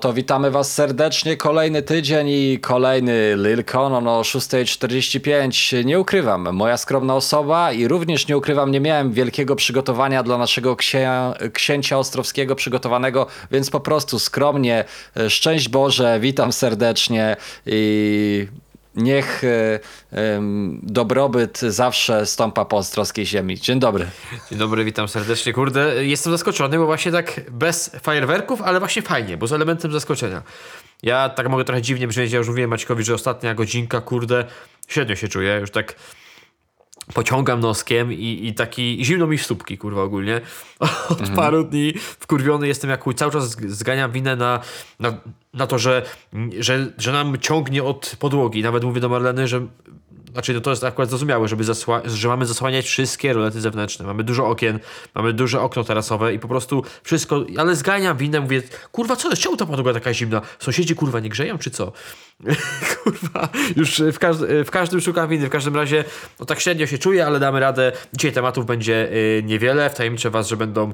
[0.00, 1.36] To witamy Was serdecznie.
[1.36, 5.84] Kolejny tydzień i kolejny Lil Conon o 6.45.
[5.84, 10.76] Nie ukrywam, moja skromna osoba i również nie ukrywam, nie miałem wielkiego przygotowania dla naszego
[10.76, 11.10] księ
[11.52, 14.84] księcia Ostrowskiego przygotowanego, więc po prostu skromnie,
[15.16, 17.36] e, szczęść Boże, witam serdecznie
[17.66, 18.48] i
[18.96, 19.80] niech y,
[20.82, 23.60] dobrobyt zawsze stąpa po ostrowskiej ziemi.
[23.60, 24.06] Dzień dobry.
[24.50, 25.52] Dzień dobry, witam serdecznie.
[25.52, 30.42] Kurde, jestem zaskoczony, bo właśnie tak bez fajerwerków, ale właśnie fajnie, bo z elementem zaskoczenia.
[31.02, 34.44] Ja tak mogę trochę dziwnie brzmieć, ja już mówiłem Maćkowi, że ostatnia godzinka, kurde,
[34.88, 35.94] średnio się czuję, już tak
[37.14, 40.40] pociągam noskiem i, i taki zimno mi w stópki, kurwa, ogólnie.
[41.10, 41.36] Od mhm.
[41.36, 43.14] paru dni wkurwiony jestem jak chuj.
[43.14, 44.60] Cały czas zganiam winę na,
[45.00, 45.20] na,
[45.54, 46.02] na to, że,
[46.58, 48.62] że, że nam ciągnie od podłogi.
[48.62, 49.66] Nawet mówię do Marleny, że
[50.36, 51.64] znaczy no to jest akurat zrozumiałe, żeby
[52.04, 54.06] że mamy zasłaniać wszystkie rolety zewnętrzne.
[54.06, 54.78] Mamy dużo okien,
[55.14, 58.62] mamy duże okno tarasowe i po prostu wszystko, ale zganiam winę, mówię,
[58.92, 60.42] kurwa co jest, czemu ta podłoga taka zimna?
[60.58, 61.92] Sąsiedzi kurwa nie grzeją czy co?
[63.02, 64.18] kurwa, już w,
[64.66, 66.04] w każdym szukam winy, w każdym razie
[66.40, 67.92] no tak średnio się czuję, ale damy radę.
[68.12, 70.92] Dzisiaj tematów będzie y, niewiele, wtajemniczę was, że będą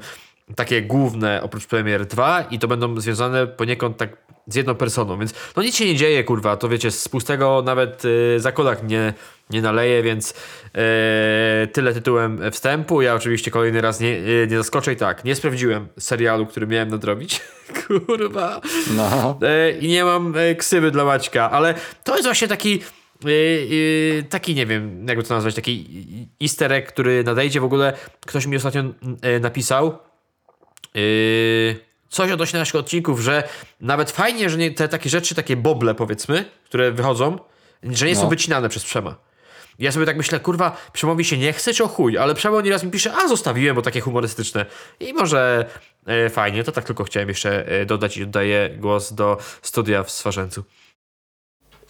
[0.57, 5.35] takie główne oprócz Premier 2 i to będą związane poniekąd tak z jedną personą, więc
[5.57, 9.15] no nic się nie dzieje, kurwa, to wiecie, z pustego nawet yy, zakolak nie,
[9.51, 10.35] nie naleje, więc
[10.75, 13.03] yy, tyle tytułem wstępu.
[13.03, 16.89] Ja oczywiście kolejny raz nie, yy, nie zaskoczę i tak, nie sprawdziłem serialu, który miałem
[16.89, 17.41] nadrobić,
[17.87, 18.61] kurwa,
[18.97, 19.39] no.
[19.43, 22.81] Yy, i nie mam ksywy dla Maćka, ale to jest właśnie taki
[24.29, 25.87] taki, nie wiem, jakby to nazwać, taki
[26.43, 27.93] easter egg, który nadejdzie w ogóle,
[28.27, 28.83] ktoś mi ostatnio
[29.41, 29.99] napisał,
[30.95, 31.77] Yy,
[32.09, 33.49] coś odnośnie naszych odcinków, że
[33.81, 37.39] nawet fajnie, że nie, te takie rzeczy, takie boble powiedzmy, które wychodzą,
[37.83, 38.21] że nie no.
[38.21, 39.17] są wycinane przez Przema.
[39.79, 42.85] Ja sobie tak myślę, kurwa, Przemowi się nie chce, czy o chuj, ale Przemo nieraz
[42.85, 44.67] mi pisze, a zostawiłem, bo takie humorystyczne.
[45.01, 45.67] I może
[46.07, 50.11] e, fajnie, to tak tylko chciałem jeszcze e, dodać i oddaję głos do studia w
[50.11, 50.65] Swarzęcu.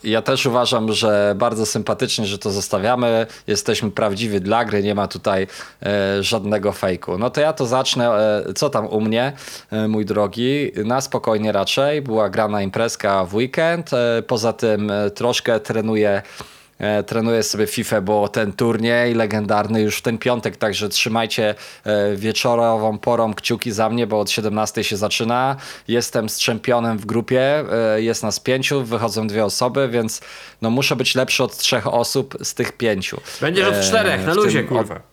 [0.04, 3.26] Ja też uważam, że bardzo sympatycznie, że to zostawiamy.
[3.46, 5.46] Jesteśmy prawdziwi dla gry, nie ma tutaj
[5.82, 7.18] e, żadnego fejku.
[7.18, 8.10] No to ja to zacznę.
[8.10, 9.32] E, co tam u mnie,
[9.70, 10.72] e, mój drogi?
[10.84, 12.02] Na spokojnie raczej.
[12.02, 13.92] Była grana imprezka w weekend.
[13.92, 16.22] E, poza tym e, troszkę trenuję
[16.82, 21.54] E, trenuję sobie FIFA, bo ten turniej legendarny już w ten piątek, także trzymajcie
[21.84, 25.56] e, wieczorową porą kciuki za mnie, bo od 17 się zaczyna.
[25.88, 30.20] Jestem z czempionem w grupie, e, jest nas pięciu, wychodzą dwie osoby, więc
[30.62, 33.20] no muszę być lepszy od trzech osób z tych pięciu.
[33.40, 35.11] Będziesz od czterech, na luzie, kurwa.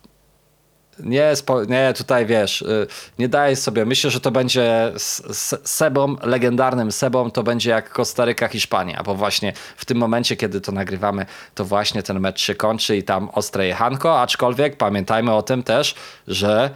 [1.03, 1.33] Nie,
[1.67, 2.87] nie, tutaj wiesz, y,
[3.19, 3.85] nie daję sobie.
[3.85, 9.53] Myślę, że to będzie z, Sebą, legendarnym Sebą, to będzie jak Kostaryka, Hiszpania, bo właśnie
[9.77, 13.67] w tym momencie, kiedy to nagrywamy, to właśnie ten mecz się kończy i tam ostre
[13.67, 15.95] jechanko, aczkolwiek pamiętajmy o tym też,
[16.27, 16.69] że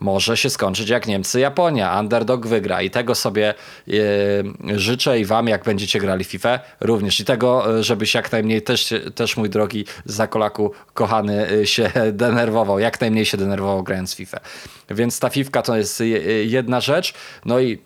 [0.00, 2.00] może się skończyć jak Niemcy, Japonia.
[2.00, 3.54] Underdog wygra i tego sobie
[3.88, 3.92] e,
[4.78, 7.20] życzę i wam, jak będziecie grali FIFA również.
[7.20, 12.78] I tego, e, żebyś jak najmniej też, też mój drogi Zakolaku kochany e, się denerwował,
[12.78, 14.40] jak najmniej się denerwował grając FIFA.
[14.90, 16.02] Więc ta fifka to jest
[16.44, 17.14] jedna rzecz.
[17.44, 17.78] No i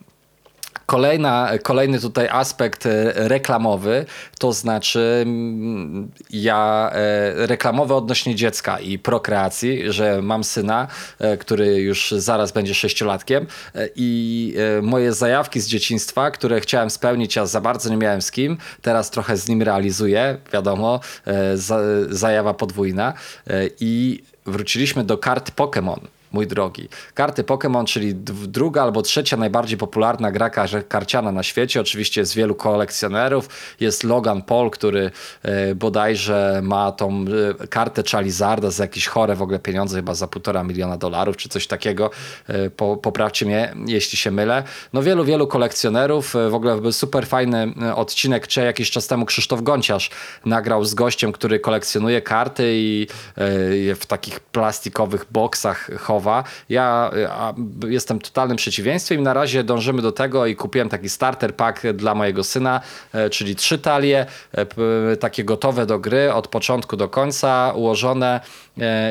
[0.86, 4.06] Kolejna, kolejny tutaj aspekt e, reklamowy,
[4.38, 11.80] to znaczy mm, ja e, reklamowy odnośnie dziecka i prokreacji, że mam syna, e, który
[11.80, 13.46] już zaraz będzie sześciolatkiem
[13.96, 18.58] i moje zajawki z dzieciństwa, które chciałem spełnić, a za bardzo nie miałem z kim,
[18.82, 21.00] teraz trochę z nim realizuję, wiadomo,
[22.08, 23.12] zajawa podwójna
[23.80, 26.00] i wróciliśmy do kart Pokémon
[26.34, 26.88] mój drogi.
[27.14, 28.14] Karty Pokémon, czyli
[28.48, 31.80] druga albo trzecia najbardziej popularna gra kar karciana na świecie.
[31.80, 33.48] Oczywiście jest wielu kolekcjonerów.
[33.80, 35.10] Jest Logan Paul, który
[35.42, 37.24] e, bodajże ma tą
[37.60, 41.48] e, kartę Charizarda za jakieś chore w ogóle pieniądze, chyba za półtora miliona dolarów, czy
[41.48, 42.10] coś takiego.
[42.48, 44.62] E, po, poprawcie mnie, jeśli się mylę.
[44.92, 46.34] No wielu, wielu kolekcjonerów.
[46.50, 50.10] W ogóle był super fajny odcinek, czy jakiś czas temu Krzysztof Gonciarz
[50.44, 53.06] nagrał z gościem, który kolekcjonuje karty i
[53.94, 56.23] w takich plastikowych boksach chowa
[56.68, 57.10] ja
[57.88, 62.14] jestem totalnym przeciwieństwem i na razie dążymy do tego i kupiłem taki starter pack dla
[62.14, 62.80] mojego syna,
[63.12, 68.40] e, czyli trzy talie, e, takie gotowe do gry od początku do końca, ułożone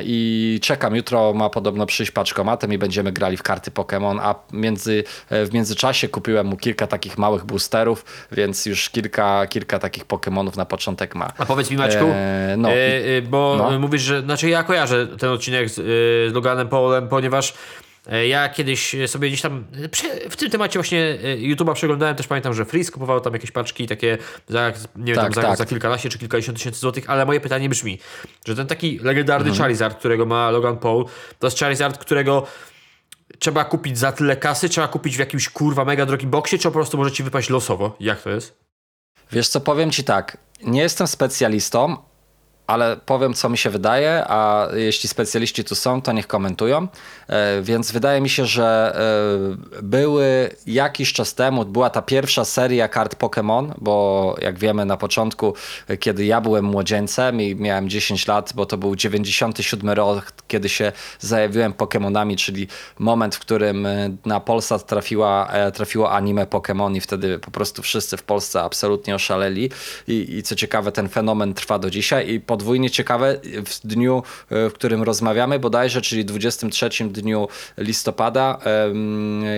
[0.03, 0.95] i czekam.
[0.95, 6.07] Jutro ma podobno przyjść paczkomatem i będziemy grali w karty Pokémon, a między, w międzyczasie
[6.07, 11.31] kupiłem mu kilka takich małych boosterów, więc już kilka, kilka takich Pokémonów na początek ma.
[11.37, 13.79] A powiedz mi Maćku, e, no, e, bo no.
[13.79, 15.75] mówisz, że, znaczy ja kojarzę ten odcinek z,
[16.31, 17.82] z Loganem Paulem ponieważ e,
[18.29, 19.65] ja kiedyś sobie gdzieś tam
[20.29, 23.87] w tym temacie właśnie e, YouTube'a przeglądałem, też pamiętam, że Freeze kupował tam jakieś paczki
[23.87, 24.17] takie
[24.47, 25.43] za, nie tak, wiem, tak.
[25.43, 27.99] za, za kilkanaście czy kilkadziesiąt tysięcy złotych, ale moje pytanie brzmi,
[28.47, 29.63] że ten taki legendarny mhm.
[29.63, 31.05] Charizard, którego ma Logan Paul,
[31.39, 32.47] to jest Charizard, którego
[33.39, 36.71] trzeba kupić za tyle kasy, trzeba kupić w jakimś kurwa mega drogim boksie, czy po
[36.71, 37.95] prostu może ci wypaść losowo?
[37.99, 38.63] Jak to jest?
[39.31, 41.97] Wiesz co, powiem ci tak, nie jestem specjalistą,
[42.67, 46.87] ale powiem, co mi się wydaje, a jeśli specjaliści tu są, to niech komentują.
[47.27, 48.95] E, Więc wydaje mi się, że
[49.79, 54.97] e, były jakiś czas temu, była ta pierwsza seria kart Pokémon, bo jak wiemy na
[54.97, 55.53] początku,
[55.87, 60.69] e, kiedy ja byłem młodzieńcem i miałem 10 lat, bo to był 97 rok, kiedy
[60.69, 62.67] się zajawiłem Pokémonami, czyli
[62.99, 63.87] moment, w którym
[64.25, 69.69] na Polsat trafiła, trafiło anime Pokémon i wtedy po prostu wszyscy w Polsce absolutnie oszaleli
[70.07, 74.69] i, i co ciekawe ten fenomen trwa do dzisiaj i podwójnie ciekawe w dniu, e,
[74.69, 77.47] w którym rozmawiamy bodajże, czyli 23 dniu
[77.77, 78.59] listopada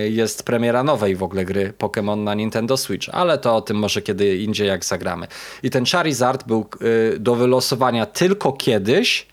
[0.08, 4.02] jest premiera nowej w ogóle gry Pokémon na Nintendo Switch, ale to o tym może
[4.02, 5.26] kiedy indziej jak zagramy.
[5.62, 6.66] I ten Charizard był
[7.14, 9.26] e, do wylosowania tylko kiedyś,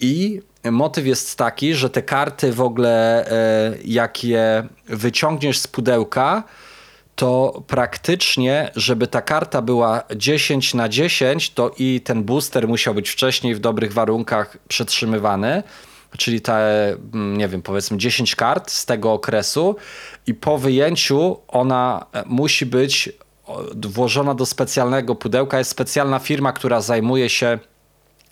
[0.00, 0.40] i
[0.70, 6.44] motyw jest taki, że te karty w ogóle, e, jak je wyciągniesz z pudełka,
[7.20, 13.10] to praktycznie, żeby ta karta była 10 na 10, to i ten booster musiał być
[13.10, 15.62] wcześniej w dobrych warunkach przetrzymywany.
[16.18, 19.76] Czyli te, mm, nie wiem, powiedzmy 10 kart z tego okresu,
[20.26, 23.12] i po wyjęciu ona e, musi być
[23.86, 25.58] włożona do specjalnego pudełka.
[25.58, 27.58] Jest specjalna firma, która zajmuje się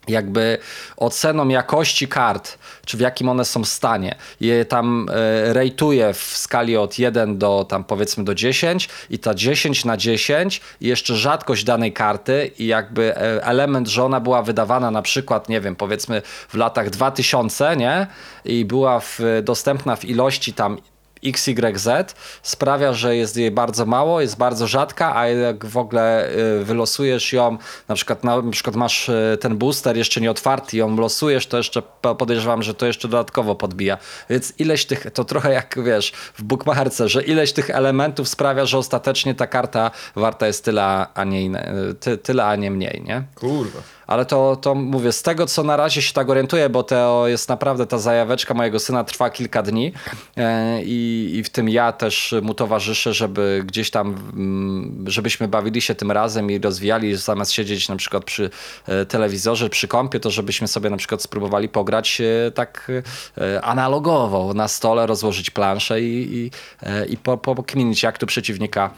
[0.09, 0.59] jakby
[0.97, 4.15] oceną jakości kart, czy w jakim one są stanie.
[4.41, 9.35] Je tam e, rejtuje w skali od 1 do tam powiedzmy do 10 i ta
[9.35, 14.43] 10 na 10 i jeszcze rzadkość danej karty i jakby e, element, że ona była
[14.43, 18.07] wydawana na przykład, nie wiem, powiedzmy w latach 2000, nie?
[18.45, 20.79] I była w, dostępna w ilości tam
[21.25, 21.89] XYZ
[22.43, 26.31] sprawia, że jest jej bardzo mało, jest bardzo rzadka, a jak w ogóle
[26.61, 30.97] y, wylosujesz ją, na przykład, na, przykład masz y, ten booster jeszcze nie otwarty ją
[30.97, 33.99] losujesz, to jeszcze po- podejrzewam, że to jeszcze dodatkowo podbija.
[34.31, 38.79] Więc ileś tych, to trochę jak wiesz, w bookmacherce, że ileś tych elementów sprawia, że
[38.79, 43.23] ostatecznie ta karta warta jest tyle, a nie, inne, ty, tyle, a nie mniej, nie?
[43.35, 43.81] Kurwa.
[44.09, 47.49] Ale to, to mówię, z tego co na razie się tak orientuję, bo to jest
[47.49, 49.93] naprawdę ta zajaweczka mojego syna trwa kilka dni
[50.37, 55.81] e, i, i w tym ja też mu towarzyszę, żeby gdzieś tam, mm, żebyśmy bawili
[55.81, 58.51] się tym razem i rozwijali, zamiast siedzieć na przykład przy
[58.87, 62.93] e, telewizorze, przy kąpie, to żebyśmy sobie na przykład spróbowali pograć e, tak
[63.63, 66.51] analogowo na stole, rozłożyć planszę i, i,
[67.13, 67.19] i
[68.03, 68.91] jak tu przeciwnika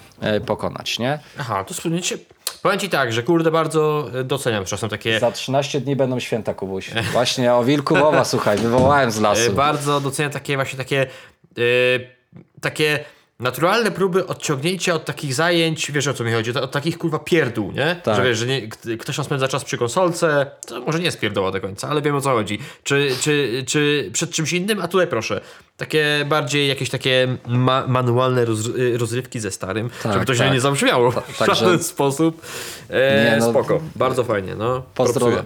[0.46, 1.18] pokonać, nie?
[1.38, 2.18] Aha, to wspomniecie.
[2.62, 5.20] Powiem ci tak, że kurde bardzo e, doceniam czasem takie.
[5.20, 6.90] Za 13 dni będą święta, Kubuś.
[7.12, 9.52] Właśnie o wilku mowa, słuchaj, wywołałem z e, lasu.
[9.52, 11.06] Bardzo doceniam takie właśnie takie.
[11.58, 11.60] e,
[12.60, 13.04] takie
[13.40, 17.72] naturalne próby odciągnięcia od takich zajęć, wiesz o co mi chodzi, od takich kurwa pierdół,
[17.72, 17.96] nie?
[18.02, 18.16] Tak.
[18.16, 21.50] Że wiesz, że nie, ktoś tam spędza czas przy konsolce, to może nie jest pierdoła
[21.50, 22.58] do końca, ale wiem o co chodzi.
[22.82, 25.40] Czy, czy, czy przed czymś innym, a tutaj proszę,
[25.76, 28.58] takie bardziej jakieś takie ma manualne roz
[28.96, 30.36] rozrywki ze starym, Tak, żeby to tak.
[30.36, 32.42] źle nie zabrzmiało w także- żaden sposób.
[32.90, 34.82] E, Nie, no- spoko, bardzo fajnie, no.
[34.94, 35.42] Pozdrowię.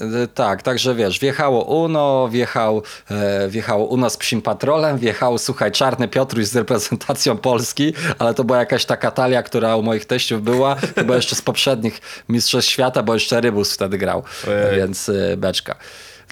[0.00, 5.72] Y, Tak, także wiesz, wjechało Uno, wjechał, e, wjechało Uno z psim patrolem, wjechał, słuchaj,
[5.72, 10.42] Czarny Piotruś z reprezentacją Polski, ale to była jakaś taka talia, która u moich teściów
[10.42, 14.76] była, chyba jeszcze z poprzednich Mistrzostw Świata, bo jeszcze Rybus wtedy grał, Ojej.
[14.76, 15.74] więc y, beczka.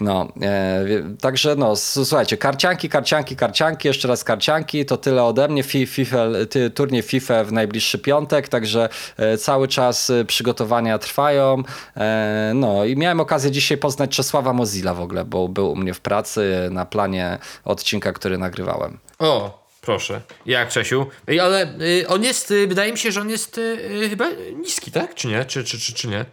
[0.01, 0.85] No, e,
[1.21, 6.27] także no, słuchajcie, karcianki, karcianki, karcianki, jeszcze raz karcianki, to tyle ode mnie, Fi- FIFA,
[6.51, 11.63] ty, turniej FIFA w najbliższy piątek, także e, cały czas e, przygotowania trwają,
[11.97, 15.95] e, no i miałem okazję dzisiaj poznać Czesława Mozilla w ogóle, bo był u mnie
[15.95, 18.99] w pracy e, na planie odcinka, który nagrywałem.
[19.19, 20.21] O, proszę.
[20.47, 21.07] Jak Czesiu?
[21.43, 24.27] Ale y, on jest, y, wydaje mi się, że on jest y, chyba
[24.57, 25.15] niski, tak?
[25.15, 25.45] Czy nie?
[25.45, 26.25] Czy, czy, czy, czy nie?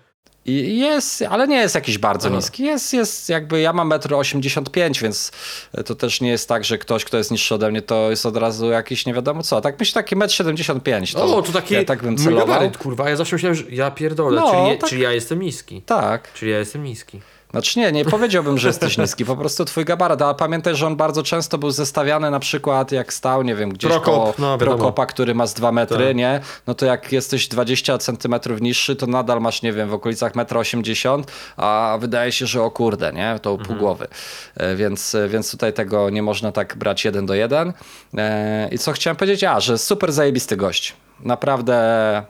[0.45, 2.35] I jest, ale nie jest jakiś bardzo Aha.
[2.37, 2.63] niski.
[2.63, 5.31] Jest, jest jakby, ja mam 1,85 m, więc
[5.85, 8.37] to też nie jest tak, że ktoś, kto jest niższy ode mnie, to jest od
[8.37, 9.61] razu jakiś nie wiadomo co.
[9.61, 11.29] Tak myślę, taki 1,75 m.
[11.29, 12.47] o, to taki ja tak bym celował.
[12.47, 13.09] gabaryt, kurwa.
[13.09, 14.89] Ja zawsze myślałem, że ja pierdolę, No, czyli, tak.
[14.89, 15.81] czyli ja jestem niski.
[15.81, 16.33] Tak.
[16.33, 17.21] Czyli ja jestem niski.
[17.53, 20.95] Znaczy nie, nie powiedziałbym, że jesteś niski, po prostu twój gabaryt, ale pamiętaj, że on
[20.95, 24.57] bardzo często był zestawiany na przykład jak stał, nie wiem, gdzieś Prokop, koło no.
[24.57, 26.15] Prokopa, który ma z 2 metry, Tak.
[26.15, 26.39] nie?
[26.67, 31.15] No to jak jesteś 20 centymetrów niższy, to nadal masz, nie wiem, w okolicach 1,80
[31.15, 31.23] m,
[31.57, 33.39] a wydaje się, że o kurde, nie?
[33.41, 33.67] To Mhm.
[33.67, 34.07] pół głowy.
[34.57, 37.73] E, Więc, więc tutaj tego nie można tak brać jeden do jeden.
[38.17, 39.43] E, I co chciałem powiedzieć?
[39.43, 40.93] A, że super zajebisty gość.
[41.19, 42.23] Naprawdę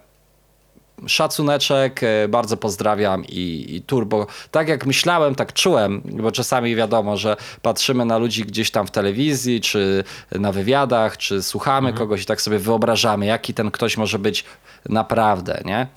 [1.08, 4.28] szacuneczek, e, bardzo pozdrawiam i, i turbo.
[4.52, 8.92] Tak jak myślałem, tak czułem, bo czasami wiadomo, że patrzymy na ludzi gdzieś tam w
[8.92, 14.20] telewizji, czy na wywiadach, czy słuchamy kogoś i tak sobie wyobrażamy, jaki ten ktoś może
[14.20, 14.46] być
[14.90, 15.88] naprawdę, nie?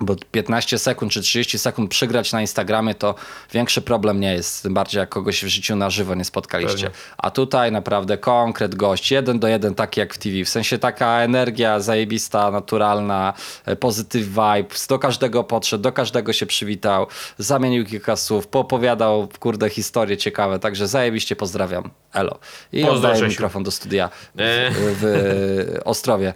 [0.00, 3.14] Bo 15 sekund czy 30 sekund przygrać na Instagramie to
[3.52, 4.62] większy problem nie jest.
[4.62, 6.86] Tym bardziej jak kogoś w życiu na żywo nie spotkaliście.
[6.86, 6.90] Pewnie.
[7.18, 10.44] A tutaj naprawdę konkret gość, jeden do jeden, taki jak w TV.
[10.44, 13.34] W sensie taka energia zajebista, naturalna,
[13.64, 14.86] e, positive vibes.
[14.86, 17.06] Do każdego podszedł, do każdego się przywitał,
[17.38, 20.58] zamienił kilka słów, poopowiadał, kurde, historie ciekawe.
[20.58, 21.90] Także zajebiście pozdrawiam.
[22.12, 22.38] Elo.
[22.72, 24.70] I oddaję mikrofon do studia w, E.
[24.70, 26.34] w Ostrowie.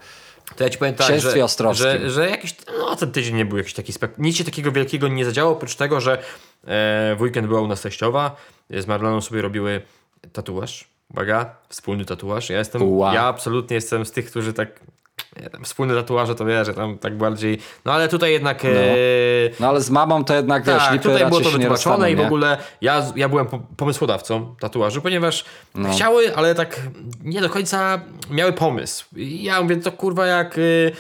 [0.61, 1.33] To ja ci powiem tak, że,
[1.75, 4.19] że, że jakiś, no ten tydzień nie był jakiś taki spek...
[4.19, 6.23] Nic się takiego wielkiego nie zadziało, oprócz tego, że e,
[7.17, 8.37] w weekend była u nas teściowa,
[8.71, 9.83] z Marloną sobie robiły
[10.33, 12.50] tatuaż, uwaga, wspólny tatuaż.
[12.50, 12.83] Ja jestem,
[13.14, 14.81] ja absolutnie jestem z tych, którzy tak,
[15.43, 18.65] nie, tam wspólne tatuaże to wiesz, że tam tak bardziej, no ale tutaj jednak...
[18.65, 18.69] E,
[19.61, 22.21] No ale z mamą to jednak, wiesz, tak, lipy tutaj było to wytłumaczone i w
[22.21, 25.45] ogóle ja, ja byłem po- pomysłodawcą tatuaży, ponieważ
[25.75, 25.93] No.
[25.93, 26.81] chciały, ale tak
[27.23, 29.05] nie do końca miały pomysł.
[29.17, 30.93] I ja mówię, to kurwa jak y,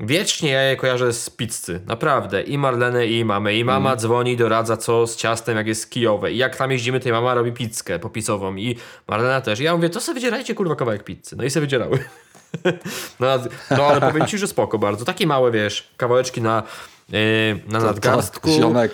[0.00, 2.42] wiecznie ja je kojarzę z pizzy, naprawdę.
[2.42, 3.54] I Marlenę i mamy.
[3.56, 3.98] I mama Mhm.
[3.98, 6.32] dzwoni, doradza co z ciastem, jak jest kijowe.
[6.32, 8.76] I jak tam jeździmy, to mama robi pizzkę popisową i
[9.08, 9.60] Marlena też.
[9.60, 11.36] I ja mówię, to sobie wydzierajcie kurwa kawałek pizzy.
[11.36, 11.98] No i sobie wydzierały.
[13.20, 13.26] No,
[13.70, 15.04] no ale powiem ci, że spoko bardzo.
[15.04, 16.62] Takie małe, wiesz, kawałeczki na,
[17.08, 17.18] yy,
[17.68, 18.48] na nadgarstku.
[18.48, 18.92] To, ziomek,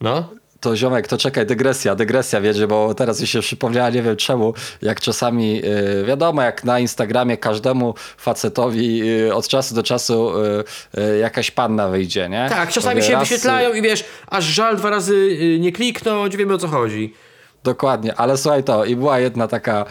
[0.00, 0.28] No.
[0.60, 4.54] to ziomek, to czekaj, dygresja, dygresja, wiecie, bo teraz mi się przypomniała, nie wiem czemu,
[4.82, 10.64] jak czasami, y, wiadomo, jak na Instagramie każdemu facetowi y, od czasu do czasu y,
[11.00, 12.46] y, jakaś panna wyjdzie, nie?
[12.48, 16.36] Tak, czasami Mówię, się raz, wyświetlają i wiesz, aż żal dwa razy y, nie kliknąć,
[16.36, 17.14] wiemy o co chodzi.
[17.64, 19.84] Dokładnie, ale słuchaj to, i była jedna taka,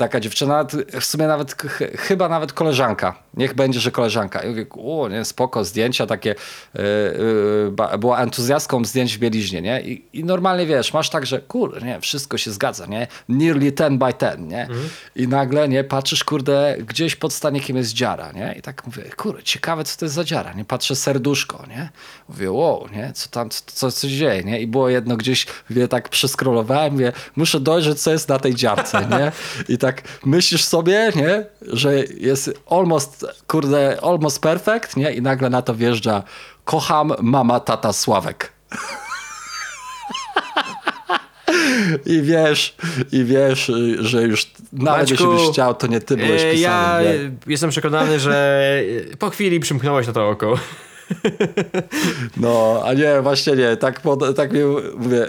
[0.00, 0.66] taka dziewczyna,
[1.00, 4.42] w sumie nawet, ch chyba nawet koleżanka, niech będzie, że koleżanka.
[4.42, 6.34] I mówię, o nie, spoko, zdjęcia takie,
[6.74, 6.82] yy,
[7.92, 9.80] yy, była entuzjastką zdjęć w bieliźnie, nie?
[9.80, 13.06] I, I normalnie wiesz, masz tak, że kurde, nie, wszystko się zgadza, nie?
[13.28, 14.68] Nearly 10 by 10, nie?
[15.16, 18.54] I nagle, nie, patrzysz, kurde, gdzieś pod stanikiem jest dziara, nie?
[18.58, 20.64] I tak mówię, kurde, ciekawe, co to jest za dziara, nie?
[20.64, 21.88] Patrzę, serduszko, nie?
[22.28, 23.12] Mówię, wow, nie?
[23.12, 24.60] Co tam, co, co, co się dzieje, nie?
[24.60, 29.06] I było jedno gdzieś, wie, tak przeskrolowałem, mówię, muszę dojrzeć, co jest na tej dziarce,
[29.10, 29.32] nie?
[29.74, 29.89] I tak
[30.24, 31.44] myślisz sobie, nie?
[31.62, 35.12] Że jest almost, kurde, almost perfect, nie?
[35.12, 36.22] I nagle na to wjeżdża,
[36.64, 38.52] kocham mama, tata, Sławek.
[42.06, 42.76] I wiesz,
[43.12, 46.60] i wiesz, że już nawet Maćku, jeśli byś chciał, to nie ty byłeś E, pisany.
[46.60, 47.30] Ja nie?
[47.46, 48.60] jestem przekonany, że
[49.18, 50.58] po chwili przymknąłeś na to oko.
[52.36, 54.00] No, a nie, właśnie nie, tak,
[54.36, 54.60] tak mi
[54.96, 55.26] mówię,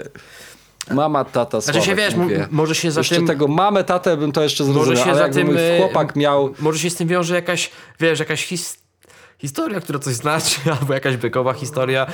[0.90, 3.26] mama, tata, Sławek, Znaczy się wiesz, m- może się za Jeszcze tym...
[3.26, 5.46] tego mamy, tatę bym to jeszcze zrozumiał, Może się ale za jakby tym...
[5.46, 6.54] mój y, chłopak miał...
[6.58, 7.70] Może się z tym wiąże jakaś,
[8.00, 8.76] wiesz, jakaś his...
[9.38, 12.06] historia, która coś znaczy, albo jakaś bykowa historia.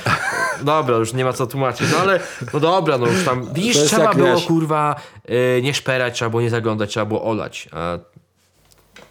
[0.62, 1.88] Dobra, już nie ma co tłumaczyć.
[1.92, 2.20] No ale,
[2.54, 3.52] no dobra, no już tam...
[3.54, 4.96] Widzisz, jest trzeba jak, było, wiesz- kurwa,
[5.58, 7.68] y, nie szperać, trzeba było nie zaglądać, trzeba było olać.
[7.72, 7.98] A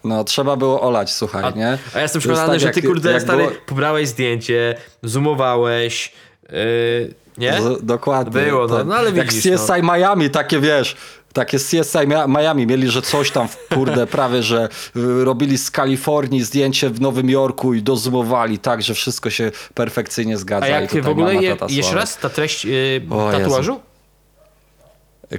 [0.03, 1.67] No, trzeba było olać, słuchaj, A, nie?
[1.67, 4.75] a ja jestem jest przekonany, tak, że ty, jak- kurde, jak stary, było- pobrałeś zdjęcie,
[5.03, 6.11] zoomowałeś,
[6.51, 7.61] yy, nie?
[7.61, 8.41] Z, dokładnie.
[8.41, 8.87] Było, no, tak.
[8.87, 10.95] no ale Jak widzisz, CSI Miami, takie wiesz,
[11.33, 15.71] takie CSI Mia- Miami mieli, że coś tam, w- kurde, prawie, że y, robili z
[15.71, 20.65] Kalifornii zdjęcie w Nowym Jorku i dozumowali tak, że wszystko się perfekcyjnie zgadza.
[20.65, 23.01] A jak w ogóle, je, jeszcze raz, ta treść yy,
[23.31, 23.79] tatuażu?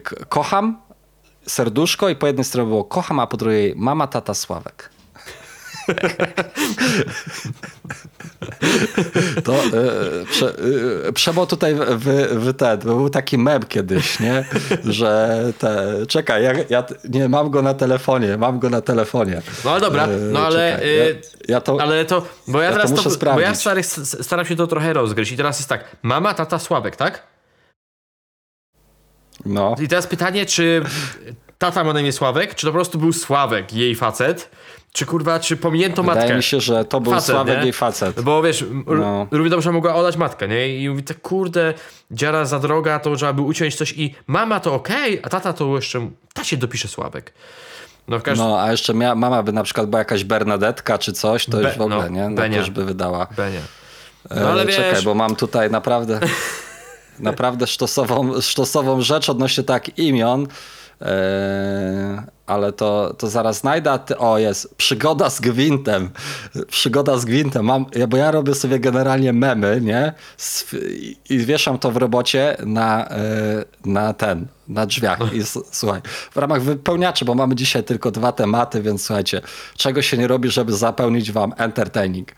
[0.02, 0.78] K- Kocham,
[1.46, 4.90] serduszko i po jednej stronie było kocham, a po drugiej mama, tata, Sławek.
[9.44, 10.54] To e, prze,
[11.14, 14.44] Przemo tutaj wy, wy ten, był taki mem kiedyś, nie?
[14.84, 19.42] Że te, czekaj, ja, ja nie mam go na telefonie, mam go na telefonie.
[19.64, 20.72] No ale dobra, E, no ale...
[20.72, 21.04] czekaj, ja,
[21.54, 23.60] ja to, ale to, bo ja, ja to teraz muszę to, bo ja sprawdzić.
[23.60, 23.82] stary,
[24.24, 27.26] staram się to trochę rozgryźć i teraz jest tak, mama, tata, Sławek, tak?
[29.46, 30.82] no, I teraz pytanie, czy
[31.58, 34.50] tata ma na imię Sławek, czy to po prostu był Sławek, jej facet,
[34.92, 36.20] czy kurwa, czy pominięto matkę?
[36.20, 37.62] wydaje mi się, że to był Facet, Sławek nie?
[37.62, 38.20] jej facet.
[38.20, 38.64] Bo wiesz,
[38.98, 39.26] No.
[39.50, 40.78] dobrze mogła olać matkę, nie?
[40.78, 41.74] I mówi tak, kurde,
[42.10, 45.76] dziara za droga, to trzeba by uciąć coś i mama to okej, a tata to
[45.76, 47.32] jeszcze, tacie dopisze Sławek.
[48.08, 51.56] No No, a jeszcze mia, mama by na przykład była jakaś Bernadetka czy coś, to
[51.56, 52.28] Be- już w ogóle, no, nie?
[52.28, 52.58] No, Benia.
[52.58, 53.26] już by wydała.
[53.36, 53.60] Benie.
[54.30, 56.20] E, No ale wiesz, Czekaj, bo mam tutaj naprawdę
[57.20, 60.46] naprawdę sztosową, sztosową rzecz odnośnie tak imion,
[61.02, 63.98] e, ale to, to zaraz znajdę.
[64.18, 66.10] o, jest przygoda z Gwintem.
[66.68, 67.64] Przygoda z Gwintem.
[67.64, 70.12] Mam, ja, bo ja robię sobie generalnie memy, nie?
[70.36, 75.18] Z, i, I wieszam to w robocie na, e, na ten, na drzwiach.
[75.34, 76.00] I słuchaj,
[76.30, 79.40] w ramach wypełniaczy, bo mamy dzisiaj tylko dwa tematy, więc słuchajcie,
[79.76, 82.32] czego się nie robi, żeby zapełnić wam entertaining.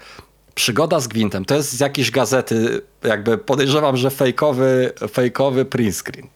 [0.54, 1.45] Przygoda z Gwintem.
[1.45, 6.28] To jest z jakiejś gazety, jakby podejrzewam, że fejkowy, fejkowy print screen.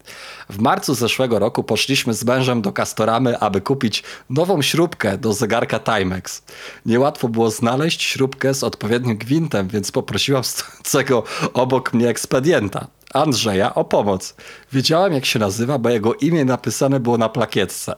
[0.51, 5.79] W marcu zeszłego roku poszliśmy z mężem do Castoramy, aby kupić nową śrubkę do zegarka
[5.79, 6.43] Timex.
[6.87, 12.87] Niełatwo było znaleźć śrubkę z odpowiednim gwintem, więc poprosiłam stojącego obok mnie ekspedienta.
[13.15, 14.35] Andrzeja o pomoc.
[14.73, 17.95] Wiedziałem, jak się nazywa, bo jego imię napisane było na plakietce.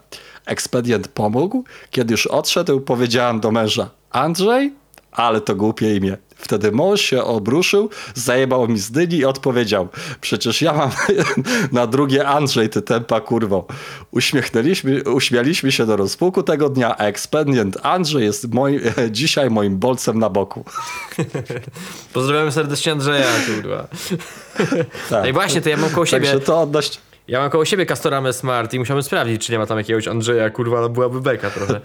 [0.46, 1.64] Ekspedient pomógł.
[1.90, 4.72] Kiedy już odszedł, powiedziałam do męża: Andrzej?
[5.16, 6.16] Ale to głupie imię.
[6.36, 9.88] Wtedy mąż się obruszył, zajebał mi z dyni i odpowiedział:
[10.20, 10.90] Przecież ja mam
[11.72, 13.66] na drugie Andrzej, ty tempa kurwo.
[14.10, 18.46] Uśmiechnęliśmy, uśmialiśmy się do rozpuku tego dnia, a ekspedient Andrzej jest
[19.10, 20.64] dzisiaj moim bolcem na boku.
[22.12, 23.88] Pozdrawiam serdecznie Andrzeja, kurwa.
[25.10, 25.22] Tak.
[25.22, 26.26] No i właśnie, to ja mam koło siebie...
[26.26, 27.05] Także to odnośnie.
[27.28, 30.50] Ja mam koło siebie Castoramę Smart i musiałbym sprawdzić, czy nie ma tam jakiegoś Andrzeja,
[30.50, 31.80] kurwa, ale byłaby beka trochę.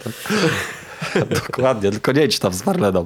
[1.45, 3.05] Dokładnie, tylko nie idź tam z Marleną.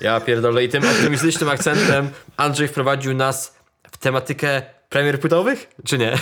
[0.00, 3.54] Ja pierdolę i tym optymistycznym akcentem Andrzej wprowadził nas
[3.92, 6.18] w tematykę premier płytowych, czy nie?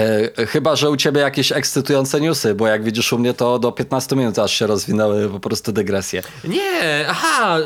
[0.00, 3.72] E, chyba, że u ciebie jakieś ekscytujące newsy, bo jak widzisz u mnie to do
[3.72, 6.22] 15 minut aż się rozwinęły po prostu dygresje.
[6.44, 7.58] Nie, aha,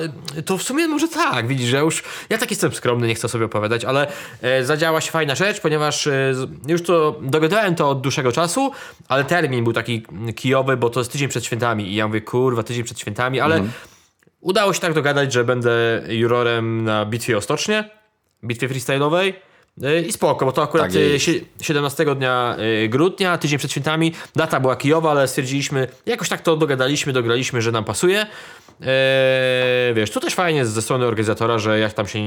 [0.44, 3.44] to w sumie może tak, widzisz, że już, ja tak jestem skromny, nie chcę sobie
[3.44, 4.06] opowiadać, ale
[4.42, 6.34] e, zadziała się fajna rzecz, ponieważ e,
[6.68, 8.72] już to dogadałem to od dłuższego czasu,
[9.08, 10.02] ale termin był taki
[10.36, 13.64] kijowy, bo to jest tydzień przed świętami i ja mówię, kurwa, tydzień przed świętami, ale
[14.40, 17.90] udało się tak dogadać, że będę jurorem na bitwie o Stocznie,
[18.44, 19.32] bitwie freestyle'owej.
[19.82, 21.28] E, I spoko, bo to akurat Tak jest.
[21.28, 24.12] e, sie- 17 dnia e, grudnia, tydzień przed świętami.
[24.36, 28.26] Data była kijowa, ale stwierdziliśmy, jakoś tak to dogadaliśmy, dograliśmy, że nam pasuje.
[28.80, 32.18] Eee, wiesz, to też fajnie ze strony organizatora, że jak tam się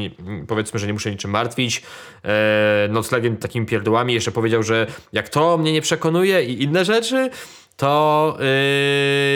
[0.47, 1.83] powiedzmy, że nie muszę niczym martwić.
[2.23, 7.29] Eee, noclegiem takimi pierdołami jeszcze powiedział, że jak to mnie nie przekonuje i inne rzeczy,
[7.77, 8.37] to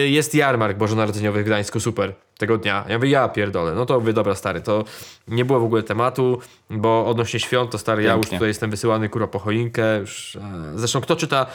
[0.04, 2.86] yy, jest jarmark bożonarodzeniowy w Gdańsku, super, tego dnia.
[2.90, 4.84] Ja mówię, ja pierdolę, no to mówię, dobra stary, to
[5.28, 6.40] nie było w ogóle tematu,
[6.70, 8.38] bo odnośnie świąt, to stary, ja już Pięknie.
[8.38, 9.98] tutaj jestem wysyłany kurwa po choinkę.
[10.00, 11.46] Już, e, zresztą kto czyta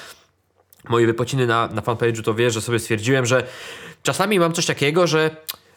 [0.88, 3.46] moje wypociny na, na fanpage'u, to wie, że sobie stwierdziłem, że
[4.02, 5.36] czasami mam coś takiego, że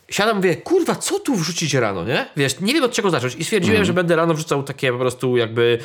[0.09, 2.25] siadam, mówię, kurwa, co tu wrzucić rano, nie?
[2.37, 3.85] Wiesz, nie wiem od czego zacząć i stwierdziłem, Mhm.
[3.85, 5.79] że będę rano wrzucał takie po prostu jakby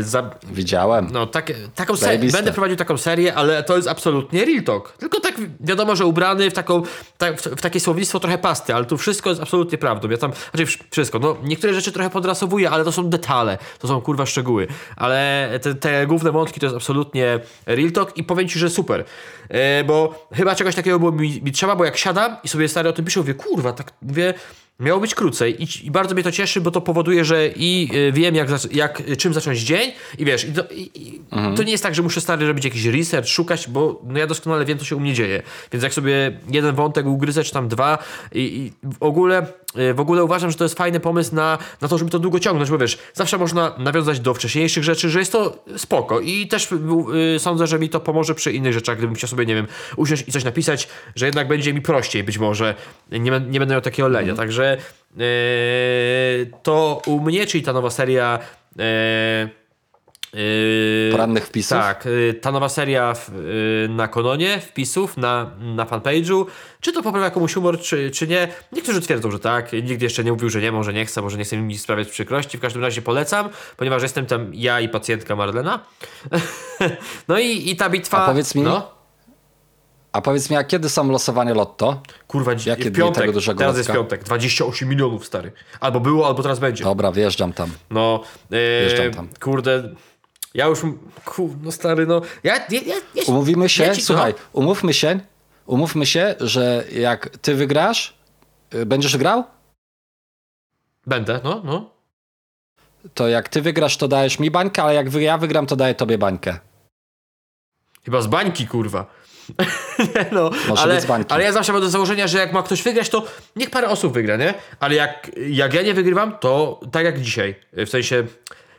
[0.00, 1.08] za, Widziałem.
[1.12, 4.92] no, tak, taką serię, będę prowadził taką serię, ale to jest absolutnie real talk.
[4.92, 6.82] Tylko tak wi- wiadomo, że ubrany w, taką,
[7.18, 10.10] tak, w, w takie słownictwo trochę pasty, ale tu wszystko jest absolutnie prawdą.
[10.10, 13.88] Ja tam, znaczy wsz- wszystko, no niektóre rzeczy trochę podrasowuję, ale to są detale, to
[13.88, 14.66] są kurwa szczegóły.
[14.96, 19.04] Ale te, te główne wątki to jest absolutnie real talk i powiem ci, że super.
[19.48, 22.88] E, bo chyba czegoś takiego było mi, mi trzeba, bo jak siadam i sobie stary
[22.88, 24.34] o tym piszę, mówię, kurwa, tak mówię,
[24.80, 28.12] Miało być krócej I, i bardzo mnie to cieszy, bo to powoduje, że i y,
[28.12, 31.20] wiem jak, jak czym zacząć dzień i wiesz, i to, i, i
[31.56, 34.64] to nie jest tak, że muszę stary robić jakiś research, szukać, bo no ja doskonale
[34.64, 35.42] wiem, co się u mnie dzieje.
[35.72, 37.98] Więc jak sobie jeden wątek ugryzę, czy tam dwa
[38.32, 39.46] i, i w ogóle
[39.94, 42.70] w ogóle uważam, że to jest fajny pomysł na, na to, żeby to długo ciągnąć,
[42.70, 47.38] bo wiesz, zawsze można nawiązać do wcześniejszych rzeczy, że jest to spoko i też y,
[47.38, 50.32] sądzę, że mi to pomoże przy innych rzeczach, gdybym chciał sobie, nie wiem, usiąść i
[50.32, 52.74] coś napisać, że jednak będzie mi prościej być może,
[53.12, 54.76] nie, nie będę miał takiego lenia, także
[55.16, 55.24] yy,
[56.62, 58.38] to u mnie, czyli ta nowa seria
[58.76, 58.84] yy,
[60.34, 61.78] yy, Porannych wpisów?
[61.78, 66.44] Tak, yy, ta nowa seria w, yy, na Kononie, wpisów na, na fanpage'u,
[66.80, 68.48] czy to poprawia komuś humor, czy, czy nie.
[68.72, 71.44] Niektórzy twierdzą, że tak, nikt jeszcze nie mówił, że nie, może nie chce, może nie
[71.44, 72.58] chce mi sprawiać przykrości.
[72.58, 75.80] W każdym razie polecam, ponieważ jestem tam ja i pacjentka Marlena.
[77.28, 78.18] no i, i ta bitwa...
[78.24, 78.90] A powiedz mi- No,
[80.12, 82.02] A powiedz mi, a kiedy są losowanie lotto?
[82.26, 85.52] kurwa, dzi- Jakie piątek, tego dużego teraz jest piątek, 28 milionów, stary.
[85.80, 86.84] Albo było, albo teraz będzie.
[86.84, 87.70] Dobra, wjeżdżam tam.
[87.90, 89.28] No, Wjeżdżam e, tam.
[89.40, 89.94] kurde,
[90.54, 90.80] ja już,
[91.24, 92.80] ku, no stary, no, ja, ja,
[93.14, 95.20] ja, Umówimy się, słuchaj, no, umówmy się,
[95.66, 98.14] umówmy się, że jak ty wygrasz,
[98.74, 99.44] y, będziesz grał,
[101.06, 101.90] Będę, no, no.
[103.14, 106.18] to jak ty wygrasz, to dajesz mi bańkę, ale jak ja wygram, to daję tobie
[106.18, 106.58] bańkę.
[108.04, 109.06] Chyba z bańki, kurwa.
[110.14, 113.08] Nie, no, Może ale, ale ja zawsze mam do założenia, że jak ma ktoś wygrać,
[113.08, 113.24] to
[113.56, 114.54] niech parę osób wygra, nie?
[114.80, 117.54] Ale jak, jak ja nie wygrywam, to tak jak dzisiaj.
[117.72, 118.26] W sensie,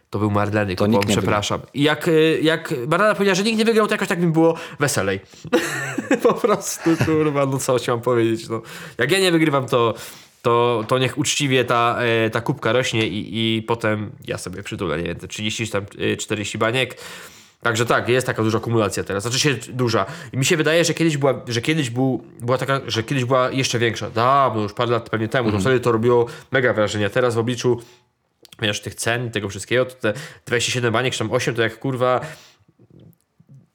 [0.09, 1.61] to był Marleny, To przepraszam.
[1.73, 4.55] I jak, y, jak Marlena powiedziała, że nikt nie wygrał, to jakoś tak mi było
[4.79, 5.19] weselej.
[6.23, 8.61] po prostu, kurwa, no co ci mam powiedzieć, no.
[8.97, 9.93] Jak ja nie wygrywam, to,
[10.41, 14.97] to, to niech uczciwie ta, e, ta kubka rośnie i, i potem ja sobie przytulę,
[14.97, 16.97] nie wiem, te 30 czy tam e, 40 baniek.
[17.61, 19.23] Także tak, jest taka duża kumulacja teraz.
[19.23, 20.05] Znaczy się duża.
[20.33, 23.51] I mi się wydaje, że kiedyś była, że kiedyś był, była taka, że kiedyś była
[23.51, 24.09] jeszcze większa.
[24.09, 25.51] Dawno, już parę lat pewnie temu.
[25.51, 27.09] To wtedy to robiło mega wrażenie.
[27.09, 27.81] Teraz w obliczu
[28.61, 30.13] wiesz, tych cen, tego wszystkiego, to te
[30.45, 32.21] 27 baniek, czy tam 8, to jak kurwa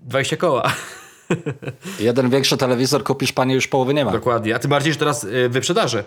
[0.00, 0.72] 20 koła.
[2.00, 4.10] Jeden większy telewizor kupisz, panie już połowy nie ma.
[4.10, 4.54] Dokładnie.
[4.54, 6.04] A tym bardziej, że teraz y, wyprzedaże.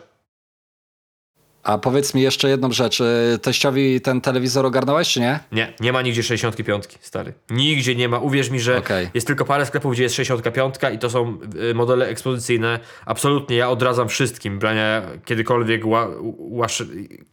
[1.68, 3.02] A powiedz mi jeszcze jedną rzecz.
[3.02, 5.40] y, Teściowi ten telewizor ogarnąłeś, czy nie?
[5.52, 7.34] Nie, nie ma nigdzie 65, stary.
[7.50, 8.20] Nigdzie nie ma.
[8.20, 9.10] Uwierz mi, że Okej.
[9.14, 11.38] jest tylko parę sklepów, gdzie jest 65 i to są
[11.72, 12.80] y, modele ekspozycyjne.
[13.06, 16.84] Absolutnie, ja odradzam wszystkim brania kiedykolwiek ła, łasz...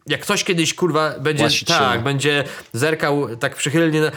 [0.06, 1.74] Jak ktoś kiedyś, kurwa, będzie, Łasić się.
[1.74, 4.10] tak, będzie zerkał tak przychylnie, na...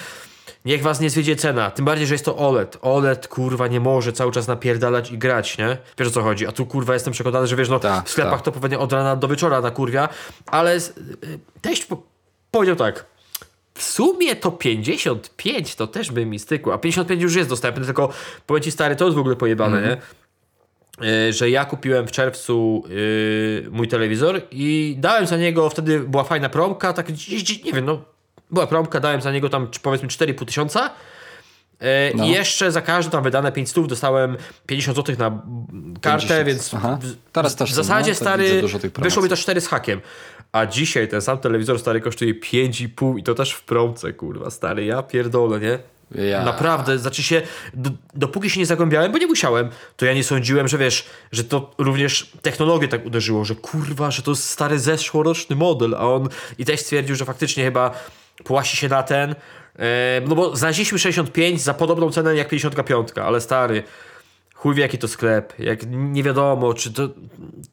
[0.67, 1.71] niech was nie zwiedzie cena.
[1.71, 2.77] Tym bardziej, że jest to OLED.
[2.81, 5.77] OLED, kurwa, nie może cały czas napierdalać i grać, nie?
[5.99, 6.47] Wiesz o co chodzi.
[6.47, 8.53] A tu, kurwa, jestem przekonany, że wiesz, no Tak, w sklepach tak.
[8.53, 10.09] to pewnie od rana do wieczora na kurwia,
[10.45, 10.81] ale y,
[11.61, 12.03] teść po...
[12.51, 13.05] powiedział tak,
[13.73, 18.09] w sumie to 55 to też by mi stykło, a 55 już jest dostępny, tylko
[18.45, 19.97] powiem ci stary, to jest w ogóle pojebane, nie?
[21.29, 26.23] Y, Że ja kupiłem w czerwcu y, mój telewizor i dałem za niego, wtedy była
[26.23, 27.09] fajna promka, tak
[27.65, 28.01] nie wiem, no
[28.51, 30.89] była promka, dałem za niego tam powiedzmy 4,5 tysiąca
[31.79, 32.25] E, No.
[32.25, 35.41] I jeszcze za każde tam wydane 5 stów dostałem 50 zł na
[36.01, 36.47] kartę, 50.
[36.47, 36.99] więc Aha.
[37.01, 38.61] w, Teraz też w zasadzie no, stary
[38.95, 40.01] wyszło mi to 4 z hakiem.
[40.51, 44.85] A dzisiaj ten sam telewizor stary kosztuje 5,5 i to też w promce, kurwa, stary,
[44.85, 45.79] ja pierdolę, nie?
[46.23, 46.45] Ja.
[46.45, 47.41] Naprawdę, znaczy się,
[47.73, 51.43] do, dopóki się nie zagłębiałem, bo nie musiałem, to ja nie sądziłem, że wiesz, że
[51.43, 56.29] to również technologię tak uderzyło, że kurwa, że to jest stary zeszłoroczny model, a on
[56.57, 57.91] i też stwierdził, że faktycznie chyba
[58.43, 59.35] płasi się na ten,
[59.79, 63.83] e, no bo znaleźliśmy 65 za podobną cenę jak 55, ale stary,
[64.57, 67.09] chuj wie jaki to sklep, jak nie wiadomo, czy to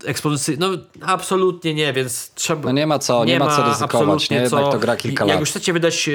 [0.07, 0.69] ekspozycji, no
[1.03, 2.63] absolutnie nie, więc trzeba...
[2.63, 4.37] No nie ma co, nie ma co ryzykować, nie?
[4.37, 5.41] Jednak to gra kilka Jak lat.
[5.41, 6.13] już chcecie wydać e,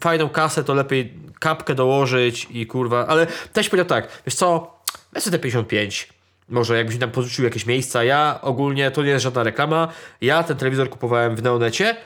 [0.00, 4.74] fajną kasę, to lepiej kapkę dołożyć i kurwa, ale też powiedział tak, wiesz co,
[5.12, 6.08] weź te 55,
[6.48, 9.88] może jakbyś tam porzucił jakieś miejsca, ja ogólnie, to nie jest żadna reklama,
[10.20, 11.96] ja ten telewizor kupowałem w Neonecie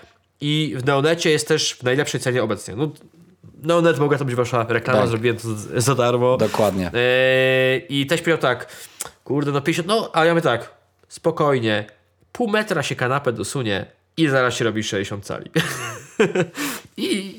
[0.41, 2.77] i w Neonecie jest też w najlepszej cenie obecnie.
[2.77, 2.91] No,
[3.63, 5.09] Neonet mogła to być wasza reklama, Tak.
[5.09, 6.37] zrobiłem to za darmo.
[6.37, 6.91] Dokładnie.
[6.95, 8.69] Eee, I też powiedział tak,
[9.25, 10.75] kurde, no 50, no, a ja mówię tak,
[11.09, 11.87] spokojnie,
[12.33, 15.51] pół metra się kanapę dosunie i zaraz się robi 60 cali.
[16.97, 17.35] I,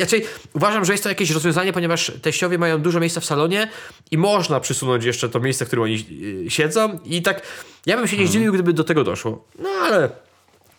[0.00, 3.68] raczej uważam, że jest to jakieś rozwiązanie, ponieważ teściowie mają dużo miejsca w salonie
[4.10, 6.06] i można przysunąć jeszcze to miejsce, w którym oni
[6.46, 7.42] y, siedzą i tak,
[7.86, 9.44] ja bym się nie zdziwił, gdyby do tego doszło.
[9.58, 10.25] No ale...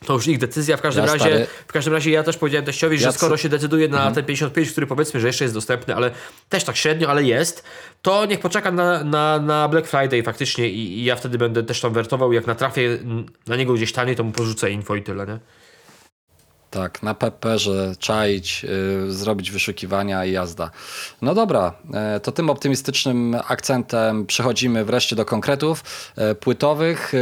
[0.06, 0.78] To już ich decyzja.
[0.78, 3.38] W każdym, Ja, razie, stary- w każdym razie ja też powiedziałem teściowi, że Ja skoro
[3.38, 6.12] co- się decyduje na ten 55, który powiedzmy, że jeszcze jest dostępny, ale
[6.50, 7.64] też tak średnio, ale jest,
[8.02, 11.82] to niech poczeka na, na, na Black Friday faktycznie i, i ja wtedy będę też
[11.82, 12.34] tam wertował.
[12.34, 12.98] Jak natrafię
[13.48, 15.40] na niego gdzieś taniej, to mu porzucę info i tyle, nie?
[16.78, 18.66] Tak, na Pepperze czaić,
[19.08, 20.72] y, zrobić wyszukiwania i jazda.
[21.22, 25.84] No dobra, e, to tym optymistycznym akcentem przechodzimy wreszcie do konkretów
[26.16, 27.14] e, płytowych.
[27.14, 27.18] E,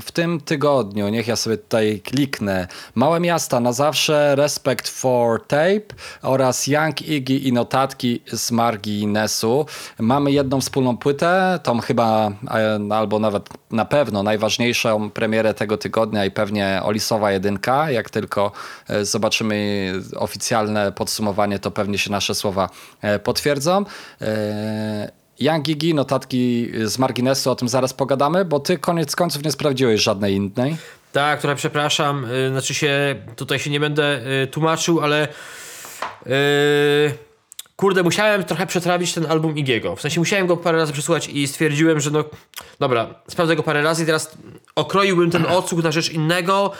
[0.00, 5.94] w tym tygodniu, niech ja sobie tutaj kliknę, Małe Miasta na zawsze, Respect for Tape
[6.22, 9.66] oraz Young Iggy i notatki z Marginesu.
[9.98, 12.32] Mamy jedną wspólną płytę, tą chyba
[12.90, 18.52] albo nawet na pewno najważniejszą premierę tego tygodnia i pewnie Olisowa jedynka, jak tylko
[19.02, 22.70] zobaczymy oficjalne podsumowanie, to pewnie się nasze słowa
[23.02, 23.84] e, potwierdzą.
[24.20, 29.52] E, Young Gigi, notatki z marginesu, o tym zaraz pogadamy, bo ty koniec końców nie
[29.52, 30.76] sprawdziłeś żadnej innej.
[31.12, 34.20] Tak, która przepraszam, znaczy się, tutaj się nie będę
[34.50, 35.28] tłumaczył, ale
[37.76, 39.96] kurde, musiałem trochę przetrawić ten album Igiego.
[39.96, 42.24] W sensie musiałem go parę razy przesłuchać i stwierdziłem, że no
[42.80, 44.36] dobra, sprawdzę go parę razy i teraz
[44.76, 46.72] okroiłbym ten odsłuch na rzecz innego,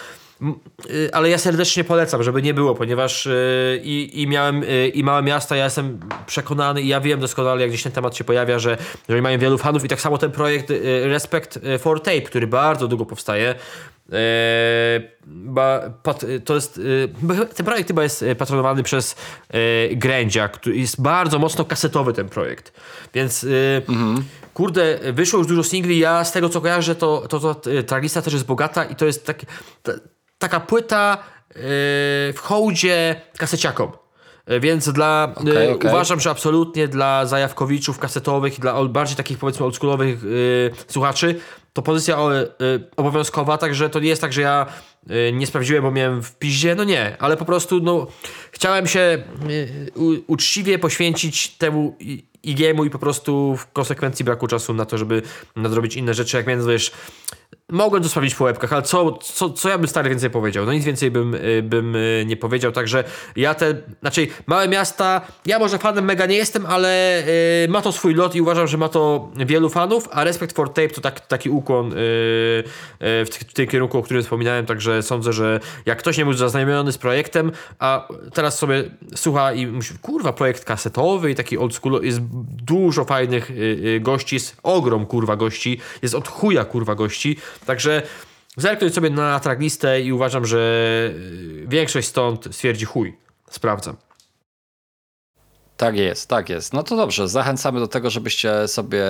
[1.12, 5.56] ale ja serdecznie polecam, żeby nie było, ponieważ y, i, miałem y, i małe miasta,
[5.56, 8.76] ja jestem przekonany i ja wiem doskonale, jak gdzieś ten temat się pojawia, że,
[9.08, 12.88] że mają wielu fanów i tak samo ten projekt y, Respect for Tape, który bardzo
[12.88, 13.54] długo powstaje,
[15.26, 17.08] ba, pat, to jest, y,
[17.54, 19.16] ten projekt chyba jest y, patronowany przez
[19.54, 22.72] y, Grędzia, który jest bardzo mocno kasetowy ten projekt.
[23.14, 23.82] Więc y,
[24.54, 25.98] kurde, wyszło już dużo singli.
[25.98, 28.96] Ja z tego co kojarzę, to, to, to y, ta lista też jest bogata i
[28.96, 29.42] to jest tak,
[29.82, 29.92] ta,
[30.38, 31.18] taka płyta
[31.50, 31.56] y,
[32.32, 33.92] w hołdzie kaseciakom.
[34.50, 35.90] Y, Więc dla, Okej, y, okej.
[35.90, 40.18] uważam, że absolutnie dla zajawkowiczów kasetowych i dla bardziej takich powiedzmy oldschoolowych
[40.88, 41.40] słuchaczy
[41.74, 42.46] to pozycja o, y,
[42.96, 44.66] obowiązkowa, także to nie jest tak, że ja
[45.10, 48.06] y, nie sprawdziłem, bo miałem w piździe, no nie, ale po prostu no,
[48.52, 49.22] chciałem się
[50.26, 55.22] uczciwie poświęcić temu i- Igiemu i po prostu w konsekwencji braku czasu na to, żeby
[55.56, 56.92] nadrobić inne rzeczy, jak więc wiesz,
[57.70, 60.66] mogłem to sprawdzić po łebkach, ale co, co, co ja bym stary więcej powiedział?
[60.66, 63.04] No nic więcej bym, bym nie powiedział, także
[63.36, 67.22] ja te, znaczy małe miasta, ja może fanem mega nie jestem, ale
[67.68, 70.88] ma to swój lot i uważam, że ma to wielu fanów, a Respect for Tape
[70.88, 72.64] to tak, taki ukłon y, y,
[73.00, 76.92] w, w tym kierunku, o którym wspominałem, także sądzę, że jak ktoś nie był zaznajomiony
[76.92, 82.00] z projektem, a teraz sobie słucha i myśli, kurwa, projekt kasetowy i taki old school,
[82.02, 82.20] jest
[82.64, 88.02] dużo fajnych y, gości, jest ogrom kurwa gości, jest od chuja kurwa gości, także
[88.56, 91.10] Zerknąć sobie na tracklistę i uważam, że
[91.66, 93.16] większość stąd stwierdzi chuj.
[93.50, 93.96] Sprawdzam.
[95.76, 96.72] Tak jest, tak jest.
[96.72, 99.04] No to dobrze, zachęcamy do tego, żebyście sobie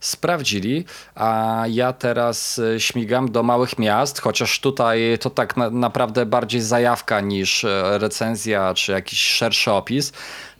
[0.00, 0.84] sprawdzili,
[1.14, 6.60] a ja teraz y, śmigam do małych miast, chociaż tutaj to tak na, naprawdę bardziej
[6.60, 10.12] zajawka niż e, recenzja czy jakiś szerszy opis,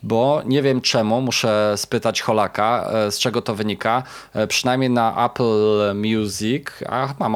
[0.03, 4.03] bo nie wiem czemu, muszę spytać Holaka, e, z czego to wynika.
[4.35, 7.35] E, Przynajmniej na Apple Music, a mam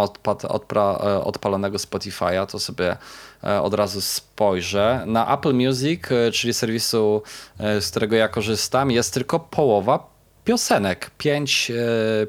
[0.49, 2.97] odpra, e, odpalonego Spotify'a, to sobie
[3.45, 5.03] e, od razu spojrzę.
[5.07, 7.23] Na Apple Music, e, czyli serwisu,
[7.59, 10.14] e, z którego ja korzystam, jest tylko połowa
[10.45, 11.11] piosenek.
[11.19, 11.73] 5,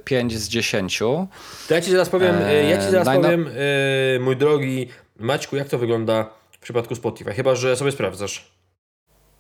[0.05, 0.99] 5 z 10.
[0.99, 1.27] To
[1.69, 3.49] ja ci zaraz powiem, Eee, ja ci zaraz powiem
[4.15, 4.87] e, mój drogi
[5.19, 7.33] Maćku, jak to wygląda w przypadku Spotify.
[7.33, 8.51] Chyba, że sobie sprawdzasz.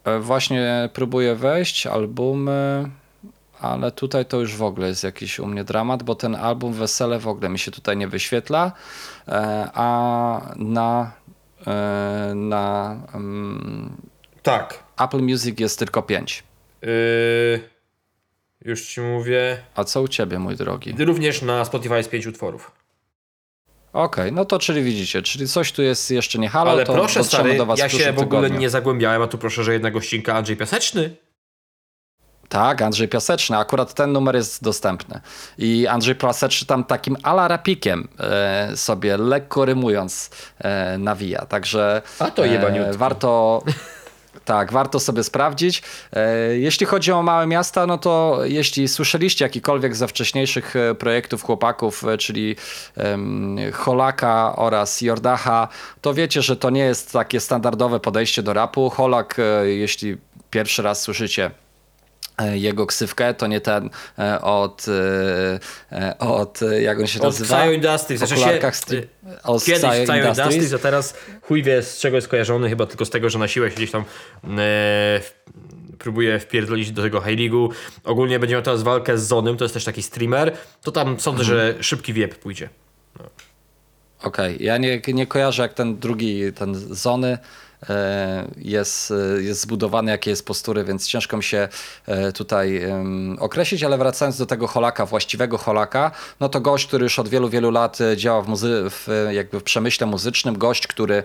[0.03, 2.89] E, Właśnie próbuję wejść, albumy,
[3.59, 7.19] ale tutaj to już w ogóle jest jakiś u mnie dramat, bo ten album Wesele
[7.19, 8.71] w ogóle mi się tutaj nie wyświetla,
[9.27, 9.31] e,
[9.73, 11.11] a na,
[11.67, 13.95] e, na mm,
[14.43, 14.83] Tak.
[14.99, 16.43] Apple Music jest tylko 5.
[16.81, 16.89] Yy,
[18.65, 19.57] już ci mówię.
[19.75, 20.95] A co u ciebie, mój drogi?
[21.05, 22.71] Również na Spotify jest pięć utworów.
[23.93, 27.23] Okej, no to czyli widzicie, czyli coś tu jest jeszcze nie halo, Ale to proszę
[27.23, 28.59] stary, do was ja się w ogóle tygodniu.
[28.59, 31.15] nie zagłębiałem, a tu proszę, że jednego ścinka Andrzej Piaseczny.
[32.49, 33.57] Tak, Andrzej Piaseczny.
[33.57, 35.19] Akurat ten numer jest dostępny.
[35.57, 41.45] I Andrzej Piaseczny tam takim ala rapikiem e, sobie lekko rymując e, nawija.
[41.45, 42.97] Także A to jebaniutki.
[42.97, 43.63] warto...
[44.45, 45.81] Tak, warto sobie sprawdzić.
[46.13, 51.43] E, Jeśli chodzi o małe miasta, no to jeśli słyszeliście jakikolwiek ze wcześniejszych e, projektów
[51.43, 52.55] chłopaków, e, czyli
[53.73, 55.67] Holaka oraz Jordacha,
[56.01, 58.89] to wiecie, że to nie jest takie standardowe podejście do rapu.
[58.89, 60.17] Holak, jeśli
[60.49, 61.51] pierwszy raz słyszycie
[62.53, 65.59] jego ksywkę, to nie ten e, od, e,
[65.91, 67.55] e, od e, jak on się Od nazywa?
[67.57, 68.19] Xayo Industries.
[68.19, 69.07] Znaczy się, stri-
[69.43, 70.37] od Kiedyś Xayo Industries.
[70.37, 70.73] Industries.
[70.73, 73.69] a teraz chuj wie z czego jest kojarzony, chyba tylko z tego, że na siłę
[73.69, 74.03] się gdzieś tam
[74.57, 75.21] e,
[75.99, 77.69] próbuje wpierdolić do tego High League'u.
[78.03, 80.57] Ogólnie będzie miał teraz walkę z Zonym, to jest też taki streamer.
[80.81, 82.69] To tam sądzę, że szybki wiep pójdzie.
[84.23, 87.37] Okej, ja nie, nie kojarzę jak ten drugi, ten Zony e,
[88.57, 91.67] jest, e, jest zbudowany, jakie jest postury, więc ciężko mi się
[92.05, 92.81] e, tutaj
[93.39, 97.49] określić, ale wracając do tego Holaka, właściwego Holaka, no to gość, który już od wielu,
[97.49, 101.23] wielu lat e, działa w, muzy- w, jakby w przemyśle muzycznym, gość, który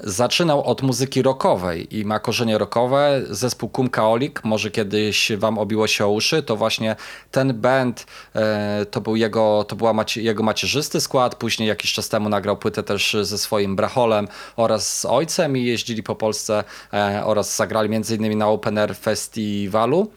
[0.00, 3.22] Zaczynał od muzyki rockowej i ma korzenie rockowe.
[3.30, 6.96] Zespół Kum Kaolik, może kiedyś wam obiło się o uszy, to właśnie
[7.30, 11.34] ten band e, to był jego, to była macie, jego macierzysty skład.
[11.34, 16.02] Później jakiś czas temu nagrał płytę też ze swoim bracholem oraz z ojcem i jeździli
[16.02, 20.10] po Polsce e, oraz zagrali innymi na Open Air Festiwalu.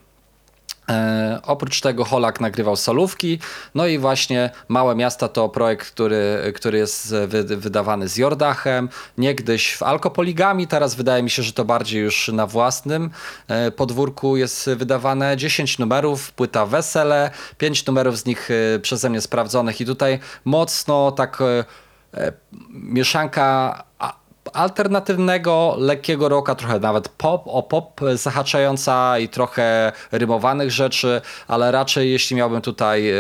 [0.89, 3.39] E, oprócz tego Holak nagrywał solówki,
[3.75, 9.75] no i właśnie Małe Miasta to projekt, który, który jest wy, wydawany z Jordachem, niegdyś
[9.75, 13.09] w Alkopoligami, teraz wydaje mi się, że to bardziej już na własnym
[13.47, 15.37] e, podwórku jest wydawane.
[15.37, 19.81] 10 numerów, płyta Wesele, 5 numerów z nich e, przeze mnie sprawdzonych.
[19.81, 21.39] I tutaj mocno tak
[22.69, 23.83] mieszanka
[24.53, 32.11] alternatywnego, lekkiego rocka, trochę nawet pop, o pop zahaczająca i trochę rymowanych rzeczy, ale raczej
[32.11, 33.11] jeśli miałbym tutaj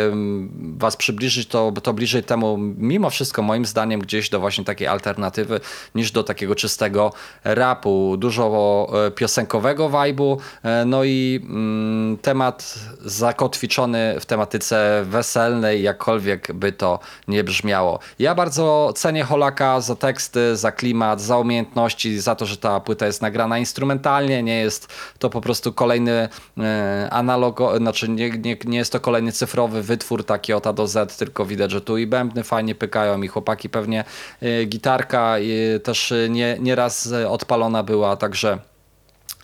[0.77, 5.59] was przybliżyć, to, to bliżej temu mimo wszystko moim zdaniem gdzieś do właśnie takiej alternatywy
[5.95, 8.15] niż do takiego czystego rapu.
[8.17, 16.71] Dużo e, piosenkowego vibe'u, e, no i mm, temat zakotwiczony w tematyce weselnej, jakkolwiek by
[16.71, 17.99] to nie brzmiało.
[18.19, 23.05] Ja bardzo cenię Holaka za teksty, za klimat, za umiejętności, za to, że ta płyta
[23.05, 24.87] jest nagrana instrumentalnie, nie jest
[25.19, 30.23] to po prostu kolejny e, analogo, znaczy nie, nie, nie jest to kolejny cyfrowy wytwór
[30.23, 33.69] taki od A do Z, tylko widać, że tu i bębny fajnie pykają i chłopaki
[33.69, 34.03] pewnie
[34.41, 35.35] e, gitarka
[35.83, 38.70] też nie, nieraz odpalona była, także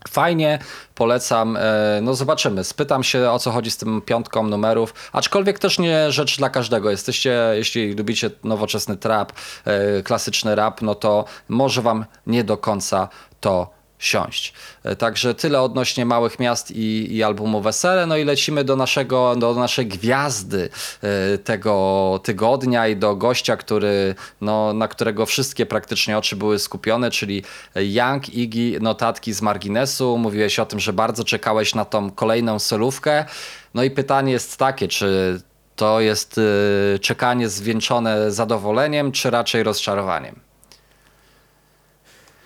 [0.07, 0.59] Fajnie,
[0.95, 1.57] polecam.
[1.57, 2.63] E, No zobaczymy.
[2.63, 4.93] Spytam się o co chodzi z tym piątką numerów.
[5.13, 6.91] Aczkolwiek też nie rzecz dla każdego.
[6.91, 9.31] Jesteście, jeśli lubicie nowoczesny trap,
[9.65, 13.09] e, klasyczny rap, no to może wam nie do końca
[13.41, 14.53] to siąść.
[14.83, 18.05] E, Także tyle odnośnie małych miast i, i albumu Wesele.
[18.05, 20.69] No i lecimy do naszego, do naszej gwiazdy
[21.01, 27.11] e, tego tygodnia i do gościa, który, no, na którego wszystkie praktycznie oczy były skupione,
[27.11, 27.43] czyli
[27.75, 30.17] Young Iggy, notatki z marginesu.
[30.17, 33.25] Mówiłeś o tym, że bardzo czekałeś na tą kolejną solówkę.
[33.73, 35.41] No i pytanie jest takie, czy
[35.75, 40.39] to jest e, czekanie zwieńczone zadowoleniem, czy raczej rozczarowaniem?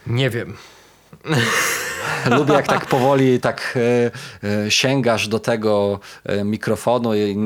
[0.08, 0.58] Nie wiem.
[2.38, 4.12] Lubię jak tak powoli tak e,
[4.66, 7.38] e, sięgasz do tego e, mikrofonu i,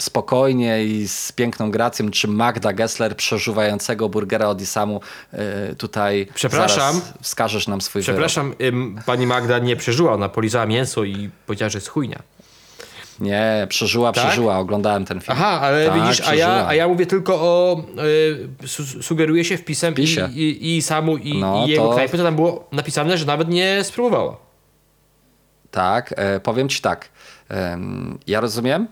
[0.00, 5.00] spokojnie i z piękną gracją, czy Magda Gessler przeżuwającego burgera od Isamu
[5.78, 7.00] tutaj Przepraszam.
[7.22, 11.78] wskażesz nam swój Przepraszam, ym, pani Magda nie przeżyła, ona polizała mięso i powiedziała, że
[11.78, 12.22] jest chujnia.
[13.20, 14.24] Nie, przeżyła, Tak?
[14.24, 15.36] przeżyła, oglądałem ten film.
[15.40, 17.82] Aha, ale Tak, widzisz, a ja, a ja mówię tylko o.
[18.64, 20.02] Y, su sugeruję się wpisem i,
[20.40, 23.48] i, i samu i, No, i jego to- knajpy, to tam było napisane, że nawet
[23.48, 24.36] nie spróbowała.
[25.70, 27.08] Tak, e, powiem ci tak.
[27.48, 28.88] em, Ja rozumiem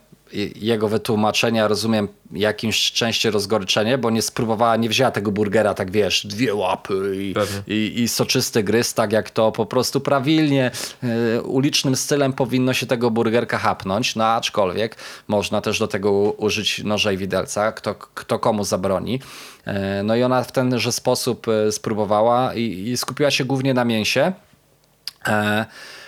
[0.57, 6.27] jego wytłumaczenia, rozumiem jakimś części rozgoryczenie, bo nie spróbowała, nie wzięła tego burgera, tak wiesz,
[6.27, 7.35] dwie łapy i,
[7.73, 10.71] i, i soczysty gryz, tak jak to po prostu prawilnie,
[11.03, 14.97] e, ulicznym stylem powinno się tego burgerka hapnąć, no aczkolwiek
[15.29, 19.21] można też do tego użyć noża i widelca, kto, kto komu zabroni.
[19.65, 23.85] E, No i ona w tenże sposób e, spróbowała i, i skupiła się głównie na
[23.85, 24.33] mięsie.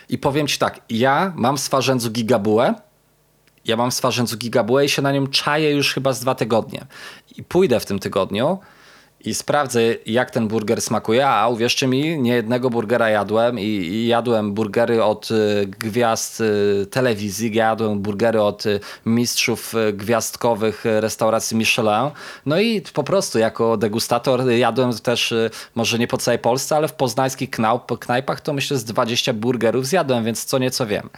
[0.09, 2.75] I powiem ci tak, ja mam w Swarzędzu gigabułę,
[3.65, 6.87] ja mam Swarzędzu gigabułę i się na nią czaję już chyba z dwa tygodnie.
[7.37, 8.59] I pójdę w tym tygodniu
[9.25, 14.07] i sprawdzę, jak ten burger smakuje, a uwierzcie mi, nie jednego burgera jadłem i, i
[14.07, 21.01] jadłem burgery od y, gwiazd y, telewizji, jadłem burgery od y, mistrzów y, gwiazdkowych y,
[21.01, 22.11] restauracji Michelin.
[22.47, 26.89] No i po prostu jako degustator jadłem też, y, może nie po całej Polsce, ale
[26.89, 31.11] w poznańskich knaup, knajpach to myślę z 20 burgerów zjadłem, więc co nieco wiem.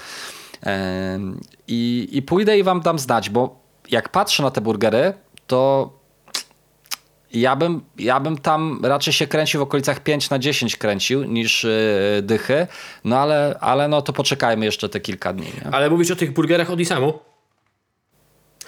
[1.68, 5.12] I, I pójdę i wam dam znać, bo jak patrzę na te burgery,
[5.46, 5.90] to
[7.32, 11.64] ja bym, ja bym tam raczej się kręcił w okolicach 5 na 10 kręcił niż
[11.64, 12.66] yy, dychy,
[13.04, 15.46] no ale, ale no to poczekajmy jeszcze te kilka dni.
[15.46, 15.74] Nie?
[15.74, 17.18] Ale mówisz o tych burgerach od Isamu?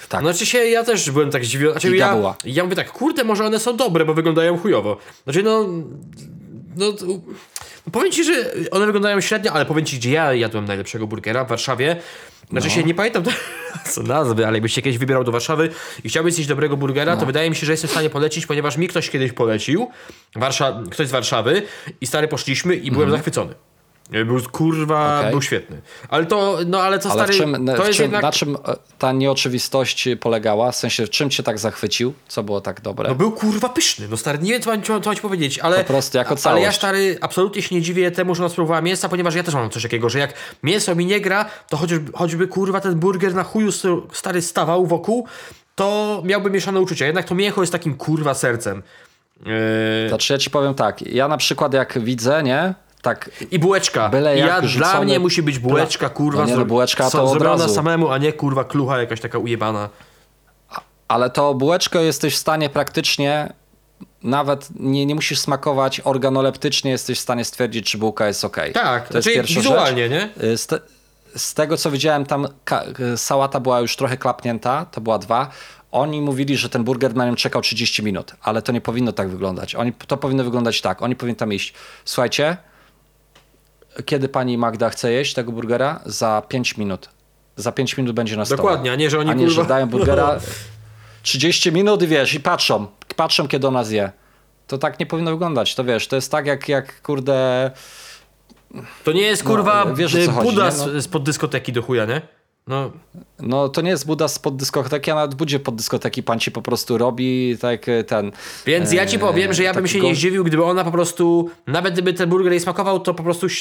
[0.08, 0.20] Tak.
[0.20, 1.72] Znaczy się, ja też byłem tak zdziwiony.
[1.72, 2.36] Znaczy, ja, była.
[2.44, 4.96] ja mówię tak, kurde, może one są dobre, bo wyglądają chujowo.
[5.24, 5.66] Znaczy, no...
[6.78, 6.92] No,
[7.86, 8.32] no powiem ci, że
[8.70, 11.96] one wyglądają średnio, ale powiem ci, gdzie ja jadłem najlepszego burgera w Warszawie.
[12.50, 13.22] Znaczy się, nie pamiętam
[13.92, 15.70] co nazwy, ale jakbyś się kiedyś wybierał do Warszawy
[16.04, 18.76] i chciałbyś zjeść dobrego burgera, to wydaje mi się, że jestem w stanie polecić, ponieważ
[18.76, 19.90] mi ktoś kiedyś polecił,
[20.36, 21.62] Warsza ktoś z Warszawy
[22.00, 23.54] i stary poszliśmy i byłem zachwycony.
[24.10, 25.30] Był kurwa, Okej.
[25.30, 25.80] był świetny.
[26.08, 28.22] Ale to, no ale to ale stary, czym, to jest czym, jednak...
[28.22, 28.58] na czym e,
[28.98, 30.72] ta nieoczywistość polegała?
[30.72, 32.12] W sensie, w czym cię tak zachwycił?
[32.28, 33.08] Co było tak dobre?
[33.08, 35.58] No był kurwa pyszny, no stary, nie wiem co mam, co mam, co ci powiedzieć,
[35.58, 35.78] ale...
[35.78, 36.78] Po prostu jako Ale ja całość.
[36.78, 39.82] stary, absolutnie się nie dziwię temu, że ona spróbowała mięsa, ponieważ ja też mam coś
[39.82, 43.72] takiego, że jak mięso mi nie gra, to choćby, choćby kurwa ten burger na chuju
[43.72, 45.26] st- stary stawał wokół,
[45.74, 47.06] to miałby mieszane uczucia.
[47.06, 48.82] Jednak to mięcho jest takim kurwa sercem.
[49.46, 50.08] Yy...
[50.08, 52.74] Znaczy ja ci powiem tak, ja na przykład jak widzę, nie?
[53.02, 54.08] Tak I bułeczka.
[54.08, 57.30] Byle jak ja, dla mnie musi być bułeczka, kurwa, No nie, no, bułeczka to od
[57.30, 57.74] zrobiona razu.
[57.74, 59.88] samemu, a nie kurwa klucha jakaś taka ujebana.
[61.08, 63.52] Ale to bułeczkę jesteś w stanie praktycznie,
[64.22, 68.56] nawet nie, nie musisz smakować, organoleptycznie jesteś w stanie stwierdzić, czy bułka jest ok.
[68.74, 70.30] Tak, to jest znaczy pierwsza wizualnie, rzecz.
[70.40, 70.44] nie?
[70.44, 70.80] Y, Z, te,
[71.36, 72.48] z tego co widziałem, tam
[73.16, 75.50] sałata była już trochę klapnięta, to była dwa.
[75.92, 79.28] Oni mówili, że ten burger na nią czekał 30 minut, ale to nie powinno tak
[79.28, 79.74] wyglądać.
[79.74, 81.02] Oni, to powinno wyglądać tak.
[81.02, 81.74] Oni powinni tam iść.
[82.04, 82.56] Słuchajcie,
[84.06, 86.00] kiedy pani Magda chce jeść tego burgera?
[86.06, 87.08] Za 5 minut.
[87.56, 88.56] Za 5 minut będzie na stole.
[88.56, 89.62] Dokładnie, a nie, że oni a nie, kurwa...
[89.62, 90.38] że dają burgera
[91.22, 94.12] 30 minut wiesz, i patrzą, patrzą kiedy ona zje.
[94.66, 97.70] To tak nie powinno wyglądać, to wiesz, to jest tak jak, jak kurde,
[99.04, 101.02] To nie jest kurwa No, wiesz, chodzi, Buda z- No.
[101.02, 102.20] spod dyskoteki do chuja, nie?
[102.68, 102.90] No,
[103.40, 106.62] no to nie jest Buda spod dyskoteki, a nawet budzie pod dyskoteki pan ci po
[106.62, 108.32] prostu robi tak e, ten.
[108.66, 111.50] Więc ja ci powiem, że ja bym się takiego- nie zdziwił, gdyby ona po prostu,
[111.66, 113.52] nawet gdyby ten burger jej smakował, to po prostu yy,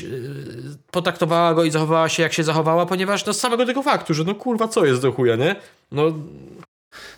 [0.91, 4.23] potraktowała go i zachowała się jak się zachowała, ponieważ no z samego tego faktu, że
[4.23, 5.55] no kurwa, co jest do chuja, nie?
[5.91, 6.03] No,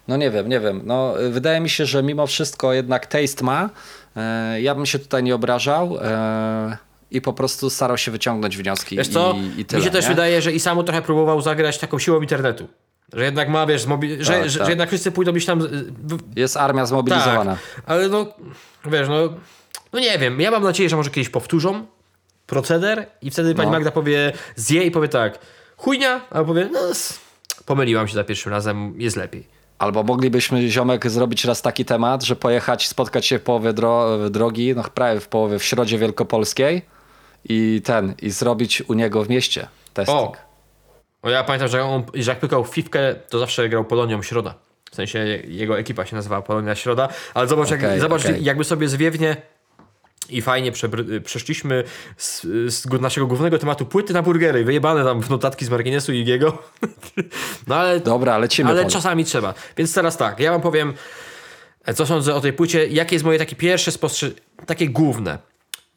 [0.08, 0.82] No nie wiem, nie wiem.
[0.86, 3.70] No, wydaje mi się, że mimo wszystko jednak taste ma.
[4.16, 6.78] E, ja bym się tutaj nie obrażał e,
[7.12, 8.98] i po prostu starał się wyciągnąć wnioski.
[8.98, 10.10] wiesz co, I, i tyle, mi się też nie?
[10.10, 12.68] wydaje, że i samo trochę próbował zagrać taką siłą internetu.
[13.14, 14.66] Że jednak ma, wiesz, zmobi- że, Tak, że, tak.
[14.68, 15.68] że jednak wszyscy pójdą gdzieś tam...
[16.36, 17.52] Jest armia zmobilizowana.
[17.76, 18.26] Tak, ale no,
[18.86, 19.16] wiesz, no,
[19.94, 21.86] no nie wiem, ja mam nadzieję, że może kiedyś powtórzą
[22.48, 23.72] proceder i wtedy pani No.
[23.72, 25.40] Magda powie, zje i powie tak,
[25.78, 26.80] chujnia, albo powie, no,
[27.66, 29.48] pomyliłam się za pierwszym razem, jest lepiej.
[29.80, 34.74] Albo moglibyśmy, ziomek, zrobić raz taki temat, że pojechać, spotkać się w połowie dro- drogi,
[34.76, 36.82] no prawie w połowie, w środzie wielkopolskiej
[37.44, 40.18] i ten, i zrobić u niego w mieście testing.
[40.20, 40.34] O,
[41.22, 44.56] o ja pamiętam, że, on, że jak pykał fifkę, to zawsze grał Polonią Środa.
[44.92, 48.44] W sensie jego ekipa się nazywała Polonia Środa, ale zobacz, jak, Okej, zobacz okej.
[48.44, 49.38] jakby sobie zwiewnie
[50.30, 50.72] i fajnie
[51.24, 51.84] przeszliśmy
[52.18, 52.42] z,
[52.74, 56.58] z naszego głównego tematu płyty na burgery, wyjebane tam w notatki z marginesu i jego.
[57.68, 58.70] No ale Dobra, lecimy.
[58.70, 59.54] ale czasami trzeba.
[59.78, 60.94] Więc teraz tak, ja wam powiem,
[61.96, 65.38] co sądzę o tej płycie, jakie jest moje takie pierwsze spostrzeżenie, takie główne.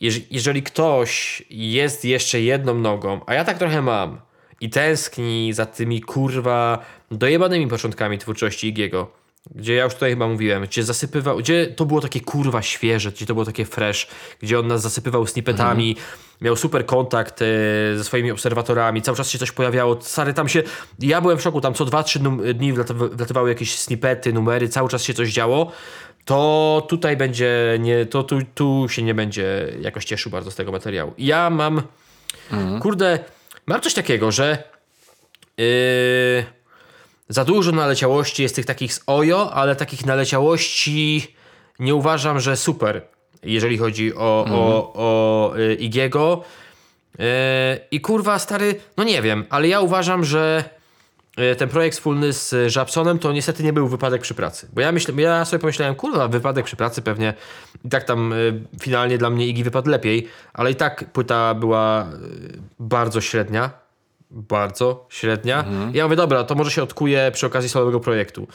[0.03, 4.21] Jeż- jeżeli ktoś jest jeszcze jedną nogą, a ja tak trochę mam,
[4.61, 6.79] i tęskni za tymi kurwa
[7.11, 9.11] dojebanymi początkami twórczości Igiego.
[9.55, 13.27] Gdzie ja już tutaj chyba mówiłem, gdzie zasypywał, gdzie to było takie kurwa świeże, gdzie
[13.27, 14.09] to było takie fresh,
[14.41, 15.97] gdzie on nas zasypywał snippetami,
[16.41, 17.47] miał super kontakt e,
[17.97, 20.63] ze swoimi obserwatorami, cały czas się coś pojawiało, stary tam się,
[20.99, 25.03] ja byłem w szoku, tam co 2-3 dni wlatywa- wlatywały jakieś snippety, numery, cały czas
[25.03, 25.73] się coś działo,
[26.25, 30.73] to tutaj będzie, nie, to tu, tu się nie będzie jakoś cieszył bardzo z tego
[30.73, 31.15] materiału.
[31.19, 31.83] Ja mam,
[32.81, 33.19] kurde,
[33.67, 34.63] mam coś takiego, że
[35.59, 36.45] yy,
[37.29, 41.35] za dużo naleciałości jest tych takich z Ojo, ale takich naleciałości
[41.79, 43.03] nie uważam, że super,
[43.43, 46.45] jeżeli chodzi o, o, o y, Igiego.
[47.15, 47.23] Y,
[47.91, 50.65] I kurwa, stary, no nie wiem, ale ja uważam, że
[51.59, 54.69] ten projekt wspólny z Żabsonem to niestety nie był wypadek przy pracy.
[54.73, 57.35] Bo ja, myślę, ja sobie pomyślałem, kurwa, wypadek przy pracy pewnie
[57.85, 62.09] i tak tam y, finalnie dla mnie Igi wypadł lepiej, ale i tak płyta była
[62.79, 63.83] bardzo średnia
[64.33, 65.65] bardzo średnia.
[65.95, 68.47] I ja mówię, dobra, to może się odkuje przy okazji solowego projektu.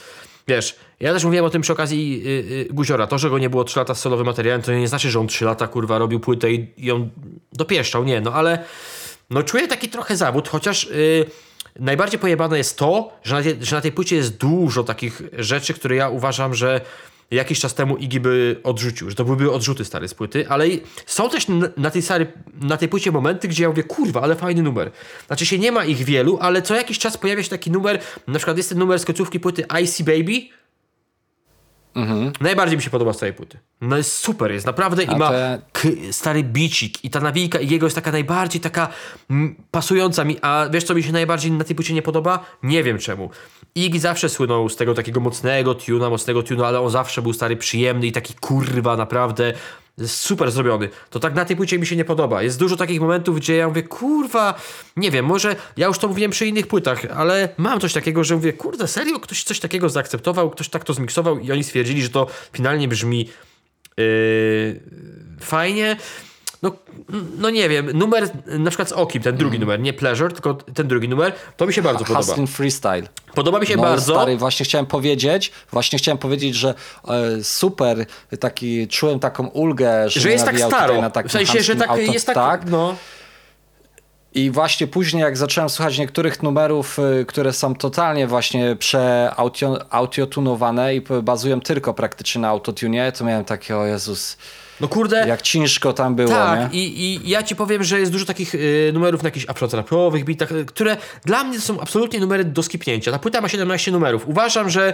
[0.48, 2.30] Wiesz, ja też mówiłem o tym przy okazji y,
[2.72, 3.08] y, Guziora.
[3.08, 5.28] To, że go nie było 3 lata z solowym materiałem, to nie znaczy, że on
[5.28, 7.10] 3 lata kurwa robił płytę i, i on
[7.54, 8.04] dopieszczał.
[8.04, 8.64] Nie, no ale
[9.30, 11.26] no czuję taki trochę zawód, chociaż y,
[11.80, 15.74] najbardziej pojebane jest to, że na, tej, że na tej płycie jest dużo takich rzeczy,
[15.74, 16.82] które ja uważam, że
[17.32, 20.66] jakiś czas temu Iggy by odrzucił, że to byłyby odrzuty stare z płyty, ale
[21.06, 21.48] są też
[21.78, 22.28] na tej, stary,
[22.62, 24.92] na tej płycie momenty, gdzie ja mówię, kurwa, ale fajny numer.
[25.28, 28.40] Znaczy się nie ma ich wielu, ale co jakiś czas pojawia się taki numer, na
[28.40, 30.58] przykład jest ten numer z końcówki płyty Icy Baby,
[32.42, 33.60] Najbardziej mi się podoba z całej płyty.
[33.82, 35.62] No jest super, jest naprawdę i A ma te-
[36.12, 38.88] stary bicik i ta nawijka i jego jest taka najbardziej taka
[39.30, 42.46] mm, pasująca mi, a wiesz co mi się najbardziej na tej płycie nie podoba?
[42.64, 43.30] Nie wiem czemu.
[43.76, 47.56] Iggy zawsze słynął z tego takiego mocnego tuna, mocnego tuna, ale on zawsze był stary
[47.58, 49.54] przyjemny i taki kurwa naprawdę
[50.06, 50.90] super zrobiony.
[51.10, 52.44] To tak na tej płycie mi się nie podoba.
[52.44, 54.62] Jest dużo takich momentów, gdzie ja mówię, kurwa,
[54.98, 58.36] nie wiem, może ja już to mówiłem przy innych płytach, ale mam coś takiego, że
[58.36, 62.10] mówię, kurde, serio, ktoś coś takiego zaakceptował, ktoś tak to zmiksował i oni stwierdzili, że
[62.10, 63.30] to finalnie brzmi
[63.98, 64.80] Yy,
[65.40, 65.98] fajnie.
[66.62, 66.72] No,
[67.38, 70.88] no nie wiem, numer na przykład z Okim, ten drugi numer, nie Pleasure, tylko ten
[70.88, 72.20] drugi numer, to mi się bardzo podoba.
[72.20, 73.04] Hustling Freestyle.
[73.36, 74.14] Podoba mi się No bardzo.
[74.14, 76.74] stary, właśnie chciałem powiedzieć, właśnie chciałem powiedzieć, że
[77.08, 78.06] e, super,
[78.40, 81.02] taki, czułem taką ulgę, że, że jest tak staro.
[81.02, 82.70] Na W sensie, że tak, auto, jest tak, tak.
[82.70, 82.96] no.
[84.34, 91.02] I właśnie później, jak zacząłem słuchać niektórych numerów, y, które są totalnie właśnie przeautiotunowane i
[91.24, 94.38] bazują tylko praktycznie na autotunie, to miałem takie, o Jezus,
[94.82, 96.80] No kurde, jak ciężko tam było, tak, nie?
[96.80, 100.52] i, i ja ci powiem, że jest dużo takich y, numerów na jakichś afrotrapowych bitach,
[100.52, 103.12] y, które dla mnie są absolutnie numery do skipnięcia.
[103.12, 104.28] Ta płyta ma 17 numerów.
[104.28, 104.94] Uważam, że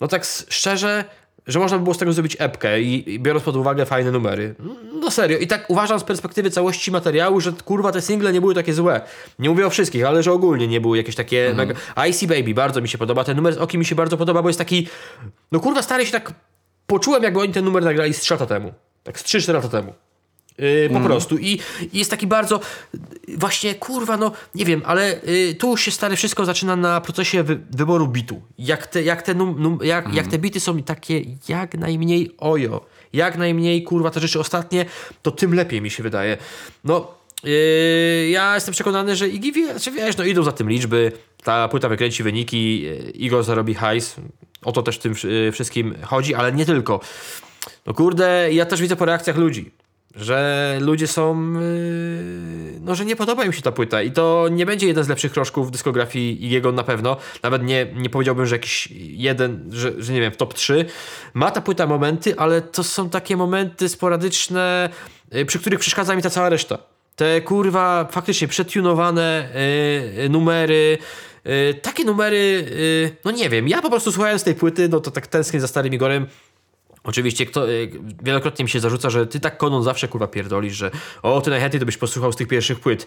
[0.00, 1.04] no tak szczerze,
[1.46, 4.54] że można by było z tego zrobić epkę i, i biorąc pod uwagę fajne numery.
[5.00, 5.38] No serio.
[5.38, 9.00] I tak uważam z perspektywy całości materiału, że kurwa te single nie były takie złe.
[9.38, 11.68] Nie mówię o wszystkich, ale że ogólnie nie były jakieś takie Mhm.
[11.68, 12.06] mega...
[12.06, 13.24] Icy Baby bardzo mi się podoba.
[13.24, 14.88] Ten numer z Oki mi się bardzo podoba, bo jest taki...
[15.52, 16.32] No kurwa stary się tak...
[16.86, 18.72] Poczułem jakby oni ten numer nagrali z 3 lata temu.
[19.04, 19.94] Tak z 3-4 lata temu.
[20.58, 21.38] Yy, po prostu.
[21.38, 21.60] I,
[21.92, 22.60] I jest taki bardzo
[23.36, 27.60] właśnie, kurwa, no nie wiem, ale yy, tu się stary wszystko zaczyna na procesie wy,
[27.70, 28.42] wyboru bitu.
[28.58, 32.86] Jak te, jak, te num, num, jak, jak te bity są takie jak najmniej ojo,
[33.12, 34.84] jak najmniej, kurwa, te rzeczy ostatnie,
[35.22, 36.36] to tym lepiej mi się wydaje.
[36.84, 41.12] No, yy, ja jestem przekonany, że Iggy, wie- znaczy wiesz, no idą za tym liczby,
[41.44, 44.16] ta płyta wykręci wyniki, yy, Igor zarobi hajs,
[44.64, 47.00] o to też w tym yy, wszystkim chodzi, ale nie tylko.
[47.86, 49.70] No kurde, ja też widzę po reakcjach ludzi,
[50.14, 51.60] że ludzie są, yy,
[52.80, 55.32] no że nie podoba im się ta płyta i to nie będzie jeden z lepszych
[55.32, 60.12] kroczków w dyskografii jego na pewno, nawet nie, nie powiedziałbym, że jakiś jeden, że, że
[60.12, 60.84] nie wiem, w top 3.
[61.34, 64.88] Ma ta płyta momenty, ale to są takie momenty sporadyczne,
[65.32, 66.78] yy, przy których przeszkadza mi ta cała reszta.
[67.16, 69.48] Te kurwa faktycznie przetunowane
[70.16, 70.98] yy, numery,
[71.44, 75.10] yy, takie numery, yy, no nie wiem, ja po prostu słuchając tej płyty, no to
[75.10, 76.26] tak tęsknię za starym Igorem,
[77.04, 77.90] Oczywiście kto, y,
[78.22, 80.90] wielokrotnie mi się zarzuca, że ty tak konon zawsze kurwa pierdolisz, że
[81.22, 83.06] o, ty najchętniej to byś posłuchał z tych pierwszych płyt.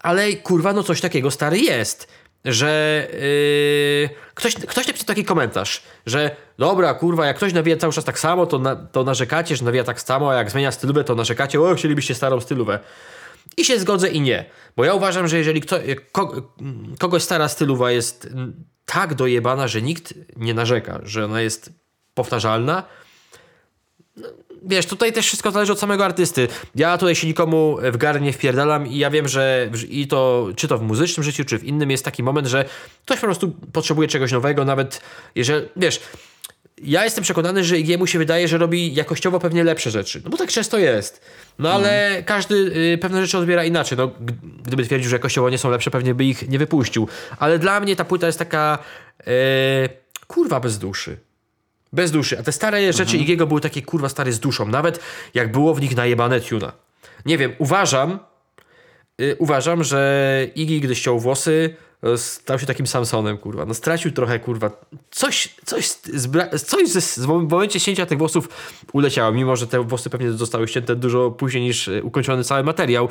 [0.00, 2.08] Ale kurwa, no coś takiego stary jest,
[2.44, 8.04] że yy, ktoś, ktoś napisał taki komentarz, że dobra, kurwa, jak ktoś nawija cały czas
[8.04, 11.14] tak samo, to, na, to narzekacie, że nawija tak samo, a jak zmienia stylówę, to
[11.14, 12.78] narzekacie, o, chcielibyście starą stylówę.
[13.56, 14.44] I się zgodzę i nie.
[14.76, 15.78] Bo ja uważam, że jeżeli kto,
[16.12, 16.52] ko,
[16.98, 18.28] kogoś stara stylowa jest
[18.84, 21.72] tak dojebana, że nikt nie narzeka, że ona jest
[22.14, 22.82] powtarzalna,
[24.64, 26.48] wiesz, tutaj też wszystko zależy od samego artysty.
[26.74, 30.68] Ja tutaj się nikomu w gar nie wpierdalam i ja wiem, że i to, czy
[30.68, 32.64] to w muzycznym życiu, czy w innym jest taki moment, że
[33.04, 35.00] ktoś po prostu potrzebuje czegoś nowego, nawet
[35.34, 36.00] jeżeli, wiesz,
[36.82, 40.20] ja jestem przekonany, że jemu się wydaje, że robi jakościowo pewnie lepsze rzeczy.
[40.24, 41.20] No bo tak często jest.
[41.58, 42.54] No ale każdy
[42.94, 43.98] y, pewne rzeczy odbiera inaczej.
[43.98, 44.10] No,
[44.62, 47.08] gdyby twierdził, że jakościowo nie są lepsze, pewnie by ich nie wypuścił.
[47.38, 48.78] Ale dla mnie ta płyta jest taka
[49.20, 49.32] e,
[50.26, 51.18] kurwa bez duszy.
[51.92, 52.38] Bez duszy.
[52.38, 54.66] A te stare rzeczy Igiego były takie kurwa stare z duszą.
[54.68, 55.00] Nawet
[55.34, 56.72] jak było w nich najebane tuna.
[57.26, 58.18] Nie wiem, uważam,
[59.20, 61.76] y, uważam, że Iggy, gdy ściął włosy,
[62.14, 63.66] y, stał się takim Samsonem, kurwa.
[63.66, 64.70] No stracił trochę, kurwa.
[65.10, 68.48] Coś, coś, z, z, bra- coś ze, z, w momencie ścięcia tych włosów
[68.92, 73.08] uleciało, mimo że te włosy pewnie zostały ścięte dużo później niż y, ukończony cały materiał.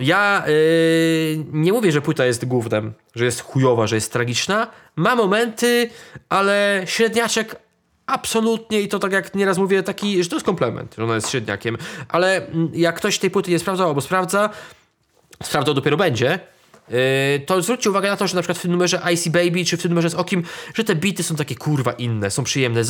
[0.00, 4.66] Ja y, nie mówię, że płyta jest głównym, że jest chujowa, że jest tragiczna.
[4.96, 5.90] Ma momenty,
[6.28, 7.56] ale średniaczek
[8.12, 11.30] absolutnie i to tak jak nieraz mówię, taki, że to jest komplement, że ona jest
[11.30, 11.76] średniakiem.
[12.08, 14.50] Ale mm, jak ktoś tej płyty nie sprawdzał albo sprawdza,
[15.42, 16.38] sprawdzał dopiero będzie,
[16.88, 16.96] yy,
[17.46, 19.82] to zwróćcie uwagę na to, że na przykład w tym numerze Icy Baby czy w
[19.82, 20.42] tym numerze z Okim,
[20.74, 22.82] że te bity są takie kurwa inne, są przyjemne.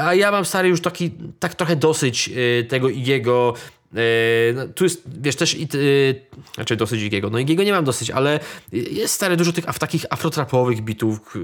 [0.00, 3.54] A ja mam stary już taki, tak trochę dosyć yy, tego Igiego.
[3.92, 4.00] Yy,
[4.54, 6.14] no, tu jest, wiesz, też i, yy,
[6.54, 7.30] znaczy dosyć Igiego.
[7.30, 8.40] No Igiego nie mam dosyć, ale
[8.72, 11.40] jest stary dużo tych af, takich afrotrapowych bitów, yy,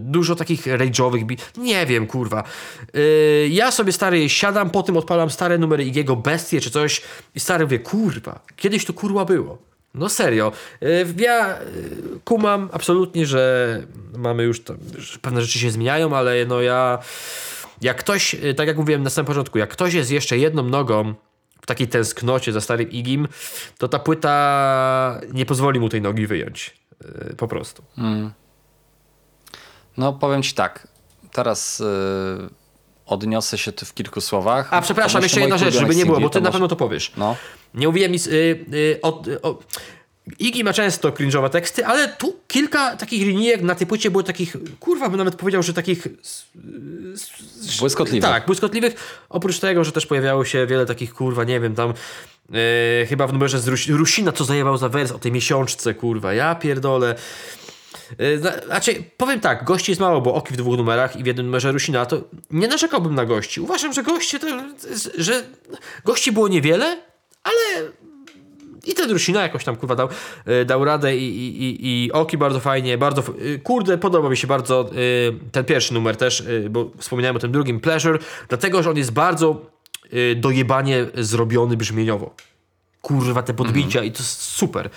[0.00, 1.52] dużo takich rage'owych bit.
[1.56, 2.44] Nie wiem, kurwa.
[3.50, 7.02] Ja sobie stary siadam, potem odpalam stare numery Igiego, Bestie czy coś
[7.34, 9.58] i stary mówię, kurwa, kiedyś to kurwa było.
[9.94, 10.52] No serio.
[10.82, 11.62] Y, Ja y,
[12.24, 13.82] kumam absolutnie, że
[14.16, 16.98] mamy już to, że pewne rzeczy się zmieniają, ale no ja
[17.80, 21.14] jak ktoś, y, tak jak mówiłem na samym początku, jak ktoś jest jeszcze jedną nogą
[21.66, 23.28] w takiej tęsknocie za starym Igim,
[23.78, 26.74] to ta płyta nie pozwoli mu tej nogi wyjąć.
[27.30, 27.82] Y, Po prostu.
[29.96, 30.88] No powiem ci tak,
[31.32, 31.84] teraz y,
[33.06, 34.68] odniosę się tu w kilku słowach.
[34.72, 37.12] A przepraszam, jeszcze jedna rzecz, żeby nie było, bo ty na pewno to powiesz.
[37.16, 37.36] No.
[37.74, 38.26] Nie mówiłem nic.
[38.26, 38.30] Y,
[38.72, 39.58] y, o, o,
[40.38, 44.56] Iggy ma często cringe'owe teksty, ale tu kilka takich linijek na tej płycie było takich,
[44.80, 46.06] kurwa bym nawet powiedział, że takich
[47.80, 48.30] Błyskotliwych.
[48.30, 48.94] Tak, błyskotliwych.
[49.28, 51.90] Oprócz tego, że też pojawiało się wiele takich, kurwa, nie wiem, tam
[53.02, 56.34] e, chyba w numerze z Rusi, Rusina, co zajebał za wers o tej miesiączce, kurwa,
[56.34, 57.14] ja pierdolę.
[58.18, 61.26] E, zna- Znaczy, powiem tak, gości jest mało, bo oki w dwóch numerach i w
[61.26, 63.60] jednym numerze Rusina, to nie narzekałbym na gości.
[63.60, 64.46] Uważam, że goście to,
[65.18, 65.42] że
[66.04, 67.02] gości było niewiele,
[67.42, 67.88] ale
[68.86, 70.08] i ten Rusina jakoś tam kurwa dał,
[70.48, 74.36] y, dał radę i, i, i, i Oki bardzo fajnie, bardzo, y, kurde, podoba mi
[74.36, 78.18] się bardzo y, ten pierwszy numer też, bo wspomniałem o tym drugim, Pleasure,
[78.48, 79.60] dlatego, że on jest bardzo
[80.36, 82.34] dojebanie zrobiony brzmieniowo.
[83.02, 84.90] Kurwa, te podbicia i to jest super.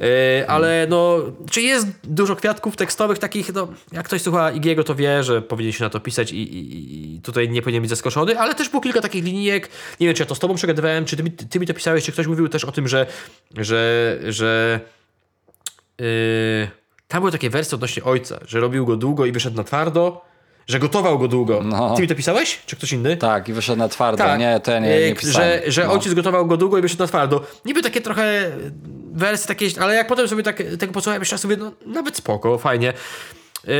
[0.00, 1.18] Y, ale no,
[1.50, 5.72] czy jest dużo kwiatków tekstowych takich, no, jak ktoś słucha Igiego, to wie, że powinien
[5.72, 8.82] się na to pisać i, i, i tutaj nie powinien być zaskoczony, ale też było
[8.82, 9.68] kilka takich linijek,
[10.00, 12.04] nie wiem, czy ja to z tobą przegadywałem, czy ty, mi- ty mi to pisałeś,
[12.04, 13.06] czy ktoś mówił też o tym, że,
[13.56, 14.80] że, że
[15.98, 16.06] yy,
[17.08, 20.29] tam były takie wersje odnośnie ojca, że robił go długo i wyszedł na twardo,
[20.70, 21.60] że gotował go długo.
[21.64, 21.94] No.
[21.94, 23.16] Ty mi to pisałeś, czy ktoś inny?
[23.16, 24.36] Tak, i wyszedł na twardo.
[24.36, 25.60] Nie, to ja nie, nie e, pisałem.
[25.64, 25.92] Że, że no.
[25.92, 27.46] ojciec gotował go długo i wyszedł na twardo.
[27.64, 28.50] Niby takie trochę
[29.12, 32.58] wersje takie, ale jak potem sobie tak, tego posłuchałem jeszcze raz sobie, no nawet spoko,
[32.58, 32.92] fajnie.
[33.66, 33.72] Yy,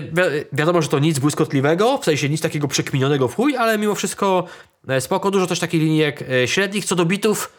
[0.00, 3.94] wi- wiadomo, że to nic błyskotliwego, w sensie nic takiego przekminionego w chuj, ale mimo
[3.94, 4.44] wszystko
[4.88, 5.30] e, spoko.
[5.30, 6.84] Dużo też takich linijek e, średnich.
[6.84, 7.52] Co do bitów,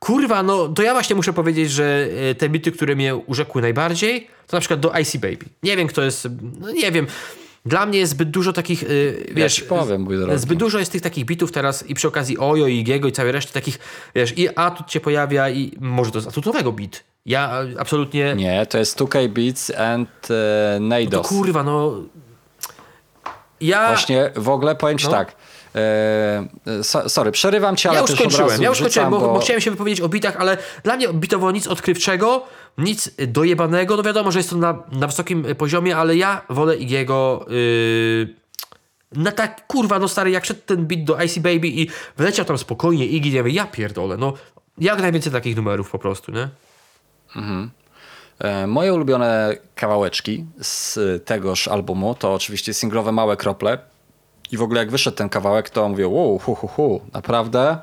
[0.00, 4.26] kurwa, no to ja właśnie muszę powiedzieć, że e, te bity, które mnie urzekły najbardziej,
[4.46, 5.44] to na przykład do Icy Baby.
[5.62, 6.28] Nie wiem, kto jest,
[6.60, 7.06] no nie wiem.
[7.66, 10.38] Dla mnie jest zbyt dużo takich, yy, wiesz, ci powiem, mój drogi.
[10.38, 13.32] zbyt dużo jest tych takich bitów teraz i przy okazji Ojo i Giego i całej
[13.32, 13.78] reszty takich,
[14.14, 17.04] wiesz, i atut się pojawia i może to jest atutowego bit.
[17.26, 18.34] Ja e, absolutnie...
[18.36, 21.28] Nie, to jest 2K Beats and e, To Nados.
[21.28, 21.94] kurwa, no...
[23.60, 23.88] Ja...
[23.88, 25.12] Właśnie w ogóle powiem ci No.
[25.12, 25.36] tak.
[25.74, 29.34] E, so, sorry, przerywam cię, ale Ja już razu ja już wrzucam, skończyłem, bo, bo...
[29.34, 32.46] bo chciałem się wypowiedzieć o bitach, ale dla mnie bitowo nic odkrywczego,
[32.78, 37.46] nic dojebanego, no wiadomo, że jest to na, na wysokim poziomie, ale ja wolę Igiego
[37.48, 38.34] yy,
[39.12, 42.58] na tak, kurwa, no stary, jak szedł ten bit do Icy Baby i wleciał tam
[42.58, 44.32] spokojnie Iggy, ja mówię, ja pierdolę, no
[44.78, 46.48] jak najwięcej takich numerów po prostu, nie?
[48.38, 53.78] E, Moje ulubione kawałeczki z tegoż albumu to oczywiście singlowe Małe Krople.
[54.52, 57.78] I w ogóle jak wyszedł ten kawałek, to mówię, wow, hu, hu, hu, naprawdę?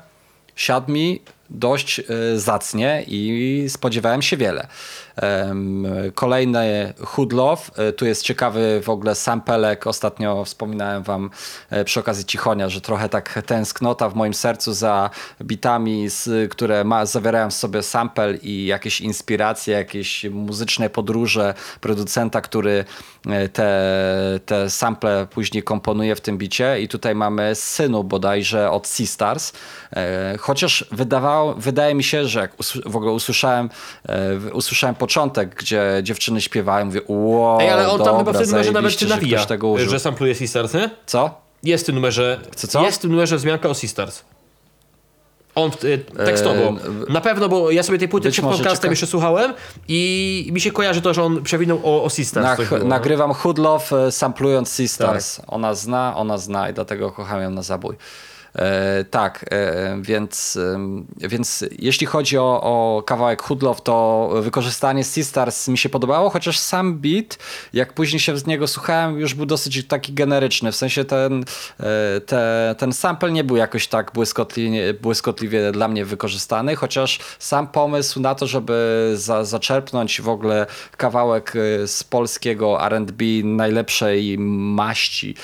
[0.56, 1.20] Siadł mi
[1.50, 2.04] dość e,
[2.38, 4.68] zacnie i spodziewałem się wiele.
[6.14, 7.32] Kolejny Hood
[7.76, 11.30] e, tu jest ciekawy w ogóle sampelek, ostatnio wspominałem wam
[11.70, 15.10] e, przy okazji Cichonia, że trochę tak tęsknota w moim sercu za
[15.42, 16.08] bitami,
[16.50, 22.84] które ma, zawierają w sobie sample i jakieś inspiracje, jakieś muzyczne podróże producenta, który
[23.52, 26.80] te, te sample później komponuje w tym bicie.
[26.80, 29.52] I tutaj mamy Synu bodajże od Seastars,
[29.92, 32.52] e, chociaż wydawało wydaje mi się, że jak
[32.86, 33.70] w ogóle usłyszałem,
[34.08, 38.38] e, usłyszałem początek, gdzie dziewczyny śpiewają, mówię, wow, Ej, ale on tam dobra, chyba w
[38.42, 39.90] tym numerze nawet się że nawija, ktoś tego użył.
[39.90, 40.90] że sampluje Sisters, nie?
[41.06, 41.40] Co?
[41.62, 42.82] Jest w tym numerze, Co, co?
[42.82, 44.22] jest w tym numerze wzmianka o Sisters.
[45.54, 46.60] On y, tekstowo.
[46.60, 46.74] Eee,
[47.08, 49.54] Na pewno, bo ja sobie tej płyty przed podcastem czeka- jeszcze słuchałem
[49.88, 52.44] i mi się kojarzy to, że on przewinął o, o Sisters.
[52.70, 52.84] Na, no.
[52.84, 55.36] nagrywam Hoodlove e, samplując Sisters.
[55.36, 55.44] Tak.
[55.48, 57.96] Ona zna, ona zna i dlatego kocham ją na zabój.
[58.54, 60.58] E, tak, e, więc,
[61.18, 66.98] więc jeśli chodzi o, o kawałek Hoodlove, to wykorzystanie Sisters mi się podobało, chociaż sam
[66.98, 67.38] beat,
[67.72, 70.72] jak później się z niego słuchałem, już był dosyć taki generyczny.
[70.72, 71.44] W sensie ten,
[71.80, 77.68] e, te, ten sample nie był jakoś tak błyskotliwie, błyskotliwie dla mnie wykorzystany, chociaż sam
[77.68, 81.52] pomysł na to, żeby za, zaczerpnąć w ogóle kawałek
[81.86, 85.34] z polskiego R&B najlepszej maści,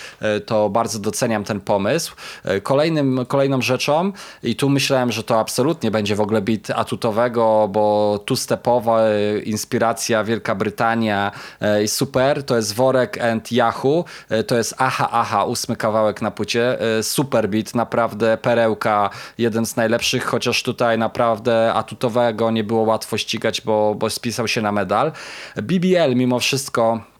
[0.46, 2.14] to bardzo doceniam ten pomysł.
[2.44, 2.60] E,
[2.94, 8.18] Kolejnym, kolejną rzeczą, i tu myślałem, że to absolutnie będzie w ogóle beat atutowego, bo
[8.26, 14.56] two-stepowa e, inspiracja Wielka Brytania e, i super, to jest Worek and Yahoo, e, to
[14.56, 20.62] jest Aha Aha, ósmy kawałek na płycie, super beat, naprawdę perełka, jeden z najlepszych, chociaż
[20.62, 25.12] tutaj naprawdę atutowego nie było łatwo ścigać, bo, bo spisał się na medal.
[25.56, 27.13] BBL mimo wszystko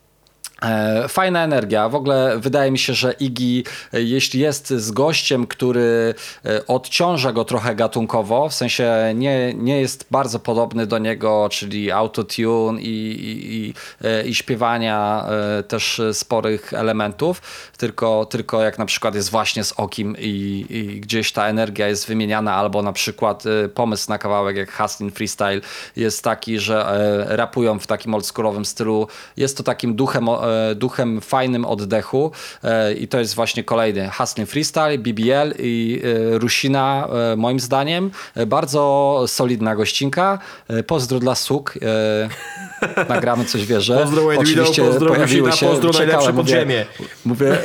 [1.09, 1.89] Fajna energia.
[1.89, 7.33] W ogóle wydaje mi się, że Iggy, e, jeśli jest z gościem, który e, odciąża
[7.33, 12.87] go trochę gatunkowo, w sensie nie, nie jest bardzo podobny do niego, czyli autotune i,
[12.87, 15.27] i, i, e, i śpiewania
[15.59, 17.43] e, też sporych elementów,
[17.79, 22.07] tylko, tylko jak na przykład jest właśnie z Okim i, i gdzieś ta energia jest
[22.07, 25.61] wymieniana, albo na przykład e, pomysł na kawałek jak Hustlin Freestyle
[25.97, 26.87] jest taki, że
[27.31, 29.09] e, rapują w takim oldschoolowym stylu.
[29.37, 32.33] Jest to takim duchem, e, duchem fajnym oddechu
[32.63, 36.03] e, i to jest właśnie kolejny Hustlin Freestyle, BBL i
[36.35, 38.11] e, Rusina e, moim zdaniem.
[38.35, 40.39] E, Bardzo solidna gościnka.
[40.69, 41.75] E, Pozdro dla Suk.
[41.83, 43.99] E, Nagramy coś wierzę.
[43.99, 46.87] Pozdro Wade Oczywiście Widow, pozdro Rusina, się, pozdro najlepsze mówię, podziemie.
[47.25, 47.59] Mówię,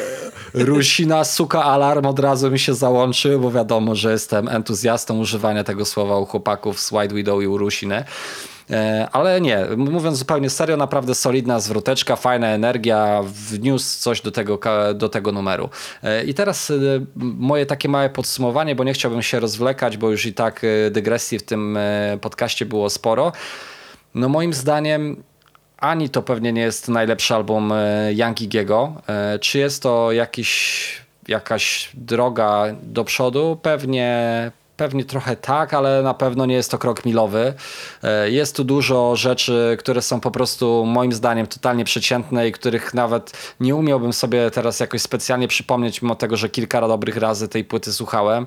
[0.54, 5.86] Rusina, suka, alarm od razu mi się załączył, bo wiadomo, że jestem entuzjastą używania tego
[5.86, 8.04] słowa u chłopaków z White Widow i u Rusiny.
[8.72, 14.60] E, Ale nie, mówiąc zupełnie serio, naprawdę solidna zwroteczka, fajna energia, wniósł coś do tego,
[14.96, 15.70] do tego numeru.
[16.04, 16.76] E, I teraz e,
[17.16, 20.62] moje takie małe podsumowanie, bo nie chciałbym się rozwlekać, bo już i tak
[20.92, 21.78] dygresji w tym
[22.22, 23.32] podcaście było sporo.
[24.16, 25.24] No moim zdaniem
[25.78, 27.74] ani to pewnie nie jest najlepszy album
[28.14, 28.94] Yangiego.
[29.08, 33.60] E, Czy jest to jakiś, jakaś droga do przodu?
[33.62, 37.54] Pewnie, pewnie trochę tak, ale na pewno nie jest to krok milowy.
[38.04, 42.94] E, Jest tu dużo rzeczy, które są po prostu moim zdaniem totalnie przeciętne i których
[42.94, 47.64] nawet nie umiałbym sobie teraz jakoś specjalnie przypomnieć, mimo tego, że kilka dobrych razy tej
[47.64, 48.46] płyty słuchałem.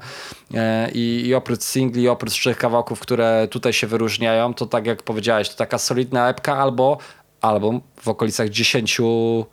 [0.55, 5.03] E, I, i oprócz singli, oprócz trzech kawałków, które tutaj się wyróżniają, to tak jak
[5.03, 6.99] powiedziałeś, to taka solidna epka albo
[7.41, 9.01] album w okolicach 10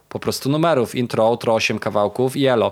[0.10, 2.72] po prostu numerów, intro, outro, 8 kawałków i elo.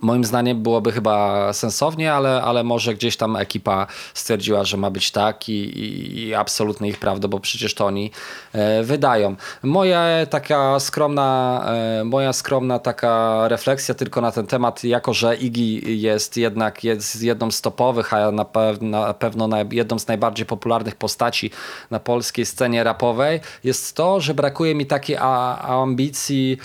[0.00, 5.10] Moim zdaniem byłoby chyba sensownie, ale, ale może gdzieś tam ekipa stwierdziła, że ma być
[5.10, 8.10] tak i, i, i absolutnie ich prawda, bo przecież to oni
[8.52, 9.36] e, wydają.
[9.62, 11.64] Moja taka skromna,
[12.00, 17.22] e, moja skromna taka refleksja tylko na ten temat, jako że Iggy jest jednak jest
[17.22, 21.50] jedną z topowych, a na, pew, na pewno jedną z najbardziej popularnych postaci
[21.90, 26.58] na polskiej scenie rapowej, jest to, że brakuje mi takiej ambicji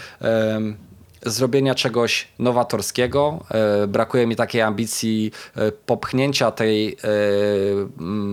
[1.25, 3.39] zrobienia czegoś nowatorskiego.
[3.51, 6.95] E, Brakuje mi takiej ambicji e, popchnięcia tej e,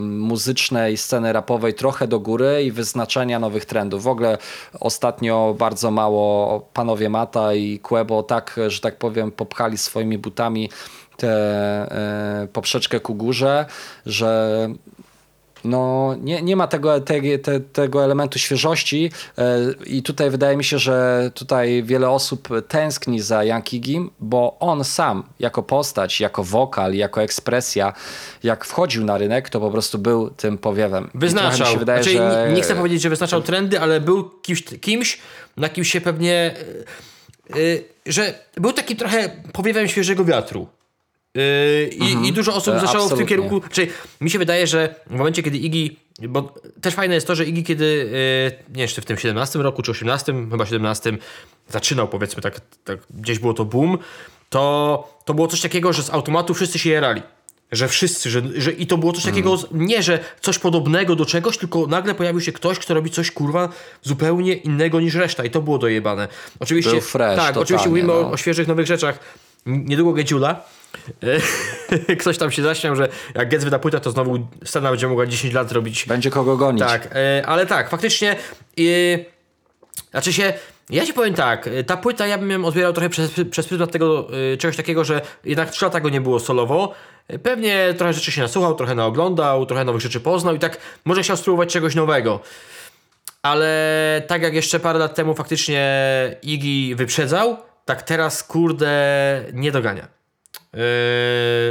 [0.09, 4.03] muzycznej sceny rapowej trochę do góry i wyznaczenia nowych trendów.
[4.03, 4.39] W ogóle
[4.81, 10.71] ostatnio bardzo mało panowie Mata i Quebo tak, że tak powiem, popchali swoimi butami
[11.17, 13.67] tę poprzeczkę ku górze,
[14.07, 14.69] że
[15.67, 20.65] no, nie, nie ma tego, te, te, tego elementu świeżości e, i tutaj wydaje mi
[20.65, 26.95] się, że tutaj wiele osób tęskni za Yankigim, bo on sam jako postać, jako wokal,
[26.95, 27.93] jako ekspresja,
[28.43, 31.11] jak wchodził na rynek, to po prostu był tym powiewem.
[31.15, 31.67] Wyznaczał.
[31.67, 32.47] Mi się wydaje, znaczy, że...
[32.49, 35.19] nie, nie chcę powiedzieć, że wyznaczał trendy, ale był kimś, kimś
[35.57, 36.55] na kim się pewnie.
[37.55, 40.67] Yy, że był taki trochę powiewem świeżego wiatru.
[41.37, 43.27] Yy, i, I dużo osób zaczęło w tym absolutnie.
[43.27, 43.61] kierunku.
[43.71, 45.97] Czyli mi się wydaje, że w momencie, kiedy Iggy.
[46.29, 49.59] Bo też fajne jest to, że Iggy, kiedy yy, nie wiem, czy w tym 17
[49.59, 51.19] roku, czy 18, chyba 17,
[51.69, 53.99] zaczynał, powiedzmy, tak, tak gdzieś było to boom,
[54.51, 57.23] to, to było coś takiego, że z automatu wszyscy się jarali.
[57.73, 61.27] Że wszyscy, że, że i to było coś takiego, z- nie, że coś podobnego do
[61.27, 63.69] czegoś, tylko nagle pojawił się ktoś, kto robi coś kurwa
[64.03, 66.29] zupełnie innego niż reszta i to było dojebane.
[66.61, 68.31] Oczywiście, Był fresh, tak, totalnie, oczywiście mówimy o, no.
[68.31, 69.19] o świeżych, nowych rzeczach.
[69.67, 70.65] Niedługo Gedziula,
[72.21, 75.55] Ktoś tam się zaśmiał, że jak Getz wyda płytę, to znowu scena będzie mogła 10
[75.55, 76.85] lat robić Będzie kogo gonić.
[76.85, 78.37] tak, e, ale tak, faktycznie.
[78.79, 78.83] E,
[80.11, 80.53] znaczy się.
[80.91, 83.91] Ja ci powiem tak, e, ta płyta ja bym ją odbierał trochę przez, przez pryzmat
[83.91, 86.95] tego e, czegoś takiego, że jednak 3 lata go nie było solowo.
[87.43, 91.37] Pewnie trochę rzeczy się nasłuchał, trochę naoglądał, trochę nowych rzeczy poznał i tak może chciał
[91.37, 92.41] spróbować czegoś nowego.
[93.43, 95.83] Ale tak jak jeszcze parę lat temu faktycznie
[96.43, 100.09] Iggy wyprzedzał, tak teraz kurde nie dogania.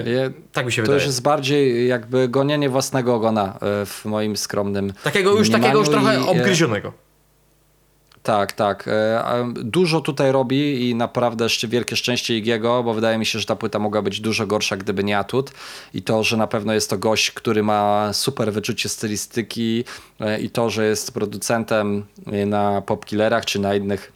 [0.05, 0.97] Je- tak mi się To wydaje.
[0.99, 5.89] już jest bardziej jakby gonienie własnego ogona e, w moim skromnym Takiego już, takiego już
[5.89, 6.93] trochę i, e, obgryzionego.
[8.23, 8.87] Tak, tak.
[8.87, 13.45] E, Dużo tutaj robi i naprawdę jeszcze wielkie szczęście Igiego, bo wydaje mi się, że
[13.45, 15.51] ta płyta mogła być dużo gorsza, gdyby nie Atut.
[15.93, 19.83] I to, że na pewno jest to gość, który ma super wyczucie stylistyki
[20.41, 22.05] i to, że jest producentem
[22.45, 24.11] na Popkillerach czy na innych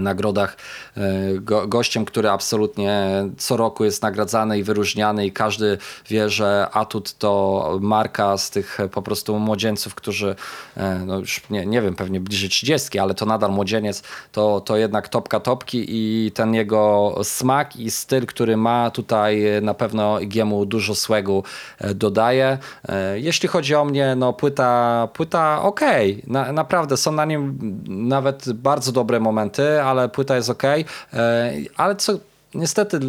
[0.00, 0.56] nagrodach.
[0.96, 1.00] E,
[1.40, 7.18] go, gościem, który absolutnie co roku jest nagradzany i wyróżniany i każdy wie, że Atut
[7.18, 10.36] to marka z tych po prostu młodzieńców, którzy
[10.76, 14.02] e, no już nie, nie wiem, pewnie bliżej 30, ale to nadal młodzieniec,
[14.32, 19.74] to, to jednak topka topki i ten jego smak i styl, który ma tutaj na
[19.74, 21.44] pewno Igiemu dużo słegu
[21.78, 22.58] e, dodaje.
[22.88, 27.58] E, Jeśli chodzi o mnie, no płyta, płyta okej, na, naprawdę są na nim
[27.88, 32.12] nawet bardzo dobre momenty, ale płyta jest okej, E, ale co
[32.56, 33.00] Niestety,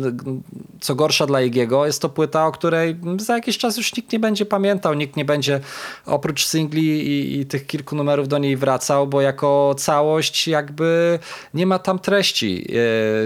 [0.80, 4.20] co gorsza dla Igiego, jest to płyta, o której za jakiś czas już nikt nie
[4.20, 5.60] będzie pamiętał, nikt nie będzie
[6.06, 11.20] oprócz singli i, i tych kilku numerów do niej wracał, bo jako całość jakby
[11.54, 12.68] nie ma tam treści,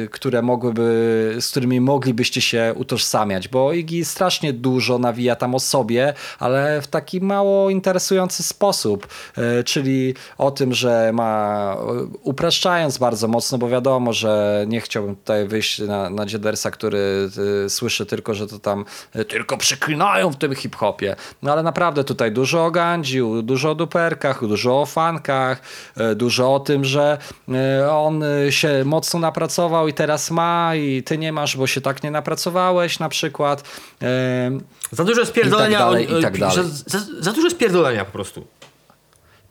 [0.04, 5.60] e, które mogłyby, z którymi moglibyście się utożsamiać, bo Iggy strasznie dużo nawija tam o
[5.60, 9.08] sobie, ale w taki mało interesujący sposób,
[9.38, 11.78] e, czyli o tym, że ma,
[12.24, 17.30] upraszczając bardzo mocno, bo wiadomo, że nie chciałbym tutaj wyjść na, na Dziedersa, który
[17.66, 18.86] y, słyszy tylko, że to tam
[19.16, 21.16] y, tylko przyklinają w tym hip-hopie.
[21.42, 25.62] No ale naprawdę tutaj dużo o Gandziu, dużo o duperkach, dużo o fankach,
[26.12, 27.18] y, dużo o tym, że
[27.84, 31.82] y, on y, się mocno napracował i teraz ma i ty nie masz, bo się
[31.82, 33.62] tak nie napracowałeś na przykład.
[34.04, 34.06] Y,
[34.92, 35.78] Za dużo spierdolenia.
[35.78, 36.64] I tak dalej, o- tak za,
[37.00, 38.48] za, za dużo spierdolenia po prostu.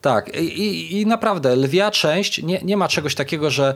[0.01, 3.73] Tak, i, i, i naprawdę lwia część nie, nie ma czegoś takiego, że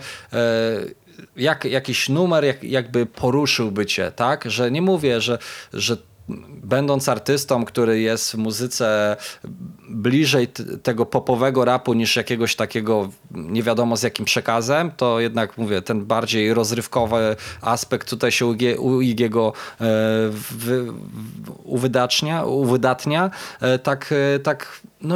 [1.36, 4.52] jak, jakiś numer jak, jakby poruszyłby cię, tak?
[4.52, 5.38] Że nie mówię, że,
[5.74, 5.98] że
[6.64, 9.18] będąc artystą, który jest w muzyce
[9.90, 10.48] bliżej
[10.84, 16.06] tego popowego rapu niż jakiegoś takiego nie wiadomo z jakim przekazem, to jednak mówię, ten
[16.06, 19.86] bardziej rozrywkowy aspekt tutaj się u Ig- u Igiego e,
[20.52, 20.86] wy,
[21.64, 23.32] uwydatnia.
[23.62, 25.16] E, tak, e, tak no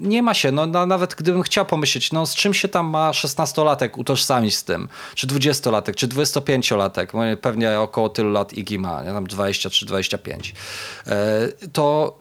[0.00, 3.10] nie ma się, no, no nawet gdybym chciał pomyśleć, no z czym się tam ma
[3.10, 9.02] 16-latek utożsamić z tym, czy 20-latek, czy 25-latek, bo pewnie około tylu lat Iggy ma,
[9.02, 10.54] nie, tam 20 czy 25,
[11.06, 12.18] e, to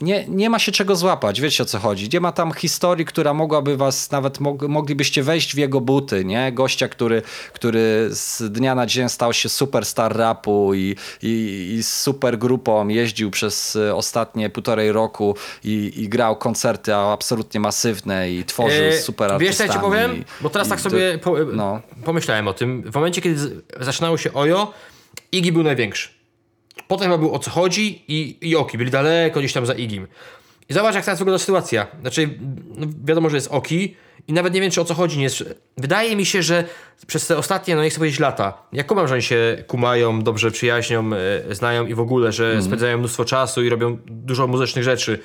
[0.00, 2.08] nie, nie ma się czego złapać, wiecie o co chodzi.
[2.12, 6.52] Nie ma tam historii, która mogłaby was, nawet mog, moglibyście wejść w jego buty, nie?
[6.52, 7.22] Gościa, który,
[7.52, 11.28] który z dnia na dzień stał się superstar rapu i, i,
[11.78, 17.60] i z super grupą jeździł przez e, ostatnie półtorej roku i, i grał koncerty absolutnie
[17.60, 19.68] masywne i tworzył E, super Wiesz artystami.
[19.68, 20.24] co ja ci powiem?
[20.40, 21.80] Bo teraz tak sobie po, no.
[22.04, 22.82] pomyślałem o tym.
[22.82, 24.72] W momencie, kiedy zaczynało się Ojo,
[25.32, 26.13] Iggy był największy.
[26.88, 30.06] Potem chyba był o co chodzi i, i Oki byli daleko gdzieś tam za Igim.
[30.68, 31.86] I zobacz, jak teraz wygląda sytuacja.
[32.00, 32.38] Znaczy,
[32.76, 33.96] no wiadomo, że jest Oki
[34.28, 35.16] i nawet nie wiem, czy o co chodzi.
[35.18, 35.44] Nie jest...
[35.76, 36.64] Wydaje mi się, że
[37.06, 40.50] przez te ostatnie, no nie chcę powiedzieć lata, ja kumam, że oni się kumają, dobrze
[40.50, 41.10] przyjaźnią,
[41.48, 42.62] e, znają i w ogóle, że Mhm.
[42.64, 45.18] spędzają mnóstwo czasu i robią dużo muzycznych rzeczy.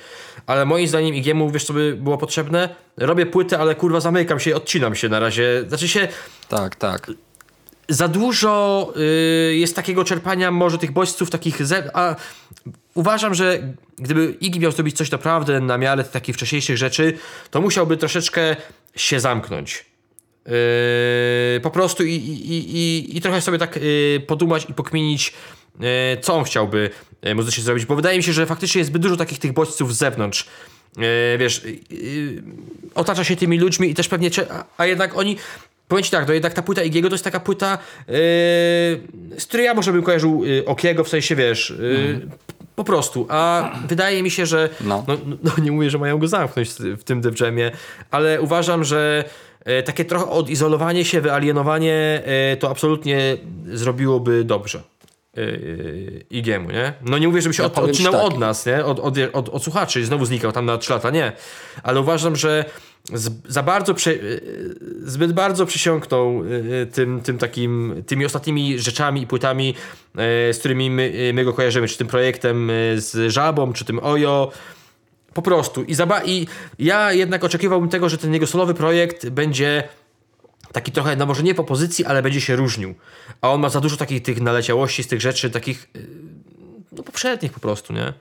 [0.46, 2.68] Ale moim zdaniem Igiemu, wiesz co by było potrzebne?
[2.96, 5.64] Robię płytę, ale kurwa zamykam się, odcinam się na razie.
[5.68, 6.08] Znaczy się,
[6.48, 7.10] Tak, tak.
[7.90, 8.92] Za dużo
[9.50, 11.96] y, jest takiego czerpania może tych bodźców takich ze...
[11.96, 12.16] A
[12.94, 17.18] uważam, że gdyby Iggy miał zrobić coś naprawdę na miarę takich wcześniejszych rzeczy,
[17.50, 18.56] to musiałby troszeczkę
[18.96, 19.84] się zamknąć.
[20.46, 25.32] Yy, po prostu i, i, i, i trochę sobie tak yy, podumać i pokminić,
[25.80, 25.86] yy,
[26.22, 26.90] co on chciałby
[27.22, 29.94] yy, muzycznie zrobić, bo wydaje mi się, że faktycznie jest zbyt dużo takich tych bodźców
[29.94, 30.46] z zewnątrz.
[30.96, 31.04] Yy,
[31.38, 31.62] wiesz,
[32.94, 35.36] otacza się tymi ludźmi i też pewnie, a, a jednak oni,
[35.90, 37.78] powiem ci tak, no jednak ta płyta Igiego to jest taka płyta,
[38.08, 38.14] yy,
[39.38, 42.28] z której ja może bym kojarzył yy, Okiego, w sensie, wiesz, yy,
[42.76, 45.04] po prostu, a wydaje mi się, że No.
[45.08, 47.70] no, no, no nie mówię, że mają go zamknąć w tym Def Jamie,
[48.10, 49.24] ale uważam, że
[49.64, 53.36] e, takie trochę odizolowanie się, wyalienowanie e, to absolutnie
[53.72, 54.82] zrobiłoby dobrze.
[55.36, 55.42] e,
[56.30, 56.92] Igiemu, nie?
[57.02, 58.22] No nie mówię, żeby się Ja od, odcinał tak.
[58.22, 58.84] od nas, nie?
[58.84, 61.32] Od, od, od, od słuchaczy znowu znikał tam na 3 lata, nie.
[61.82, 62.64] Ale uważam, że
[63.14, 69.22] z, za bardzo prze, y, zbyt bardzo przysiągnął y, tym, tym takim, tymi ostatnimi rzeczami
[69.22, 69.74] i płytami,
[70.50, 73.84] y, z którymi my, y, my go kojarzymy, czy tym projektem y, z Żabą, czy
[73.84, 74.52] tym Ojo.
[75.34, 75.82] Po prostu.
[75.82, 76.46] I, zaba- I
[76.78, 79.88] ja jednak oczekiwałbym tego, że ten jego solowy projekt będzie
[80.72, 82.94] taki trochę, no może nie po pozycji, ale będzie się różnił.
[83.40, 86.06] A on ma za dużo takich tych naleciałości z tych rzeczy, takich y,
[86.92, 88.12] no poprzednich po prostu, nie?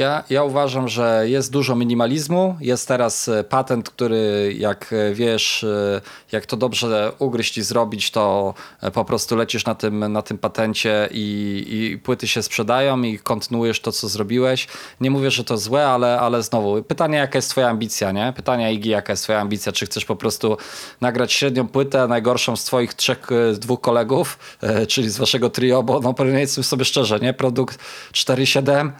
[0.00, 2.56] Ja, ja uważam, że jest dużo minimalizmu.
[2.60, 6.00] Jest teraz e, patent, który jak e, wiesz, e,
[6.32, 8.54] jak to dobrze ugryźć i zrobić, to
[8.92, 13.80] po prostu lecisz na tym, na tym patencie i, i płyty się sprzedają i kontynuujesz
[13.80, 14.68] to, co zrobiłeś.
[15.00, 18.32] Nie mówię, że to złe, ale, ale znowu pytanie, jaka jest twoja ambicja, nie?
[18.36, 19.72] Pytanie Igi, jaka jest twoja ambicja?
[19.72, 20.56] Czy chcesz po prostu
[21.00, 23.26] nagrać średnią płytę, najgorszą z twoich trzech,
[23.58, 24.38] dwóch kolegów,
[24.88, 27.34] czyli z waszego trio, bo no powiedzmy sobie szczerze, nie?
[27.34, 27.78] Produkt
[28.12, 28.90] 4.7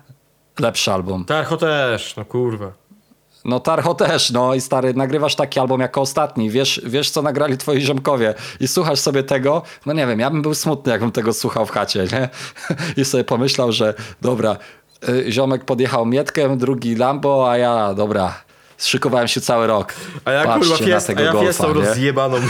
[0.60, 1.24] lepszy album.
[1.24, 2.72] Tarcho też, no kurwa.
[3.44, 7.56] No Tarcho też, no i stary, nagrywasz taki album jako ostatni, wiesz, wiesz co nagrali
[7.56, 11.32] twoi ziomkowie i słuchasz sobie tego, no nie wiem, ja bym był smutny, jakbym tego
[11.32, 12.28] słuchał w chacie, nie?
[13.02, 14.56] I sobie pomyślał, że dobra,
[15.08, 18.34] y, ziomek podjechał Mietkę, drugi Lambo, a ja, dobra,
[18.80, 19.94] szykowałem się cały rok.
[20.24, 21.74] A ja Patrzcie kurwa fiest, a tego ja golfa, fiestą nie?
[21.74, 22.36] rozjebaną.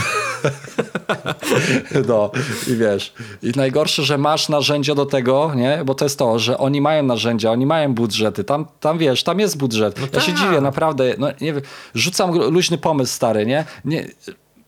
[2.07, 2.31] No
[2.67, 3.13] i wiesz,
[3.43, 5.81] i najgorsze, że masz narzędzia do tego, nie?
[5.85, 9.39] Bo to jest to, że oni mają narzędzia, oni mają budżety, tam, tam wiesz, tam
[9.39, 9.99] jest budżet.
[10.13, 10.41] ja się tak.
[10.41, 11.61] dziwię, naprawdę, no nie wiem,
[11.95, 13.65] rzucam luźny pomysł stary, nie?
[13.85, 14.07] nie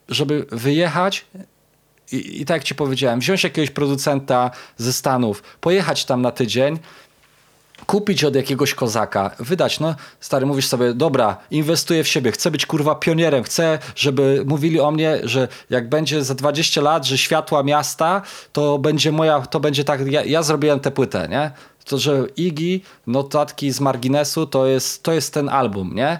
[0.09, 1.25] żeby wyjechać
[2.11, 6.79] i, i tak jak ci powiedziałem, wziąć jakiegoś producenta ze Stanów, pojechać tam na tydzień,
[7.85, 12.65] kupić od jakiegoś kozaka, wydać, no stary, mówisz sobie, dobra, inwestuję w siebie, chcę być
[12.65, 17.63] kurwa pionierem, chcę, żeby mówili o mnie, że jak będzie za 20 lat, że światła
[17.63, 18.21] miasta,
[18.53, 21.51] to będzie moja, to będzie tak, ja, ja zrobiłem tę płytę, nie?
[21.85, 26.19] To, że Iggy, notatki z marginesu, to jest, to jest ten album, nie?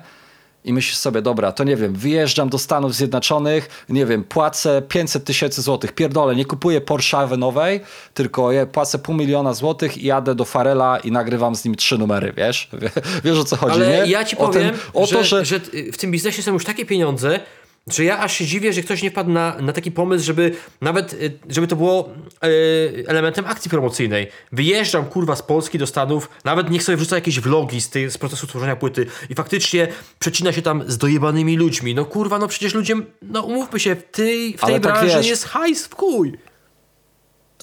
[0.65, 5.23] I myślisz sobie, dobra, to nie wiem, wyjeżdżam do Stanów Zjednoczonych, nie wiem, płacę 500
[5.23, 7.79] tysięcy złotych, pierdolę, nie kupuję Porsche nowej,
[8.13, 11.97] tylko ja płacę pół miliona złotych i jadę do Farela i nagrywam z nim trzy
[11.97, 12.69] numery, wiesz?
[13.25, 14.11] Wiesz o co chodzi, Ale nie?
[14.11, 15.45] ja ci O powiem, ten- o że, to, że...
[15.45, 15.59] że
[15.93, 17.39] w tym biznesie są już takie pieniądze,
[17.87, 21.13] że ja aż się dziwię, że ktoś nie wpadł na, na taki pomysł, żeby nawet,
[21.13, 22.09] y, żeby to było
[22.45, 24.27] y, elementem akcji promocyjnej.
[24.51, 28.17] Wyjeżdżam, kurwa, z Polski do Stanów, nawet niech sobie wrzuca jakieś vlogi z, tej, z
[28.17, 29.87] procesu tworzenia płyty i faktycznie
[30.19, 31.95] przecina się tam z dojebanymi ludźmi.
[31.95, 35.17] No kurwa, no przecież ludziom, no umówmy się, w tej, w tej Ale tak branży
[35.17, 36.37] wiesz- jest hajs w kuj.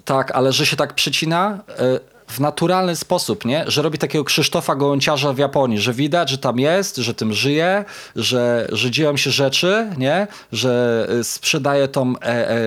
[0.05, 2.01] Tak, ale że się tak przycina e,
[2.31, 3.65] w naturalny sposób, nie?
[3.67, 7.85] Że robi takiego Krzysztofa Gołąciarza w Japonii, że widać, że tam jest, że tym żyje,
[8.17, 10.27] że, że dzieją się rzeczy, nie?
[10.53, 12.59] Że e, sprzedaje tą, e, e,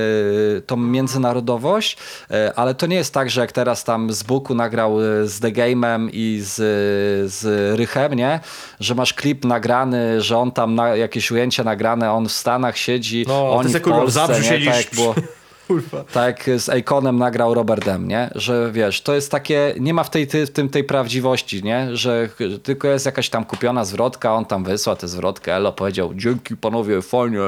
[0.62, 1.98] tą międzynarodowość,
[2.32, 5.40] e, ale to nie jest tak, że jak teraz tam z Buku nagrał e, z
[5.40, 6.56] The Game'em i z,
[7.34, 7.46] z
[7.78, 8.40] Rychem, nie?
[8.80, 13.26] Że masz klip nagrany, że on tam na, jakieś ujęcia nagrane, on w Stanach siedzi,
[13.28, 14.50] No, oni se, w kurwa, w Polsce, Zabrzu nie?
[14.50, 15.16] siedzisz Tak jak było...
[15.74, 16.04] Kurwa.
[16.04, 18.30] Tak z Akonem nagrał Robert Dem, nie?
[18.36, 21.88] Że wiesz, to jest takie, nie ma w, tej, ty, w tym tej prawdziwości, nie?
[21.98, 22.30] Że
[22.64, 27.02] tylko jest jakaś tam kupiona zwrotka, on tam wysłał tę zwrotkę, Elo powiedział, dzięki panowie,
[27.02, 27.40] fajnie,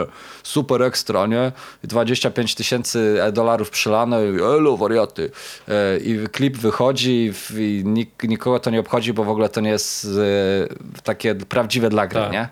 [0.43, 1.51] super ekstra, nie?
[1.83, 5.31] I 25 tysięcy dolarów przelane, i elo, wariaty.
[5.67, 9.69] E, I klip wychodzi i, nik, nikogo to nie obchodzi, bo w ogóle to nie
[9.69, 12.31] jest e, takie prawdziwe dla gry, Tak.
[12.31, 12.47] nie?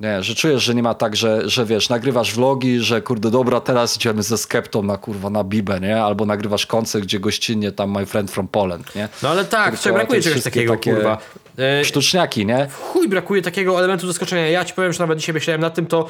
[0.00, 3.60] Nie, że czujesz, że nie ma tak, że, że wiesz, nagrywasz vlogi, że kurde, dobra,
[3.60, 6.02] teraz idziemy ze skeptą na kurwa na Bibę, nie?
[6.02, 9.08] Albo nagrywasz koncert, gdzie gościnnie tam my friend from Poland, nie?
[9.22, 11.18] No ale tak, Tylko brakuje czegoś takiego, takie kurwa.
[11.58, 12.68] E, Sztuczniaki, nie?
[12.72, 14.48] chuj brakuje takiego elementu zaskoczenia.
[14.48, 16.08] Ja ci powiem, że nawet dzisiaj myślałem nad tym, to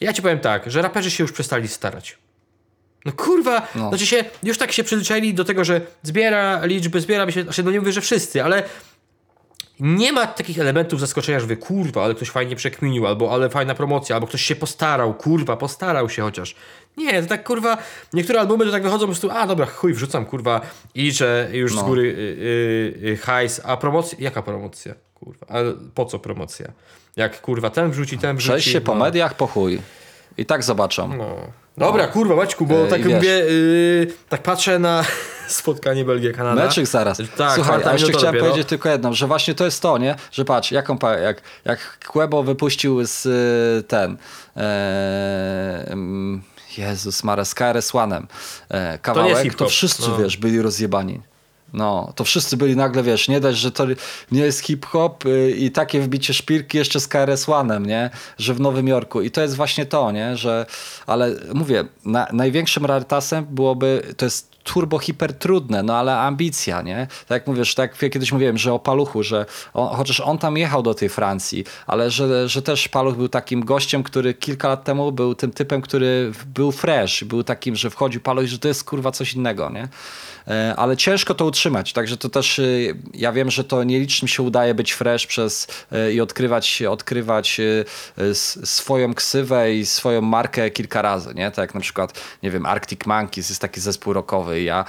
[0.00, 2.18] ja ci powiem tak, że raperzy się już przestali starać.
[3.04, 3.88] No kurwa, No.
[3.88, 7.70] znaczy się, już tak się przyzwyczaili do tego, że zbiera liczby, zbiera się, znaczy no
[7.70, 8.62] nie mówię, że wszyscy, ale
[9.80, 13.74] nie ma takich elementów zaskoczenia, że wy kurwa, ale ktoś fajnie przekminił, albo ale fajna
[13.74, 16.54] promocja, albo ktoś się postarał, kurwa, postarał się chociaż.
[16.96, 17.78] Nie, to tak kurwa,
[18.12, 20.60] niektóre albumy to tak wychodzą po prostu, a dobra, chuj, wrzucam kurwa
[20.94, 21.82] i że już z No.
[21.82, 24.94] góry y, y, y, hajs, a promocja, jaka promocja?
[25.14, 25.58] Kurwa, a
[25.94, 26.72] po co promocja?
[27.16, 28.48] Jak kurwa ten wrzuci, ten wrzuci.
[28.48, 29.04] Przejść się po no.
[29.04, 29.80] mediach, po chuj.
[30.40, 31.16] I tak zobaczą.
[31.16, 31.36] No.
[31.78, 33.14] Dobra, kurwa, Maćku, bo E, tak wiesz.
[33.14, 35.04] mówię, y, tak patrzę na
[35.48, 36.64] spotkanie Belgia-Kanada.
[36.64, 37.18] Meczyk zaraz.
[37.18, 38.50] Tak, Słuchaj, czwarta a jeszcze minuta chciałem dopiero.
[38.50, 40.14] powiedzieć tylko jedno, że właśnie to jest to, nie?
[40.32, 44.16] Że patrz, jaką, jak, jak Kłebo wypuścił z y, ten
[44.56, 46.42] mm,
[46.78, 48.22] Jezus Mara, z KRS One'em
[48.68, 50.16] e, kawałek, to, hip-hop, wszyscy, no.
[50.18, 51.20] wiesz, byli rozjebani.
[51.72, 53.86] No, to wszyscy byli nagle, wiesz, nie dać, że to
[54.32, 58.10] nie jest hip-hop y, i takie wbicie szpilki jeszcze z KRS One'em, nie?
[58.38, 59.20] Że w Nowym Jorku.
[59.20, 60.36] I to jest właśnie to, nie?
[60.36, 60.66] Że,
[61.06, 67.06] ale mówię, na, największym rarytasem byłoby, to jest turbo hiper trudne, no ale ambicja, nie?
[67.06, 70.56] Tak jak mówisz, tak jak kiedyś mówiłem, że o Paluchu, że on, chociaż on tam
[70.56, 74.84] jechał do tej Francji, ale że, że też Paluch był takim gościem, który kilka lat
[74.84, 78.84] temu był tym typem, który był fresh, był takim, że wchodził Paluch, że to jest
[78.84, 79.88] kurwa coś innego, nie?
[80.48, 82.62] E, ale ciężko to utrzymać, także to też e,
[83.14, 87.60] ja wiem, że to nielicznym się udaje być fresh przez e, i odkrywać, odkrywać
[88.64, 91.50] swoją ksywę i swoją markę kilka razy, nie?
[91.50, 94.84] Tak jak na przykład, nie wiem, Arctic Monkeys jest taki zespół rockowy ja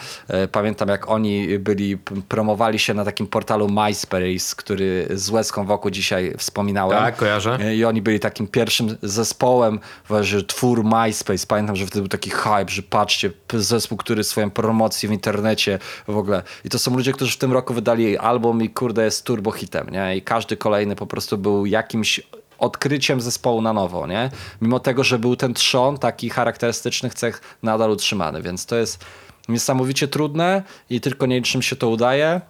[0.52, 1.98] pamiętam jak oni byli,
[2.28, 6.98] promowali się na takim portalu MySpace, który z Łezką wokół dzisiaj wspominałem.
[6.98, 7.76] Tak, kojarzę.
[7.76, 9.80] I oni byli takim pierwszym zespołem,
[10.22, 11.48] że twór MySpace.
[11.48, 15.80] Pamiętam, że wtedy był taki hype, że patrzcie, zespół, który swoją promocję w internecie internecie
[16.08, 16.44] w ogóle.
[16.66, 19.90] I to są ludzie, którzy w tym roku wydali album i kurde jest turbo hitem,
[19.90, 20.16] nie?
[20.16, 22.22] I każdy kolejny po prostu był jakimś
[22.60, 24.30] odkryciem zespołu na nowo, nie?
[24.62, 29.06] Mimo tego, że był ten trzon taki charakterystycznych cech nadal utrzymany, więc to jest
[29.50, 32.42] niesamowicie trudne i tylko nielicznym się to udaje.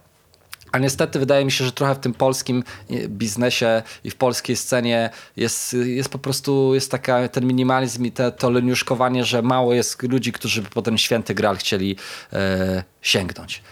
[0.72, 4.56] A niestety wydaje mi się, że trochę w tym polskim e, biznesie i w polskiej
[4.56, 9.74] scenie jest, jest po prostu jest taka, ten minimalizm i te, to leniuszkowanie, że mało
[9.74, 11.96] jest ludzi, którzy by po ten święty gral chcieli
[12.32, 13.62] e, sięgnąć.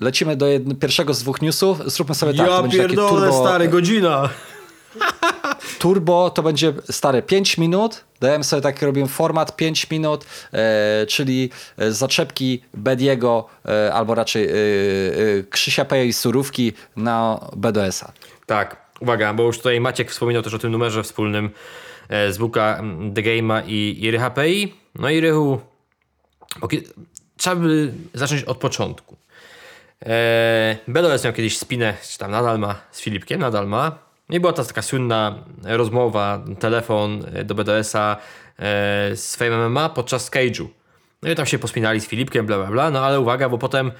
[0.00, 0.46] Lecimy do
[0.80, 1.92] pierwszego z dwóch newsów.
[1.92, 2.46] Zróbmy sobie tak.
[2.46, 4.28] Ja pierdolę, turbo, stary, godzina.
[5.78, 8.04] Turbo to będzie stare 5 minut.
[8.20, 14.48] Dałem sobie taki, robiłem format 5 minut, e, czyli e, zaczepki Bediego, e, albo raczej
[14.48, 14.54] e, e,
[15.50, 18.12] Krzysia Peja i Surówki na BDS-a.
[18.46, 21.50] Tak, uwaga, bo już tutaj Maciek wspominał też o tym numerze wspólnym
[22.08, 22.82] e, z Buka
[23.14, 24.74] The Game'a i, i Rycha Pei.
[24.94, 25.60] No i Rychu,
[27.36, 29.16] trzeba by zacząć od początku.
[30.06, 34.07] E, BDS miał kiedyś spinę, czy tam nadal ma, z Filipkiem, nadal ma.
[34.30, 40.66] I była ta taka słynna rozmowa, telefon do BDS-a e, z Fame MMA podczas Cage'u.
[41.22, 43.92] No i tam się pospinali z Filipkiem, bla bla bla, no ale uwaga, bo potem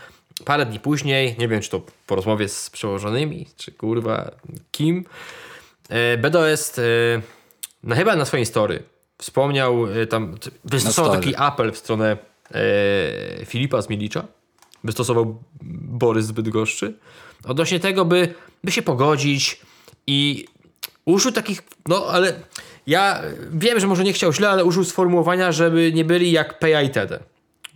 [0.45, 4.31] parę dni później, nie wiem czy to po rozmowie z przełożonymi, czy kurwa
[4.70, 5.05] kim,
[5.89, 6.83] e, BDS e,
[7.83, 8.83] no chyba na swojej story
[9.18, 12.16] wspomniał, tam wystosował taki apel w stronę
[13.47, 14.24] Filipa z Milicza,
[14.85, 16.95] wystosował Borys z Bydgoszczy,
[17.45, 19.61] odnośnie tego, by, by się pogodzić,
[20.09, 20.44] i
[21.04, 22.32] użył takich, no ale
[22.86, 26.82] ja wiem, że może nie chciał źle, ale użył sformułowania, żeby nie byli jak Peja
[26.82, 27.20] i Tede.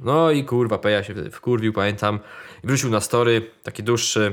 [0.00, 2.20] No i kurwa, Peja się wkurwił, pamiętam.
[2.64, 4.32] I wrócił na story, taki dłuższy,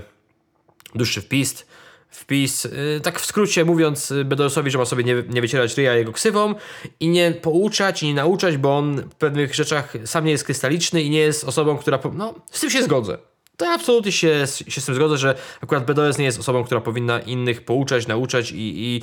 [0.95, 1.65] dłuższy wpis.
[2.09, 6.11] Wpis, yy, tak w skrócie mówiąc Bedosowi, że ma sobie nie, nie wycierać ryja jego
[6.11, 6.55] ksywą
[6.99, 11.01] i nie pouczać, i nie nauczać, bo on w pewnych rzeczach sam nie jest krystaliczny
[11.01, 11.99] i nie jest osobą, która...
[12.13, 13.17] No, z tym się zgodzę
[13.59, 16.81] to ja absolutnie się, się z tym zgodzę, że akurat BDS nie jest osobą, która
[16.81, 19.01] powinna innych pouczać, nauczać i, i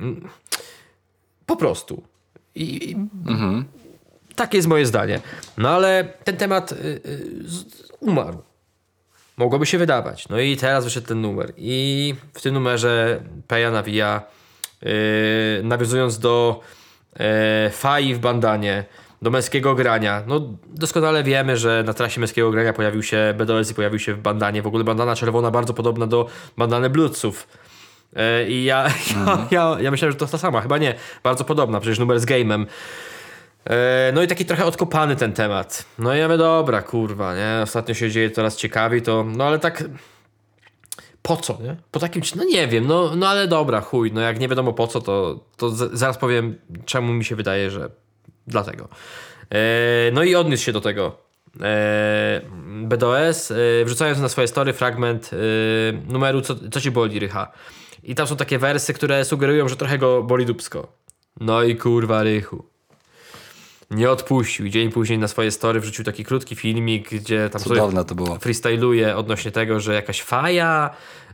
[0.00, 0.28] mm,
[1.46, 2.02] po prostu.
[2.54, 2.94] I, i
[3.26, 3.64] mhm.
[4.34, 5.20] Takie jest moje zdanie.
[5.58, 7.00] No ale ten temat y, y,
[8.00, 8.42] umarł.
[9.36, 10.28] Mogłoby się wydawać.
[10.28, 11.52] No i teraz wyszedł ten numer.
[11.56, 14.22] I w tym numerze Peja nawija,
[14.82, 16.60] y, nawiązując do
[17.66, 18.84] y, Fai w bandanie,
[19.24, 20.22] do męskiego grania.
[20.26, 24.18] No doskonale wiemy, że na trasie męskiego grania pojawił się BDS i pojawił się w
[24.18, 24.62] bandanie.
[24.62, 27.34] W ogóle bandana czerwona bardzo podobna do bandany Bluetooth.
[28.16, 28.84] E, I ja,
[29.16, 29.28] mhm.
[29.28, 30.60] ja, ja, ja myślałem, że to ta sama.
[30.60, 30.94] Chyba nie.
[31.22, 32.66] Bardzo podobna, przecież numer z game'em.
[33.70, 35.84] E, no i taki trochę odkopany ten temat.
[35.98, 37.60] No i ja dobra, kurwa, nie?
[37.62, 39.24] Ostatnio się dzieje coraz ciekawiej, to...
[39.36, 39.84] No ale tak...
[41.22, 41.76] Po co, nie?
[41.90, 42.22] Po takim...
[42.36, 44.12] No nie wiem, no, no ale dobra, chuj.
[44.12, 48.03] No jak nie wiadomo po co, to, to zaraz powiem, czemu mi się wydaje, że
[48.46, 48.88] Dlatego.
[49.50, 51.16] E, no i odniósł się do tego.
[51.62, 52.40] E,
[52.82, 55.30] BDOS, e, wrzucając na swoje story fragment
[56.08, 57.52] numeru co, co ci boli, Rycha.
[58.02, 60.92] I tam są takie wersy, które sugerują, że trochę go boli dupsko.
[61.40, 62.64] No i kurwa, Rychu.
[63.90, 64.68] Nie odpuścił.
[64.68, 68.38] Dzień później na swoje story wrzucił taki krótki filmik, gdzie tam Cudowne to było.
[68.38, 70.90] freestyluje odnośnie tego, że jakaś faja,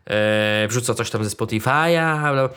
[0.07, 2.49] e, wrzuca coś tam ze Spotify'a.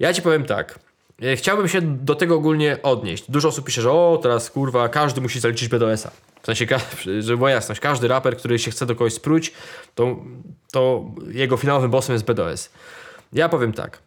[0.00, 0.78] Ja ci powiem tak.
[1.22, 3.30] E, chciałbym się do tego ogólnie odnieść.
[3.30, 6.10] Dużo osób pisze, że o, teraz kurwa, każdy musi zaliczyć BDS-a.
[6.42, 6.66] W sensie,
[7.20, 9.52] żeby była jasność, każdy raper, który się chce do kogoś spróć,
[9.94, 10.16] to,
[10.72, 12.70] to jego finałowym bossem jest BDS.
[13.32, 13.98] Ja powiem tak.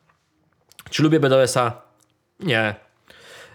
[0.89, 1.81] Czy lubię BDS-a?
[2.39, 2.75] Nie.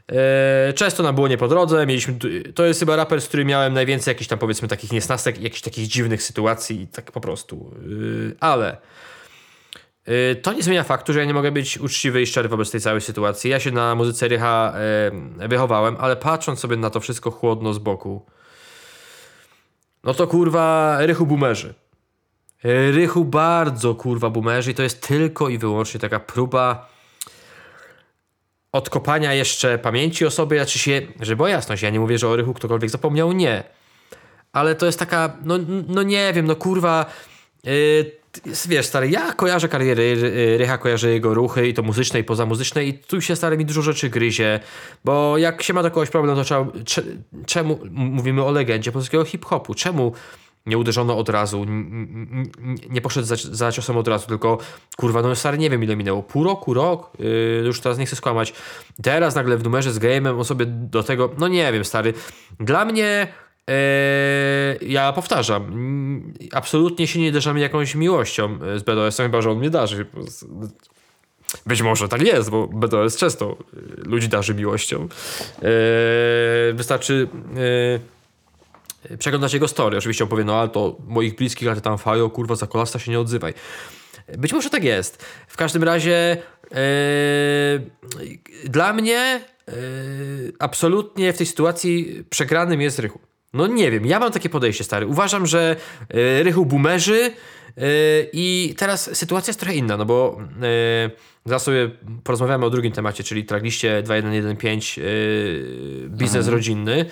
[0.08, 2.14] Eee, często nam było nie po drodze, mieliśmy,
[2.54, 5.88] to jest chyba raper, z którym miałem najwięcej jakichś tam powiedzmy takich niesnastek, jakichś takich
[5.88, 7.74] dziwnych sytuacji, tak po prostu.
[7.76, 8.76] Eee, ale
[10.42, 13.00] to nie zmienia faktu, że ja nie mogę być uczciwy i szczery wobec tej całej
[13.00, 13.50] sytuacji.
[13.50, 14.72] Ja się na muzyce Rycha
[15.42, 18.26] e, wychowałem, ale patrząc sobie na to wszystko chłodno z boku,
[20.04, 21.74] no to kurwa Rychu boomerzy.
[22.92, 26.88] Rychu bardzo kurwa boomerzy i to jest tylko i wyłącznie taka próba
[28.72, 32.36] odkopania jeszcze pamięci o sobie, znaczy się, żeby była jasność, ja nie mówię, że o
[32.36, 33.64] Rychu ktokolwiek zapomniał, nie.
[34.52, 35.54] ale to jest taka, no,
[35.88, 37.06] no nie wiem, no kurwa,
[38.68, 42.84] wiesz stary, ja kojarzę karierę Ry- Rycha, kojarzę jego ruchy i to muzyczne i pozamuzyczne
[42.84, 44.60] i tu się stary mi dużo rzeczy gryzie,
[45.04, 47.02] bo jak się ma do kogoś problem, to trzeba, cze,
[47.46, 50.12] czemu, mówimy o legendzie polskiego hip-hopu, czemu
[50.66, 51.66] nie uderzono od razu,
[52.90, 54.58] nie poszedł za, za ciosem od razu, tylko
[54.96, 58.16] kurwa, no stary, nie wiem ile minęło, pół roku, rok, yy, już teraz nie chcę
[58.16, 58.52] skłamać.
[59.02, 62.14] Teraz nagle w numerze z game'em on sobie do tego, no nie wiem, stary.
[62.60, 63.28] Dla mnie,
[64.80, 69.58] ja powtarzam, mm, absolutnie się nie darzamy jakąś miłością yy, z BDS-em, chyba że on
[69.58, 70.06] mnie darzy.
[71.66, 75.08] Być może tak jest, bo BDS często yy, ludzi darzy miłością.
[75.62, 75.68] Yy,
[76.74, 77.28] wystarczy...
[77.54, 78.20] Yy,
[79.18, 79.98] przeglądać jego story.
[79.98, 82.98] Oczywiście on powie, no ale to moich bliskich, ale ty tam fajo, kurwa, za kolasta
[82.98, 83.54] się nie odzywaj.
[84.38, 85.24] Być może tak jest.
[85.48, 86.70] W każdym razie yy,
[88.64, 89.74] dla mnie yy,
[90.58, 93.29] absolutnie w tej sytuacji przegranym jest Rychu.
[93.52, 95.06] No nie wiem, ja mam takie podejście, stary.
[95.06, 95.76] Uważam, że
[96.14, 97.18] yy, Rychu boomerzy
[97.76, 97.82] yy,
[98.32, 101.10] i teraz sytuacja jest trochę inna, no bo yy,
[101.44, 101.90] zaraz sobie
[102.24, 107.06] porozmawiamy o drugim temacie, czyli tragliście 2115 yy, biznes rodzinny.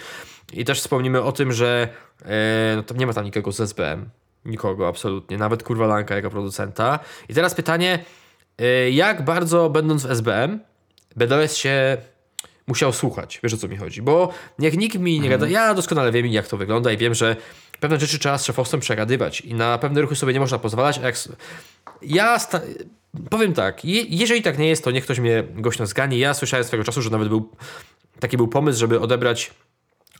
[0.52, 1.88] I też wspomnimy o tym, że
[2.24, 4.10] e, no, tam nie ma tam nikogo z SBM.
[4.44, 5.38] Nikogo absolutnie.
[5.38, 6.98] Nawet kurwa Lanka jako producenta.
[7.28, 8.04] I teraz pytanie,
[8.58, 10.60] e, jak bardzo będąc w SBM,
[11.16, 11.96] BDS się
[12.68, 13.40] musiał słuchać.
[13.42, 14.02] Wiesz o co mi chodzi?
[14.02, 15.48] Bo niech nikt mi nie gada.
[15.48, 17.36] Ja doskonale wiem jak to wygląda i wiem, że
[17.80, 20.98] pewne rzeczy trzeba z szefostwem przegadywać i na pewne ruchy sobie nie można pozwalać.
[20.98, 21.14] Jak...
[22.02, 22.60] Ja sta...
[23.30, 26.18] powiem tak, je, jeżeli tak nie jest, to niech ktoś mnie gośno zgani.
[26.18, 27.50] Ja słyszałem swego czasu, że nawet był
[28.20, 29.50] taki był pomysł, żeby odebrać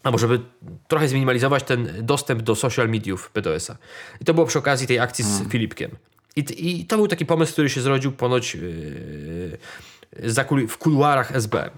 [0.03, 0.41] albo żeby
[0.89, 3.77] trochę zminimalizować ten dostęp do social mediów BDS-a.
[4.21, 5.91] I to było przy okazji tej akcji z Filipkiem.
[6.37, 6.45] I,
[6.81, 11.71] I to był taki pomysł, który się zrodził ponoć yy, za kul- w kuluarach SBM.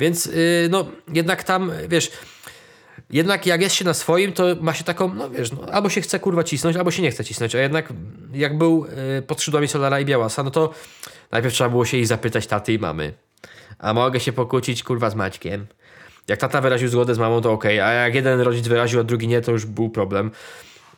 [0.00, 0.32] Więc yy,
[0.70, 2.10] no jednak tam, wiesz,
[3.10, 6.00] jednak jak jest się na swoim, to ma się taką, no wiesz, no, albo się
[6.00, 7.92] chce kurwa cisnąć, albo się nie chce cisnąć, a jednak
[8.32, 8.86] jak był
[9.16, 10.74] yy, pod skrzydłami Solara i Białasa, no to
[11.30, 13.12] najpierw trzeba było się jej zapytać taty i mamy.
[13.78, 15.66] A mogę się pokłócić kurwa z Maćkiem.
[16.28, 19.28] Jak tata wyraził zgodę z mamą, to okej, a jak jeden rodzic wyraził, a drugi
[19.28, 20.30] nie, to już był problem.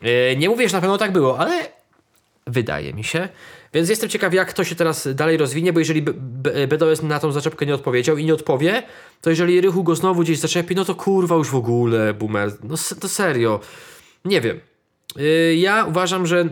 [0.03, 1.69] Yy, nie mówię, że na pewno tak było, ale
[2.47, 3.29] wydaje mi się.
[3.75, 7.21] Więc jestem ciekaw, jak to się teraz dalej rozwinie, bo jeżeli B- B- BDS na
[7.21, 8.83] tą zaczepkę nie odpowiedział i nie odpowie,
[9.21, 12.53] to jeżeli Rychu go znowu gdzieś zaczepi, no to kurwa już w ogóle, boomer.
[12.63, 13.61] No to serio.
[14.25, 14.61] Nie wiem.
[15.17, 16.49] Yy, ja uważam, że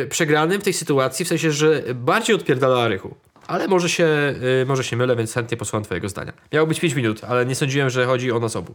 [0.00, 3.14] yy, przegranym w tej sytuacji, w sensie, że bardziej odpierdala Rychu.
[3.46, 6.32] Ale może się, yy, może się mylę, więc chętnie posłucham twojego zdania.
[6.52, 8.74] Miało być 5 minut, ale nie sądziłem, że chodzi o nas obu.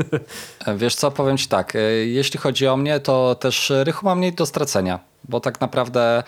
[0.76, 1.72] Wiesz co, powiem ci tak,
[2.04, 6.22] jeśli chodzi o mnie, to też Rychu ma mniej do stracenia, bo tak naprawdę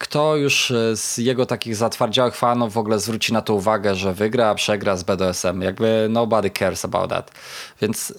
[0.00, 4.14] kto już e, z jego takich zatwardziałych fanów w ogóle zwróci na to uwagę, że
[4.14, 7.30] wygra, przegra z BDS-em, jakby nobody cares about that.
[7.80, 8.12] Więc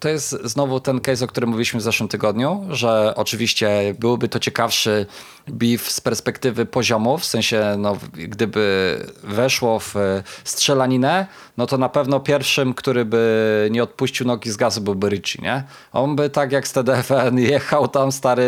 [0.00, 4.40] to jest znowu ten case, o którym mówiliśmy w zeszłym tygodniu, że oczywiście byłby to
[4.40, 5.06] ciekawszy
[5.48, 11.88] beef z perspektywy poziomu, w sensie no, gdyby weszło w e, strzelaninę, no to na
[11.88, 15.64] pewno pierwszym, który by nie odpuścił nogi z gazu byłby Richie, nie?
[15.92, 18.44] On by tak jak z TDFN jechał tam stary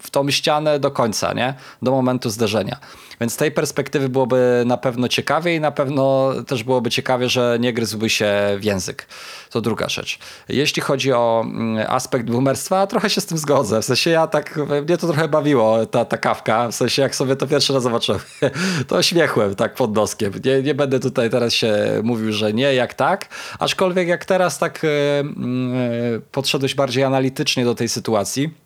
[0.00, 1.54] w tą ścianę do końca, nie?
[1.82, 2.78] Do momentu zderzenia.
[3.20, 7.56] Więc z tej perspektywy byłoby na pewno ciekawie i na pewno też byłoby ciekawie, że
[7.60, 9.06] nie gryzłby się w język.
[9.50, 10.18] To druga rzecz.
[10.48, 13.82] Jeśli chodzi o mm, aspekt boomerstwa, trochę się z tym zgodzę.
[13.82, 16.68] W sensie ja tak, mnie to trochę bawiło, ta, ta kawka.
[16.68, 18.20] W sensie jak sobie to pierwszy raz zobaczyłem,
[18.88, 20.32] to śmiechłem tak pod noskiem.
[20.44, 23.28] Nie, nie będę tutaj teraz się mówił, że nie, jak tak.
[23.58, 28.65] Aczkolwiek jak teraz tak mm, e, podszedłeś bardziej analitycznie do tej sytuacji,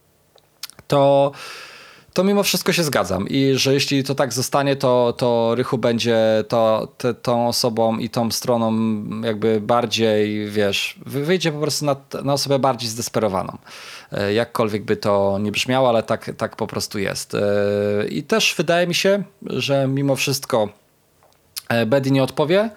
[0.91, 1.33] to,
[2.13, 3.29] to mimo wszystko się zgadzam.
[3.29, 6.19] I że jeśli to tak zostanie, to, to Rychu będzie
[6.49, 8.73] to, te, tą osobą i tą stroną
[9.25, 13.59] jakby bardziej, wiesz, wy- wyjdzie po prostu na, na osobę bardziej zdesperowaną.
[14.13, 17.35] E, Jakkolwiek by to nie brzmiało, ale tak, tak po prostu jest.
[17.35, 17.41] E,
[18.09, 20.69] I też wydaje mi się, że mimo wszystko
[21.69, 22.71] e, Bedi nie odpowie,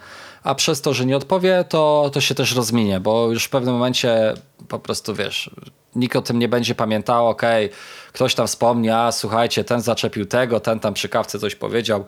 [0.44, 3.74] a przez to, że nie odpowie, to, to się też rozminie, bo już w pewnym
[3.74, 4.34] momencie
[4.68, 5.50] po prostu wiesz,
[5.96, 7.70] nikt o tym nie będzie pamiętał, okej,
[8.14, 12.06] ktoś tam wspomni, a słuchajcie, ten zaczepił tego, ten tam przy kawce coś powiedział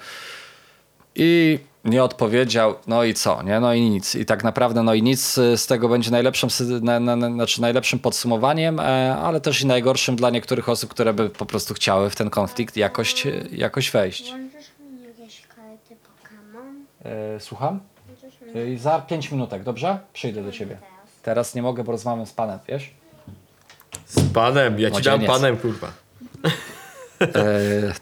[1.15, 3.59] i nie odpowiedział, no i co, nie?
[3.59, 4.15] No i nic.
[4.15, 6.49] I tak naprawdę, no i nic z tego będzie najlepszym,
[6.81, 11.13] na, na, na, znaczy najlepszym podsumowaniem, e, ale też i najgorszym dla niektórych osób, które
[11.13, 14.29] by po prostu chciały w ten konflikt jakoś, jakoś wejść.
[14.29, 17.05] Włączysz mi jakieś karty Pokémon?
[17.35, 17.79] E, słucham?
[18.55, 19.99] Y, Za 5 minutek, dobrze?
[20.13, 20.77] Przyjdę do ciebie.
[21.23, 22.93] Teraz nie mogę, bo rozmawiam z panem, wiesz?
[24.05, 25.91] Z panem, ja ci dam panem, kurwa.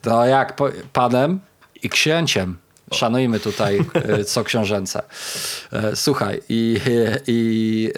[0.05, 0.55] No jak
[0.93, 1.39] panem
[1.83, 2.57] i księciem.
[2.93, 5.03] Szanujmy tutaj e, co książęce.
[5.71, 6.79] E, Słuchaj, i,
[7.27, 7.89] i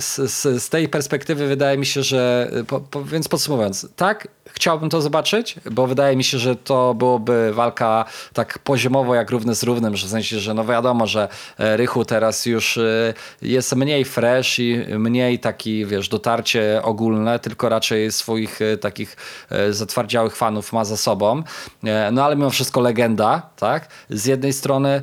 [0.00, 4.90] z, z, z tej perspektywy wydaje mi się, że, po, po, więc podsumowując, tak, chciałbym
[4.90, 9.62] to zobaczyć, bo wydaje mi się, że to byłoby walka tak poziomowo jak równy z
[9.62, 14.04] równym, że w sensie, że no wiadomo, że e, Rychu teraz już e, jest mniej
[14.04, 19.16] fresh i mniej taki, wiesz, dotarcie ogólne, tylko raczej swoich e, takich
[19.70, 21.42] zatwardziałych fanów ma za sobą.
[22.12, 23.88] No ale mimo wszystko legenda, tak?
[24.10, 25.02] Z jednej strony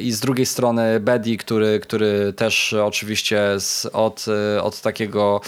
[0.00, 4.26] i z drugiej strony Bedi, który, który też oczywiście z, od,
[4.62, 5.40] od takiego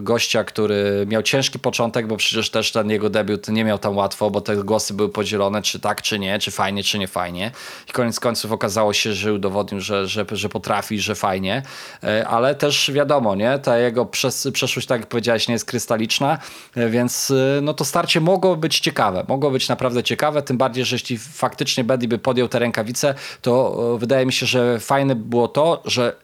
[0.00, 4.30] gościa, który miał ciężki początek, bo przecież też ten jego debiut nie miał tam łatwo,
[4.30, 7.50] bo te głosy były podzielone, czy tak, czy nie, czy fajnie, czy nie fajnie.
[7.88, 11.62] I koniec końców okazało się, że udowodnił, że, że, że potrafi, że fajnie,
[12.04, 16.38] E, ale też wiadomo, nie, ta jego przes- przeszłość, tak jak powiedziałeś, nie jest krystaliczna,
[16.76, 20.84] e, więc e, no to starcie mogło być ciekawe, mogło być naprawdę ciekawe, tym bardziej,
[20.84, 25.24] że jeśli faktycznie Bedi by podjął te rękawice, to wydaje mi się, że fajne by
[25.24, 26.16] było to, że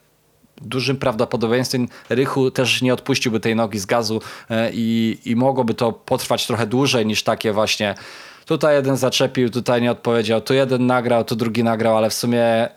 [0.60, 4.20] dużym prawdopodobieństwem Rychu też nie odpuściłby tej nogi z gazu
[4.50, 7.94] e, i, i mogłoby to potrwać trochę dłużej niż takie właśnie
[8.46, 12.68] tutaj jeden zaczepił, tutaj nie odpowiedział, tu jeden nagrał, tu drugi nagrał, ale w sumie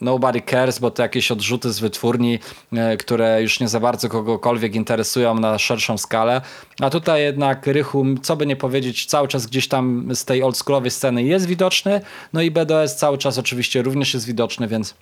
[0.00, 2.38] nobody cares, bo to jakieś odrzuty z wytwórni,
[2.72, 6.40] e, które już nie za bardzo kogokolwiek interesują na szerszą skalę.
[6.80, 10.90] A tutaj jednak Rychu, co by nie powiedzieć, cały czas gdzieś tam z tej oldschoolowej
[10.90, 12.00] sceny jest widoczny,
[12.32, 14.94] no i BDS cały czas oczywiście również jest widoczny, więc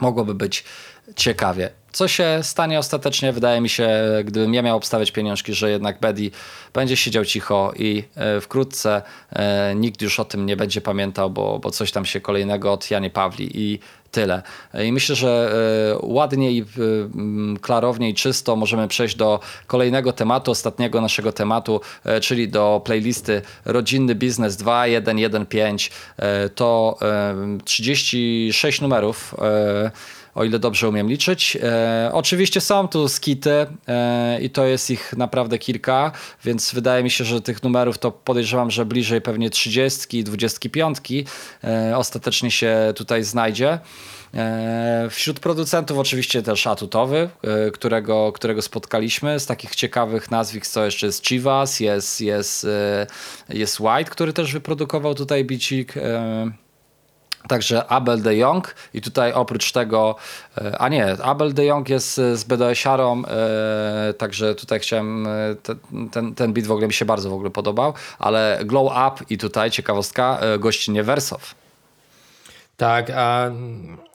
[0.00, 0.64] mogłoby być
[1.16, 1.70] ciekawie.
[1.92, 3.88] Co się stanie ostatecznie, wydaje mi się,
[4.24, 6.30] gdybym ja miał obstawiać pieniążki, że jednak Bedi
[6.74, 9.02] będzie siedział cicho i e, wkrótce
[9.32, 12.90] e, nikt już o tym nie będzie pamiętał, bo, bo coś tam się kolejnego od
[12.90, 13.78] Janie Pawli i
[14.10, 14.42] tyle.
[14.84, 15.52] I myślę, że
[16.02, 16.64] e, ładniej,
[17.14, 21.80] m, klarownie i czysto możemy przejść do kolejnego tematu, ostatniego naszego tematu,
[22.22, 25.90] czyli do playlisty Rodzinny Biznes 2115.
[26.16, 27.34] E, To e,
[27.64, 29.34] 36 numerów.
[30.34, 31.58] O ile dobrze umiem liczyć.
[31.62, 36.12] E, oczywiście są tu skity e, i to jest ich naprawdę kilka,
[36.44, 40.98] więc wydaje mi się, że tych numerów to podejrzewam, że bliżej pewnie 30 i 25
[41.64, 43.78] e, ostatecznie się tutaj znajdzie.
[44.34, 49.40] E, Wśród producentów oczywiście też Atutowy, e, którego, którego spotkaliśmy.
[49.40, 53.06] Z takich ciekawych nazwisk to jeszcze jest Chivas, jest, jest, e,
[53.48, 55.94] jest White, który też wyprodukował tutaj bicik.
[57.48, 60.16] Także Abel de Jong i tutaj oprócz tego,
[60.58, 65.28] e, a nie, Abel de Jong jest e, z BDS-arą, e, także tutaj chciałem,
[65.62, 65.74] te,
[66.12, 69.38] ten, ten beat w ogóle mi się bardzo w ogóle podobał, ale Glow Up i
[69.38, 71.54] tutaj ciekawostka, gościnnie Wersow.
[72.76, 73.50] Tak, a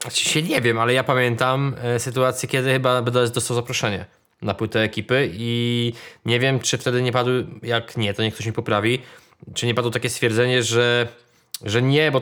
[0.10, 4.06] się nie wiem, ale ja pamiętam sytuację, kiedy chyba BDS dostał zaproszenie
[4.42, 5.94] na płytę ekipy i
[6.26, 7.32] nie wiem, czy wtedy nie padł,
[7.64, 9.02] jak nie, to niech ktoś mi poprawi,
[9.54, 11.08] czy nie padło takie stwierdzenie, że,
[11.66, 12.22] że nie, bo...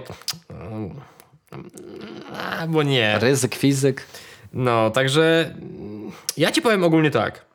[2.59, 3.19] A, bo nie.
[3.19, 4.07] Ryzyk, fizyk.
[4.53, 7.45] No, także mm, ja ci powiem ogólnie tak,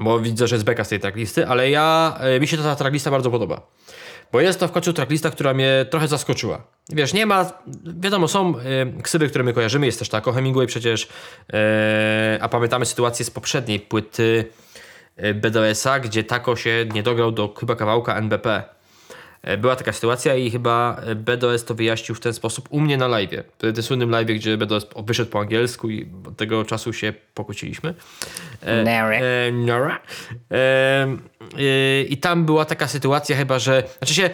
[0.00, 3.10] bo widzę, że jest beka z tej tracklisty, ale ja, e, mi się ta tracklista
[3.10, 3.66] bardzo podoba.
[4.32, 6.62] Bo jest to w końcu tracklista, która mnie trochę zaskoczyła.
[6.88, 7.52] Wiesz, nie ma,
[8.00, 8.54] wiadomo, są
[8.98, 11.08] y, ksywy, które my kojarzymy, jest też tak, o Hemingway przecież,
[11.52, 14.44] e, a pamiętamy sytuację z poprzedniej płyty
[15.16, 18.62] e, BDS-a, gdzie Tako się nie dograł do chyba kawałka NBP.
[19.44, 22.96] E, Była taka sytuacja i chyba e, BDS to wyjaśnił w ten sposób u mnie
[22.96, 23.30] na live.
[23.58, 27.94] Wtedy tym słynnym live, gdzie BDS wyszedł po angielsku i od tego czasu się pokłóciliśmy.
[28.60, 29.16] E, Nara.
[29.16, 30.00] e, Nara.
[30.50, 31.16] E,
[31.58, 33.82] e, I tam była taka sytuacja chyba, że...
[33.98, 34.30] Znaczy się...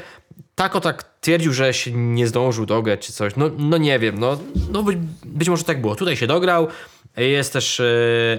[0.54, 3.36] Tako tak twierdził, że się nie zdążył dograć czy coś.
[3.36, 4.38] No, no nie wiem, no,
[4.72, 5.96] no być, być może tak było.
[5.96, 6.68] Tutaj się dograł.
[7.16, 7.82] Jest też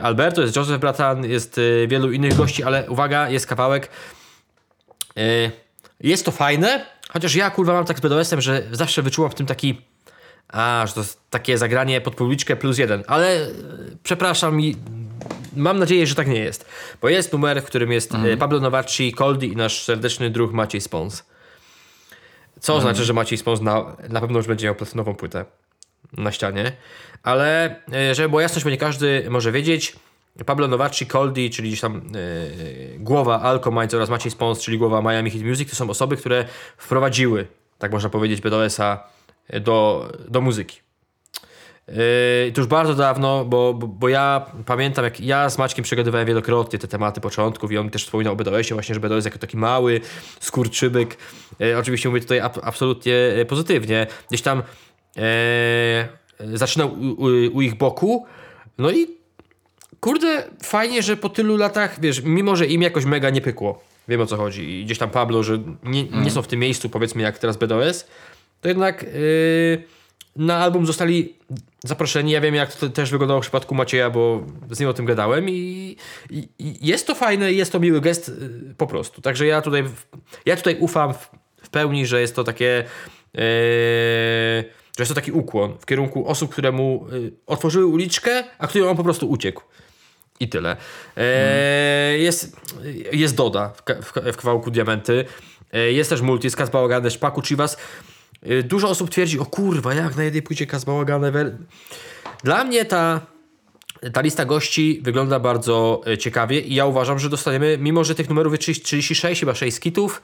[0.02, 3.90] Alberto, jest Joseph Bratan, jest wielu innych gości, ale uwaga, jest kawałek.
[6.04, 9.46] Jest to fajne, chociaż ja kurwa mam tak z BDS-em, że zawsze wyczułam w tym
[9.46, 9.82] taki
[10.52, 13.48] a, że to jest takie zagranie pod publiczkę plus jeden, ale e,
[14.04, 14.76] przepraszam i
[15.56, 16.66] mam nadzieję, że tak nie jest.
[17.02, 20.82] Bo jest numer, w którym jest e, Pablo Novarci, Coldi i nasz serdeczny druh Maciej
[20.82, 21.24] Spons.
[22.60, 25.46] Co oznacza, że Maciej Spons na, na pewno już będzie miał platynową płytę
[26.18, 26.72] na ścianie.
[27.24, 29.96] Ale e, żeby była jasność, bo nie każdy może wiedzieć,
[30.46, 35.30] Pablo Novarci, Coldi, czyli gdzieś tam e, głowa Alcomind oraz Maciej Spons, czyli głowa Miami
[35.30, 36.46] Hit Music, to są osoby, które
[36.78, 37.48] wprowadziły,
[37.78, 39.04] tak można powiedzieć, BDS-a
[39.60, 40.82] do, do muzyki.
[41.88, 46.28] Yy, to już bardzo dawno, bo, bo, bo ja pamiętam, jak ja z Maćkiem przegadywałem
[46.28, 49.58] wielokrotnie te tematy początków i on też wspominał o BDS-ie właśnie, że BDS jako taki
[49.58, 50.02] mały
[50.40, 51.18] skurczybyk.
[51.60, 54.08] Yy, oczywiście mówię tutaj ab, absolutnie yy, pozytywnie.
[54.30, 54.64] Gdzieś tam
[55.16, 58.26] yy, zaczynał u, u, u ich boku,
[58.78, 59.21] no i
[60.02, 64.22] kurde, fajnie, że po tylu latach, wiesz, mimo że im jakoś mega nie pykło, wiem
[64.22, 67.22] o co chodzi i gdzieś tam Pablo, że nie, nie są w tym miejscu, powiedzmy,
[67.22, 68.08] jak teraz BDS,
[68.62, 69.84] to jednak yy,
[70.36, 71.36] na album zostali
[71.84, 72.32] zaproszeni.
[72.32, 75.50] Ja wiem, jak to też wyglądało w przypadku Macieja, bo z nim o tym gadałem
[75.50, 75.96] i,
[76.30, 79.22] i, i jest to fajne, jest to miły gest yy, po prostu.
[79.22, 79.84] Także ja tutaj,
[80.46, 81.32] ja tutaj ufam w,
[81.64, 82.84] w pełni, że jest to takie
[83.34, 83.42] yy,
[84.98, 88.88] że jest to taki ukłon w kierunku osób, które mu yy, otworzyły uliczkę, a którym
[88.88, 89.64] on po prostu uciekł.
[90.42, 90.78] I tyle.
[91.18, 92.58] E, jest,
[93.12, 95.26] jest Doda w, w, w kawałku Diamenty.
[95.74, 97.78] E, jest też Multi, jest Kaz Bałagane, Szpaku, Chivas.
[98.44, 101.32] E, dużo osób twierdzi, o kurwa, jak na jednej płycie Kaz Bałagane.
[101.32, 101.52] wer-
[102.44, 103.22] Dla mnie ta,
[104.14, 108.30] ta lista gości wygląda bardzo e, ciekawie i ja uważam, że dostaniemy, mimo że tych
[108.30, 110.22] numerów jest 30 36, chyba 6 skitów,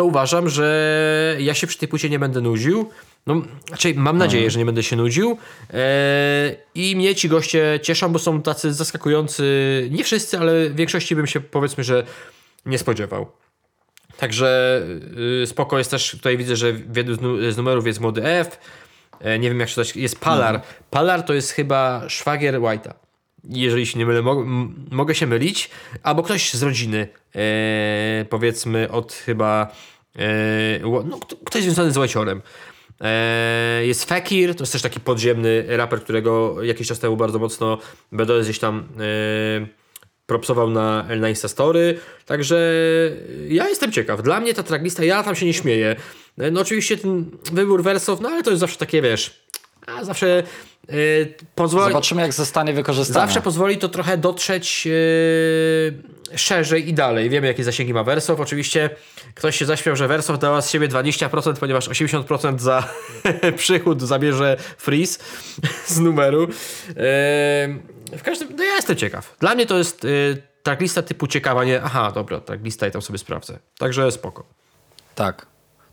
[0.00, 2.90] to uważam, że ja się przy tej płycie nie będę nudził.
[3.26, 5.38] No, raczej mam nadzieję, że nie będę się nudził.
[5.70, 9.44] E, I mnie ci goście cieszą, bo są tacy zaskakujący.
[9.90, 12.04] Nie wszyscy, ale w większości bym się powiedzmy, że
[12.66, 13.26] nie spodziewał.
[14.16, 14.80] Także
[15.42, 18.24] y, spoko jest też, tutaj widzę, że w jednym z nu- z numerów jest młody
[18.24, 18.58] F.
[19.20, 20.60] E, nie wiem jak czytać, jest Palar.
[20.90, 22.92] Palar to jest chyba szwagier White'a.
[23.44, 24.44] Jeżeli się nie mylę, mo-
[24.90, 25.70] mogę się mylić.
[26.02, 29.72] Albo ktoś z rodziny, e, powiedzmy od chyba,
[30.16, 32.40] e, no, kto- ktoś związany z White'orem.
[33.00, 37.78] E, jest Fekir, to jest też taki podziemny raper, którego jakiś czas temu bardzo mocno
[38.12, 39.66] BDS gdzieś tam e,
[40.26, 42.72] propsował na, na Instastory, także
[43.48, 44.22] ja jestem ciekaw.
[44.22, 45.96] Dla mnie ta tracklista, ja tam się nie śmieję.
[46.52, 49.44] No oczywiście ten wybór wersów, no ale to jest zawsze takie, wiesz,
[49.86, 50.42] a zawsze
[51.54, 51.92] pozwoli...
[51.92, 53.20] Zobaczymy, jak zostanie wykorzystane.
[53.20, 54.92] Zawsze pozwoli to trochę dotrzeć yy,
[56.38, 57.30] szerzej i dalej.
[57.30, 58.40] Wiemy, jakie zasięgi ma Wersow.
[58.40, 58.90] Oczywiście
[59.34, 62.88] ktoś się zaśmiał, że Wersow dała z siebie 20%, ponieważ 80% za
[63.56, 65.18] przychód zabierze Freeze
[65.86, 66.40] z numeru.
[66.40, 66.96] Yy,
[68.18, 69.36] w każdym no ja jestem ciekaw.
[69.40, 73.18] Dla mnie to jest yy, tracklista typu ciekawa, nie aha, dobra, tracklista i tam sobie
[73.18, 73.58] sprawdzę.
[73.78, 74.44] Także spoko.
[75.14, 75.46] Tak.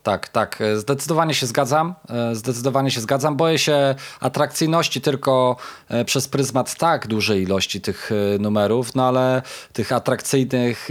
[0.07, 0.61] Tak, tak.
[0.61, 1.93] E, Zdecydowanie się zgadzam.
[2.09, 3.35] E, Zdecydowanie się zgadzam.
[3.35, 5.55] Boję się atrakcyjności tylko
[5.89, 8.09] e, przez pryzmat tak dużej ilości tych
[8.39, 9.41] numerów, no ale
[9.73, 10.87] tych atrakcyjnych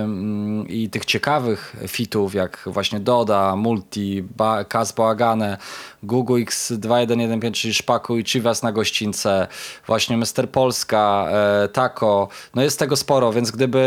[0.00, 4.24] mm, i tych ciekawych fitów, jak właśnie Doda, Multi,
[4.68, 5.58] Kaz Bałagane,
[6.02, 9.46] Google X2115, czyli Szpaku i Chivas na gościńce,
[9.86, 10.50] właśnie Mr.
[10.52, 11.28] Polska,
[11.72, 12.28] Taco.
[12.54, 13.86] No jest tego sporo, więc gdyby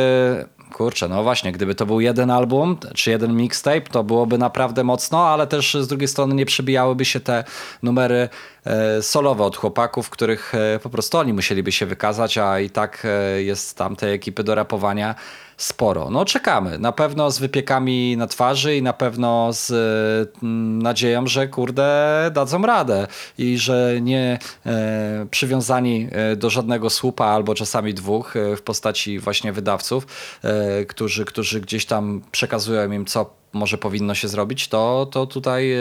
[0.74, 5.28] Kurczę, no właśnie, gdyby to był jeden album czy jeden mixtape, to byłoby naprawdę mocno,
[5.28, 7.44] ale też z drugiej strony nie przebijałyby się te
[7.84, 8.30] numery
[8.66, 13.06] e, solowe od chłopaków, których e, po prostu oni musieliby się wykazać, a i tak
[13.06, 15.16] e, jest tam tej ekipy do rapowania
[15.60, 16.10] sporo.
[16.10, 21.28] No czekamy, na pewno z wypiekami na twarzy i na pewno z e, m, nadzieją,
[21.28, 23.08] że kurde dadzą radę
[23.38, 29.20] i że nie e, przywiązani e, do żadnego słupa albo czasami dwóch e, w postaci
[29.20, 30.08] właśnie wydawców,
[30.44, 35.72] e, którzy, którzy gdzieś tam przekazują im co może powinno się zrobić, to, to tutaj
[35.74, 35.78] e,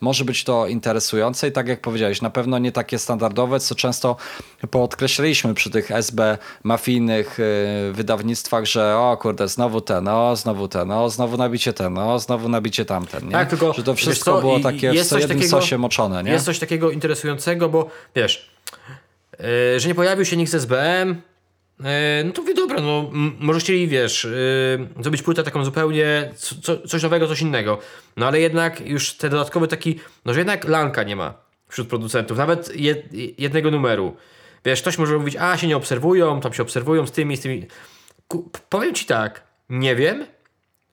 [0.00, 4.16] może być to interesujące i tak jak powiedziałeś, na pewno nie takie standardowe, co często
[4.70, 10.90] podkreślaliśmy przy tych SB mafijnych e, wydawnictwach, że o kurde, znowu ten, o znowu ten,
[10.90, 13.32] o znowu nabicie ten, o znowu nabicie tamten, nie?
[13.32, 16.30] Tak, tylko, że to wszystko co, było takie w jednym takiego- sosie moczone, nie?
[16.30, 18.50] Jest coś takiego interesującego, bo wiesz,
[19.40, 21.22] yy, że nie pojawił się nikt z SBM,
[22.24, 26.88] no to wie dobra, no może chcieli, wiesz, yy, zrobić płytę taką zupełnie co, co,
[26.88, 27.78] coś nowego, coś innego.
[28.16, 31.34] No ale jednak już ten dodatkowy taki, no że jednak Lanka nie ma
[31.68, 33.06] wśród producentów, nawet jed,
[33.38, 34.16] jednego numeru.
[34.64, 37.66] Wiesz, ktoś może mówić, a się nie obserwują, tam się obserwują z tymi, z tymi.
[38.28, 40.26] Ku, powiem ci tak, nie wiem,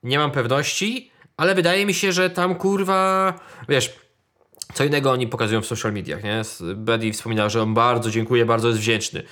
[0.02, 3.34] nie mam pewności, ale wydaje mi się, że tam kurwa,
[3.68, 3.94] wiesz,
[4.74, 6.42] co innego oni pokazują w social mediach, nie?
[6.74, 9.22] Buddy wspominał, że on bardzo dziękuję, bardzo jest wdzięczny.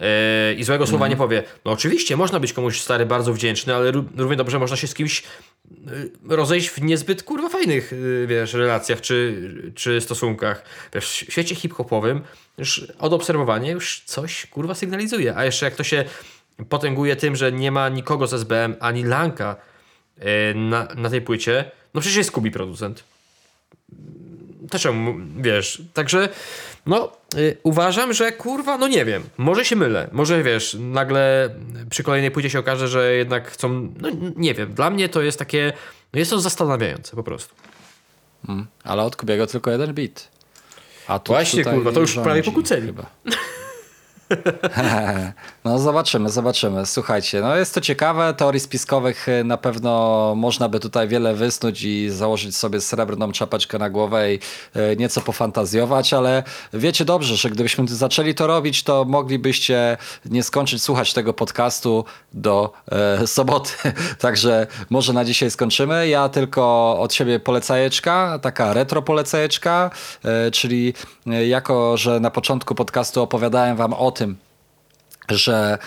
[0.00, 1.42] Yy, I złego słowa nie powie.
[1.64, 4.94] No oczywiście, można być komuś stary bardzo wdzięczny, ale ró- równie dobrze można się z
[4.94, 5.22] kimś
[5.86, 10.64] yy, rozejść w niezbyt kurwa fajnych, yy, wiesz, relacjach czy, czy stosunkach.
[10.94, 12.20] Wiesz, w świecie hip-hopowym
[12.58, 15.36] już od obserwowania już coś kurwa sygnalizuje.
[15.36, 16.04] A jeszcze jak to się
[16.68, 19.56] potęguje tym, że nie ma nikogo z SBM ani Lanka
[20.54, 23.04] na, na tej płycie, no przecież jest Kubi producent
[24.70, 26.28] to czemu, wiesz, także
[26.86, 31.50] no y, uważam, że kurwa, no nie wiem, może się mylę, może wiesz, nagle
[31.90, 35.38] przy kolejnej płycie się okaże, że jednak chcą, no nie wiem, dla mnie to jest
[35.38, 35.72] takie,
[36.12, 37.54] no jest to zastanawiające po prostu.
[38.48, 40.28] Mm, ale od Kubiego tylko jeden beat.
[41.08, 42.86] A tu, Właśnie, kurwa, to już prawie pokłóceni.
[42.86, 43.06] Chyba.
[45.64, 46.86] No zobaczymy, zobaczymy.
[46.86, 48.34] Słuchajcie, no jest to ciekawe.
[48.34, 53.78] Teorii spiskowych y, na pewno można by tutaj wiele wysnuć i założyć sobie srebrną czapeczkę
[53.78, 54.38] na głowę i
[54.76, 56.42] y, nieco pofantazjować, ale
[56.72, 59.96] wiecie dobrze, że gdybyśmy zaczęli to robić, to moglibyście
[60.30, 63.72] nie skończyć słuchać tego podcastu do e, soboty.
[64.18, 66.08] Także może na dzisiaj skończymy.
[66.08, 69.90] Ja tylko od siebie polecajeczka, taka retro polecajeczka,
[70.24, 70.94] e, czyli
[71.26, 74.36] e, jako, że na początku podcastu opowiadałem wam o tym,
[75.28, 75.78] że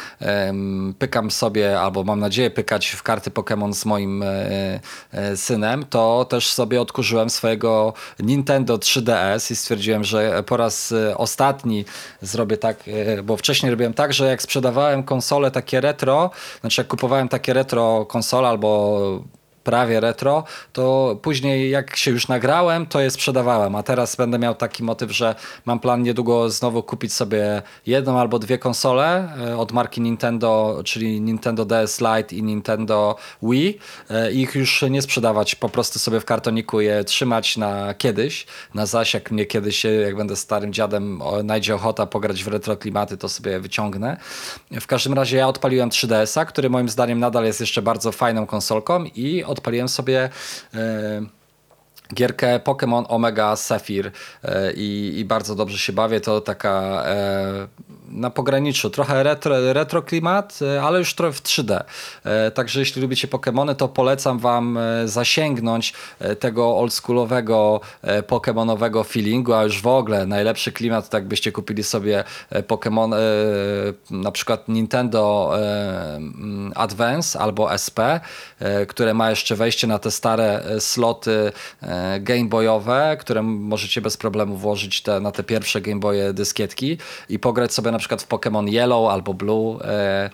[0.99, 4.79] pykam sobie, albo mam nadzieję pykać w karty Pokémon z moim e,
[5.11, 11.17] e, synem, to też sobie odkurzyłem swojego Nintendo 3DS i stwierdziłem, że po raz e,
[11.17, 11.85] ostatni
[12.21, 12.83] zrobię tak,
[13.23, 16.29] bo wcześniej robiłem tak, że jak sprzedawałem konsole takie retro,
[16.61, 19.23] znaczy jak kupowałem takie retro konsole albo
[19.63, 24.55] prawie retro, to później jak się już nagrałem, to je sprzedawałem, a teraz będę miał
[24.55, 29.71] taki motyw, że mam plan niedługo znowu kupić sobie jedną albo dwie konsole e, od
[29.71, 33.79] marki Nintendo, czyli Nintendo DS Lite i Nintendo Wii.
[34.09, 38.45] E, i ich już nie sprzedawać, po prostu sobie w kartoniku je trzymać na kiedyś,
[38.73, 42.77] na zaś jak mnie kiedyś, e, jak będę starym dziadem, najdzie ochota pograć w retro
[42.77, 44.17] klimaty, to sobie wyciągnę.
[44.71, 49.03] W każdym razie ja odpaliłem 3DS-a, który moim zdaniem nadal jest jeszcze bardzo fajną konsolką
[49.15, 50.29] i odpaliłem sobie
[50.73, 51.21] e,
[52.13, 54.11] gierkę Pokémon Omega Sapphire
[54.75, 56.21] i, i bardzo dobrze się bawię.
[56.21, 57.67] To taka e,
[58.11, 61.83] na pograniczu, trochę retro, retro klimat, e, ale już trochę w 3D.
[62.25, 65.93] E, Także jeśli lubicie Pokémony, to polecam wam e, zasięgnąć
[66.39, 67.81] tego oldschoolowego
[68.27, 72.23] Pokémonowego feelingu, a już w ogóle najlepszy klimat, tak byście kupili sobie
[72.67, 73.15] Pokémon,
[74.11, 75.51] na przykład Nintendo
[76.15, 77.99] mm, Advance albo SP,
[78.87, 85.01] które ma jeszcze wejście na te stare sloty e, Gameboyowe, które możecie bez problemu włożyć
[85.01, 86.97] te, na te pierwsze Gameboye dyskietki
[87.29, 90.29] i pograć sobie na przykład w Pokémon Yellow albo Blue e,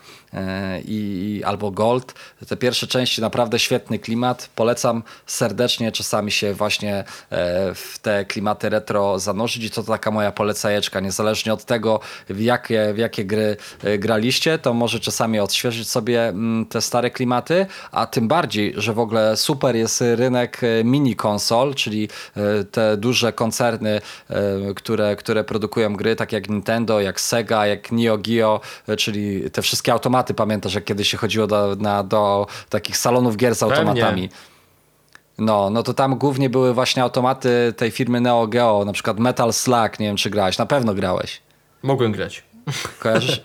[0.84, 2.14] i, albo Gold.
[2.48, 4.50] Te pierwsze części naprawdę świetny klimat.
[4.54, 7.04] Polecam serdecznie czasami się właśnie e,
[7.74, 11.00] w te klimaty retro zanurzyć i to taka moja polecajeczka.
[11.00, 16.28] Niezależnie od tego, w jakie, w jakie gry e, graliście, to może czasami odświeżyć sobie
[16.28, 21.16] mm, te stare klimaty, a tym bardziej, że w ogóle super jest rynek e, mini
[21.16, 24.00] konsol, czyli e, te duże koncerny,
[24.30, 29.50] e, które, które produkują gry, tak jak Nintendo, jak Sega, jak Neo Geo, e, czyli
[29.50, 33.62] te wszystkie automaty, pamiętasz, jak kiedyś się chodziło do, na, do takich salonów gier z
[33.62, 34.28] automatami.
[35.38, 39.52] No, no to tam głównie były właśnie automaty tej firmy Neo Geo, na przykład Metal
[39.52, 41.42] Slug, nie wiem czy grałeś, na pewno grałeś.
[41.82, 42.42] Mogłem grać.
[42.98, 43.42] Kojarzysz?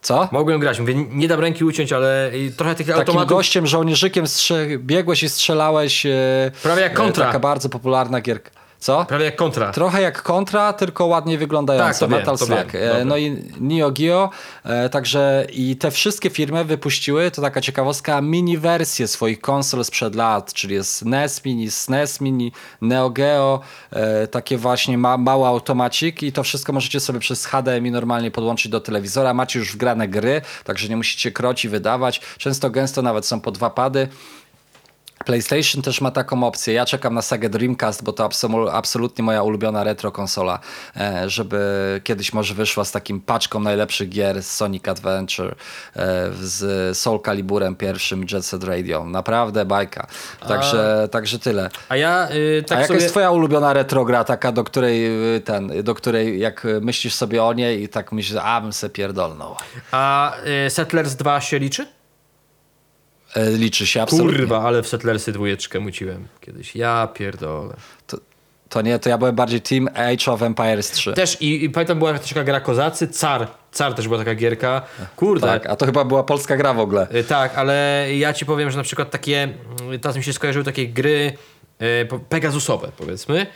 [0.00, 0.28] Co?
[0.32, 0.80] Mogłem grać.
[0.80, 3.28] Mówię, nie dam ręki uciąć, ale trochę tych Takim automatów...
[3.28, 6.06] gościem, żołnierzykiem strze- biegłeś i strzelałeś.
[6.06, 7.26] E, Prawie jak e, Contra.
[7.26, 8.50] Taka bardzo popularna gierka.
[8.84, 9.04] Co?
[9.04, 9.72] Prawie jak kontra.
[9.72, 11.88] Trochę jak kontra, tylko ładnie wyglądająca.
[11.88, 12.72] Tak, to wiem, Metal to Slug.
[12.72, 12.96] wiem.
[12.96, 13.04] E.
[13.04, 14.30] No i Neo Geo.
[14.64, 20.14] E, także i te wszystkie firmy wypuściły, to taka ciekawostka, mini wersje swoich konsol sprzed
[20.14, 26.22] lat, czyli jest NES Mini, SNES Mini, Neo Geo, e, takie właśnie ma, mały automacik
[26.22, 29.34] i to wszystko możecie sobie przez HDMI normalnie podłączyć do telewizora.
[29.34, 32.20] Macie już wgrane gry, także nie musicie kroci wydawać.
[32.38, 34.08] Często gęsto nawet są po dwa pady.
[35.24, 36.74] PlayStation też ma taką opcję.
[36.74, 40.58] Ja czekam na sagę Dreamcast, bo to absolu- absolutnie moja ulubiona retro konsola,
[40.96, 45.54] e, żeby kiedyś może wyszła z takim paczką najlepszych gier z Sonic Adventure,
[45.96, 49.04] e, z Soul Caliburem pierwszym, Jet Set Radio.
[49.04, 50.06] Naprawdę bajka.
[50.48, 51.70] Także, także tyle.
[51.88, 53.00] A ja y, tak A jaka sobie...
[53.00, 55.06] jest twoja ulubiona retro gra, taka do której
[55.36, 58.90] y, ten, do której jak myślisz sobie o niej i tak myślisz, a bym se
[58.90, 59.56] pierdolnął.
[59.92, 60.32] A
[60.66, 61.93] y, Settlers 2 się liczy?
[63.34, 64.38] E, Liczy się absolutnie.
[64.38, 66.76] Kurwa, ale w Settlersy dwójeczkę muciłem kiedyś.
[66.76, 67.74] Ja pierdolę.
[68.06, 68.16] To,
[68.68, 71.12] to nie, to ja byłem bardziej Team Age of Empires 3.
[71.12, 73.46] Też i, i pamiętam była taka gra Kozacy, Car.
[73.72, 74.82] Car też była taka gierka.
[75.16, 75.46] Kurde.
[75.46, 77.06] Tak, a to chyba była polska gra w ogóle.
[77.14, 79.48] Y, Tak, ale ja ci powiem, że na przykład takie,
[79.94, 81.32] y, teraz mi się skojarzyły takie gry
[82.02, 83.46] y, po- Pegasusowe powiedzmy,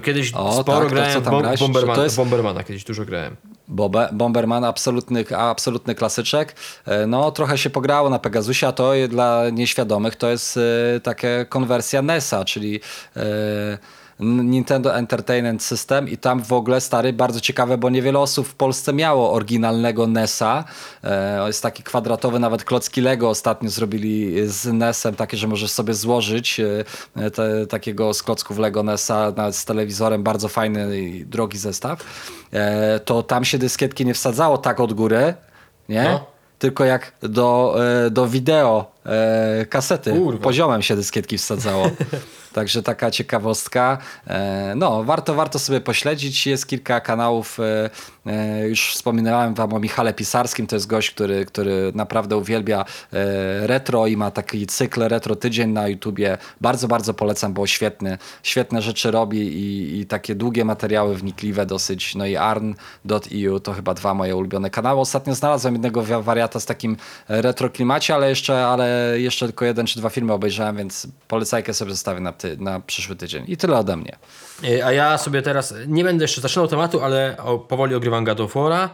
[0.00, 1.60] to kiedyś O, sporo tak, to grałem co w tam Bom- grałeś?
[1.60, 3.36] Bomberman, To jest- Bombermana, kiedyś dużo grałem.
[3.68, 6.56] Bobe, Bomberman, absolutny, absolutny klasyczek.
[6.86, 10.56] E, No, trochę się pograło na Pegasusie, a to dla nieświadomych to jest
[10.96, 12.80] e, taka konwersja NES-a, czyli
[13.16, 13.78] N-
[14.20, 18.92] Nintendo Entertainment System i tam w ogóle stary, bardzo ciekawe, bo niewiele osób w Polsce
[18.92, 20.64] miało oryginalnego NES-a.
[21.04, 25.94] E, jest taki kwadratowy, nawet klocki Lego ostatnio zrobili z NES-em, takie, że możesz sobie
[25.94, 31.58] złożyć e, te, takiego z klocków Lego NES-a nawet z telewizorem, bardzo fajny i drogi
[31.58, 32.04] zestaw.
[32.52, 35.34] E, to tam się dyskietki nie wsadzało tak od góry,
[35.88, 36.02] nie?
[36.04, 36.36] No.
[36.58, 37.76] Tylko jak do,
[38.06, 40.12] e, do wideo e, kasety.
[40.12, 40.42] Kurwa.
[40.42, 41.90] Poziomem się dyskietki wsadzało.
[42.56, 43.98] Także taka ciekawostka.
[44.26, 46.46] E, no, warto, warto sobie pośledzić.
[46.46, 47.58] Jest kilka kanałów.
[48.26, 50.66] E, e, już wspominałem wam o Michale Pisarskim.
[50.66, 55.70] To jest gość, który, który naprawdę uwielbia e, retro i ma taki cykl retro tydzień
[55.70, 56.38] na YouTubie.
[56.60, 62.14] Bardzo, bardzo polecam, bo świetny, świetne rzeczy robi i, i takie długie materiały wnikliwe dosyć.
[62.14, 65.00] No i arn.eu to chyba dwa moje ulubione kanały.
[65.00, 66.96] Ostatnio znalazłem jednego wa- wariata z takim
[67.28, 71.90] retro klimacie, ale jeszcze, ale jeszcze tylko jeden czy dwa filmy obejrzałem, więc polecajkę sobie
[71.90, 73.44] zostawię na, ty, na przyszły tydzień.
[73.48, 74.16] I tyle ode mnie.
[74.64, 77.36] E, A ja sobie teraz, nie będę jeszcze zaczynał tematu, ale
[77.68, 78.88] powoli ogrywam Of War'a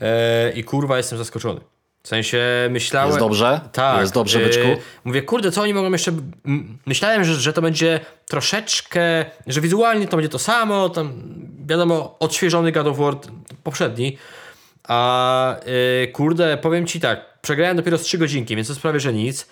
[0.00, 1.60] e, i kurwa jestem zaskoczony.
[2.02, 3.08] W sensie myślałem...
[3.08, 3.60] Jest dobrze?
[3.72, 4.00] Tak.
[4.00, 4.68] Jest dobrze, e, byczku?
[5.04, 6.12] Mówię, kurde, co oni mogą jeszcze...
[6.86, 11.22] Myślałem, że, że to będzie troszeczkę, że wizualnie to będzie to samo, tam
[11.66, 13.14] wiadomo, odświeżony God of War
[13.62, 14.18] poprzedni,
[14.88, 15.56] a
[16.02, 19.46] e, kurde, powiem ci tak, przegrałem dopiero z 3 godzinki, więc to prawie, że nic.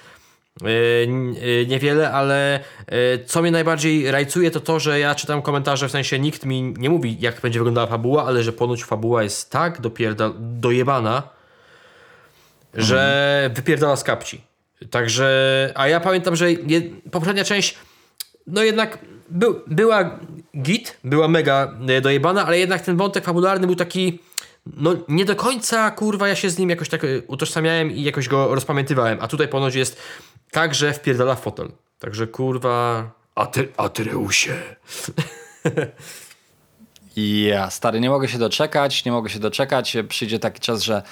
[0.60, 2.60] N- yy, niewiele, ale
[2.90, 6.74] yy, co mnie najbardziej rajcuje to to, że ja czytam komentarze, w sensie nikt mi
[6.78, 11.22] nie mówi jak będzie wyglądała fabuła, ale że ponoć fabuła jest tak dopierda, dojebana,
[12.74, 14.40] że wypierdala z kapci.
[14.90, 16.46] Także, a ja pamiętam, że
[17.10, 17.78] poprzednia część
[18.46, 18.98] no jednak
[19.28, 20.18] był, była
[20.56, 24.18] git, była mega e, dojebana, ale jednak ten wątek fabularny był taki
[24.76, 28.28] no nie do końca, kurwa, ja się z nim jakoś tak e, utożsamiałem i jakoś
[28.28, 30.00] go rozpamiętywałem, a tutaj ponoć jest
[30.52, 31.68] tak, że wpierdala w fotel.
[31.98, 33.10] Także kurwa...
[33.34, 34.54] Aty, Atreusie.
[37.16, 39.96] Ja, stary, nie mogę się doczekać, nie mogę się doczekać.
[40.08, 41.02] Przyjdzie taki czas, że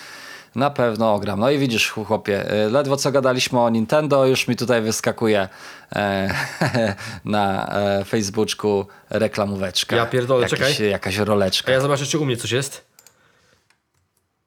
[0.54, 1.40] na pewno ogram.
[1.40, 5.48] No i widzisz, chłopie, y, ledwo co gadaliśmy o Nintendo, już mi tutaj wyskakuje
[5.92, 6.34] e,
[7.24, 9.96] na e, Facebooku reklamóweczka.
[9.96, 10.90] Ja pierdolę, Jakiś, czekaj.
[10.90, 11.72] Jakaś roleczka.
[11.72, 12.84] A ja zobaczę, czy u mnie coś jest.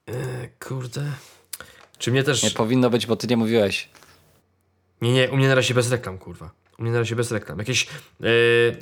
[0.07, 0.13] E,
[0.67, 1.01] kurde...
[1.97, 2.43] Czy mnie też...
[2.43, 3.89] Nie powinno być, bo ty nie mówiłeś.
[5.03, 6.49] Nie, nie, u mnie na razie bez reklam, kurwa.
[6.79, 7.59] U mnie na razie bez reklam.
[7.59, 7.87] Jakieś.
[8.19, 8.29] Yy,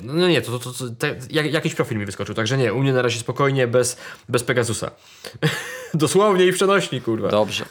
[0.00, 2.92] no nie, to, to, to, te, jak, jakiś profil mi wyskoczył, także nie, u mnie
[2.92, 3.96] na razie spokojnie, bez,
[4.28, 4.90] bez Pegasusa.
[5.94, 7.28] Dosłownie i w przenośni, kurwa.
[7.28, 7.64] Dobrze.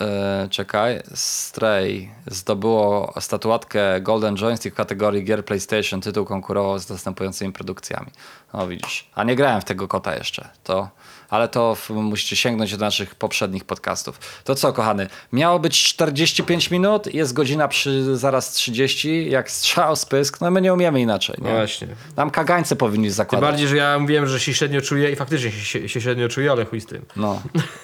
[0.00, 1.02] E, czekaj.
[1.14, 6.00] Stray zdobyło statuatkę Golden Joystick w kategorii gier PlayStation.
[6.00, 8.10] Tytuł konkurował z następującymi produkcjami.
[8.54, 9.10] No widzisz.
[9.14, 10.48] A nie grałem w tego kota jeszcze.
[10.64, 10.88] To,
[11.32, 14.18] ale to musicie sięgnąć do naszych poprzednich podcastów.
[14.44, 15.06] To co, kochany?
[15.32, 19.30] Miało być 45 minut, jest godzina przy zaraz 30.
[19.30, 21.36] Jak strzał, spysk, no my nie umiemy inaczej.
[21.38, 21.54] No Nie?
[21.54, 21.88] właśnie.
[22.16, 23.50] Nam kagańce powinni Tym zakładać.
[23.50, 26.64] bardziej, że ja mówiłem, że się średnio czuję i faktycznie się, się średnio czuję, ale
[26.64, 27.04] chuj z tym.
[27.16, 27.42] No.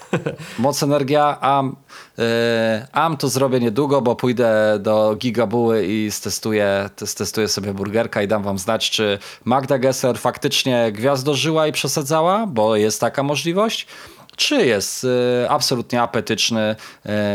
[0.59, 1.77] Moc energia, am,
[2.19, 2.23] y,
[2.93, 8.43] am to zrobię niedługo, bo pójdę do Gigabuły i stestuję, testuję sobie burgerka i dam
[8.43, 13.38] wam znać, czy Magda Gesser faktycznie gwiazdożyła i przesadzała, bo jest taka możliwość,
[14.39, 15.09] czy jest y,
[15.49, 16.77] absolutnie apetyczny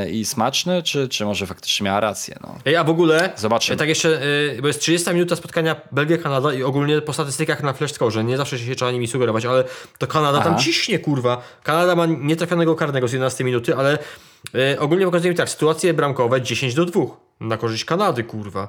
[0.05, 2.35] y, i smaczny, czy, czy może faktycznie miała rację.
[2.41, 2.55] No.
[2.65, 3.75] Ej, a w ogóle, Zobaczymy.
[3.75, 4.21] e, tak jeszcze,
[4.57, 8.59] e, bo jest 30 minuta spotkania Belgia-Kanada i ogólnie po statystykach na flashscore, nie zawsze
[8.59, 9.63] się trzeba nimi sugerować, ale
[9.97, 10.63] to Kanada tam Aha.
[10.63, 11.41] ciśnie, kurwa.
[11.63, 13.97] Kanada ma nietrafionego karnego z 11 minuty, ale
[14.55, 17.01] e, ogólnie pokazuje mi tak, sytuacje bramkowe 10 do 2
[17.39, 18.67] na korzyść Kanady, kurwa.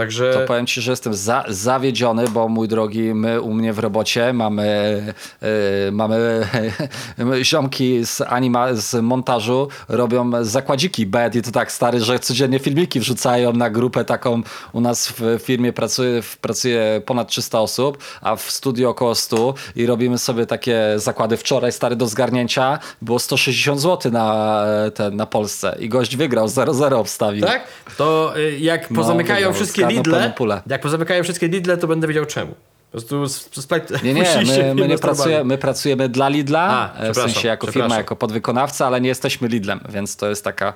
[0.00, 0.32] Także...
[0.32, 4.32] To powiem ci, że jestem za, zawiedziony, bo mój drogi, my u mnie w robocie
[4.32, 5.02] mamy,
[5.42, 5.48] yy,
[5.92, 6.46] mamy
[7.42, 13.00] ziomki z, anima, z montażu robią zakładziki bed i to tak stary, że codziennie filmiki
[13.00, 14.42] wrzucają na grupę taką.
[14.72, 19.86] U nas w firmie pracuje, pracuje ponad 300 osób, a w studiu około 100 i
[19.86, 21.36] robimy sobie takie zakłady.
[21.36, 26.46] Wczoraj stary do zgarnięcia było 160 zł na, e, ten, na Polsce i gość wygrał,
[26.46, 27.46] 0-0 obstawił.
[27.46, 27.64] Tak?
[27.96, 30.32] To jak No, pozamykają wygrał, wszystkie Lidle,
[30.66, 32.54] jak pozamykają wszystkie Lidle, to będę wiedział czemu.
[32.54, 33.68] Po prostu z,
[34.02, 37.72] Nie, nie, my, my, nie pracujemy, my pracujemy dla Lidla, A, e, w sensie jako
[37.72, 40.72] firma, jako podwykonawca, ale nie jesteśmy Lidlem, więc to jest taka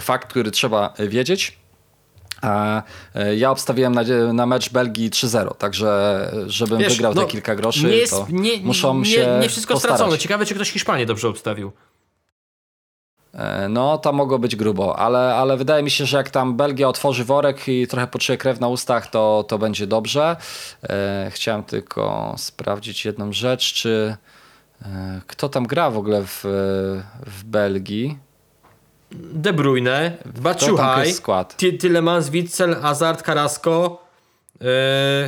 [0.00, 1.58] fakt, który trzeba wiedzieć.
[2.42, 2.82] A
[3.14, 4.02] e, ja obstawiłem na,
[4.32, 5.88] na mecz Belgii 3-0, także
[6.46, 9.38] e, żebym Wiesz, wygrał no, te kilka groszy, nie jest, to nie, muszą nie, się
[9.42, 9.96] nie wszystko postarać.
[9.96, 10.18] stracone.
[10.18, 11.72] Ciekawe, czy ktoś Hiszpanię dobrze obstawił.
[13.36, 16.88] E, No, tam mogło być grubo, ale, ale wydaje mi się, że jak tam Belgia
[16.88, 20.36] otworzy worek i trochę poczuje krew na ustach, to, to będzie dobrze.
[20.82, 24.16] E, chciałem tylko sprawdzić jedną rzecz, czy
[24.82, 26.40] e, kto tam gra w ogóle w,
[27.26, 28.18] w Belgii?
[29.12, 31.14] De Bruyne, To Baciuchaj,
[31.80, 34.06] Tylemans, Witzel, Hazard, Carrasco.
[34.60, 34.66] Yy,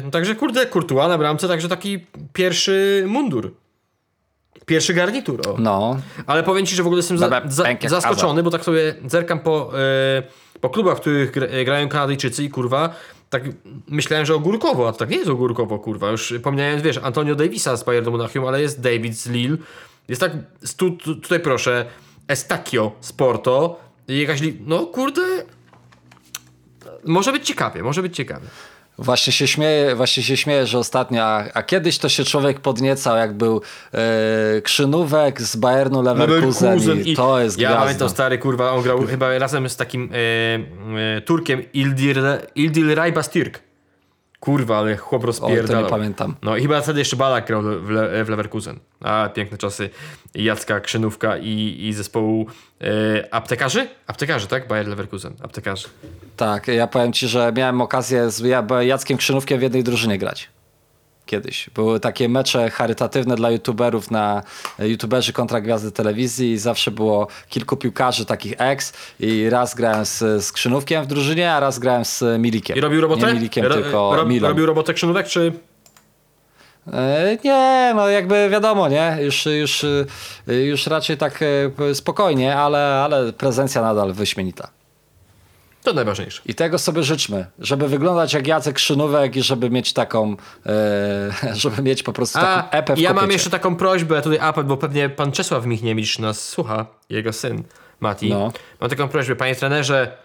[0.05, 3.55] no także kurde, Courtois na bramce, także taki pierwszy mundur.
[4.67, 5.57] Pierwszy garnitur, o.
[5.59, 9.41] No, Ale powiem ci, że w ogóle jestem za, za, zaskoczony, bo tak sobie zerkam
[9.41, 10.23] po, e,
[10.61, 12.95] po klubach, w których gra, grają Kanadyjczycy i kurwa,
[13.31, 13.43] tak
[13.89, 16.11] myślałem, że ogórkowo, a to tak nie jest ogórkowo, kurwa.
[16.11, 19.57] Już pomniałem, wiesz, Antonio Davisa z Bayernu Monachium, ale jest David z Lille.
[20.09, 20.33] Jest tak,
[20.77, 21.87] tu, tu, tutaj proszę,
[22.29, 25.23] Estacio z Porto, Jakaś, no kurde,
[27.05, 28.47] może być ciekawie, może być ciekawie.
[28.99, 33.17] Właśnie się śmieję, właśnie się śmieję, że ostatnio, a, a kiedyś to się człowiek podniecał,
[33.17, 33.63] jak był
[33.95, 37.85] e, Krzynówek z Bayernu Leverkusen, i, to jest Ja gwiazda.
[37.85, 42.19] pamiętam stary, kurwa, on grał chyba razem z takim e, e, Turkiem Ildir,
[42.55, 43.68] Ildil Bastyrk.
[44.41, 45.83] Kurwa, ale chłop rozpierdalał.
[45.85, 46.35] nie pamiętam.
[46.43, 48.79] No i chyba wtedy jeszcze Balak grał w, Le, w Leverkusen.
[49.01, 49.91] A, piękne czasy
[50.35, 52.47] Jacka Krzynówka i, i zespołu
[52.81, 53.89] e, aptekarzy?
[54.07, 54.69] Aptekarzy, tak?
[54.69, 55.89] Bayer Leverkusen, aptekarzy.
[56.37, 60.49] Tak, ja powiem ci, że miałem okazję z ja- Jackiem Krzynówkiem w jednej drużynie grać.
[61.29, 61.71] Kiedyś.
[61.75, 64.43] Były takie mecze charytatywne dla youtuberów na
[64.79, 70.05] e, youtuberzy kontra gwiazdy telewizji i zawsze było kilku piłkarzy takich ex i raz grałem
[70.07, 72.77] z, z Krzynówkiem w drużynie, a raz grałem z Milikiem.
[72.77, 73.27] I robił robotę?
[73.27, 74.49] Nie Milikiem, Ro- tylko rob- Milą.
[74.49, 75.53] Robił robotę Krzynówek, czy...
[76.93, 79.17] E, Nie, no jakby wiadomo, nie?
[79.21, 79.85] Już, już,
[80.49, 81.45] e, już raczej tak
[81.95, 84.69] spokojnie, ale, ale prezencja nadal wyśmienita.
[85.89, 86.43] To najważniejsze.
[86.47, 90.37] I tego sobie życzmy, żeby wyglądać jak Jacek Krzynówek i żeby mieć taką,
[90.67, 93.33] e, żeby mieć po prostu A taką epę w ja mam kopycie.
[93.33, 97.63] jeszcze taką prośbę, tutaj apel, bo pewnie pan Czesław Michniewicz nas słucha, jego syn
[98.01, 98.31] Mati.
[98.31, 98.53] No.
[98.81, 100.17] Mam taką prośbę, panie trenerze,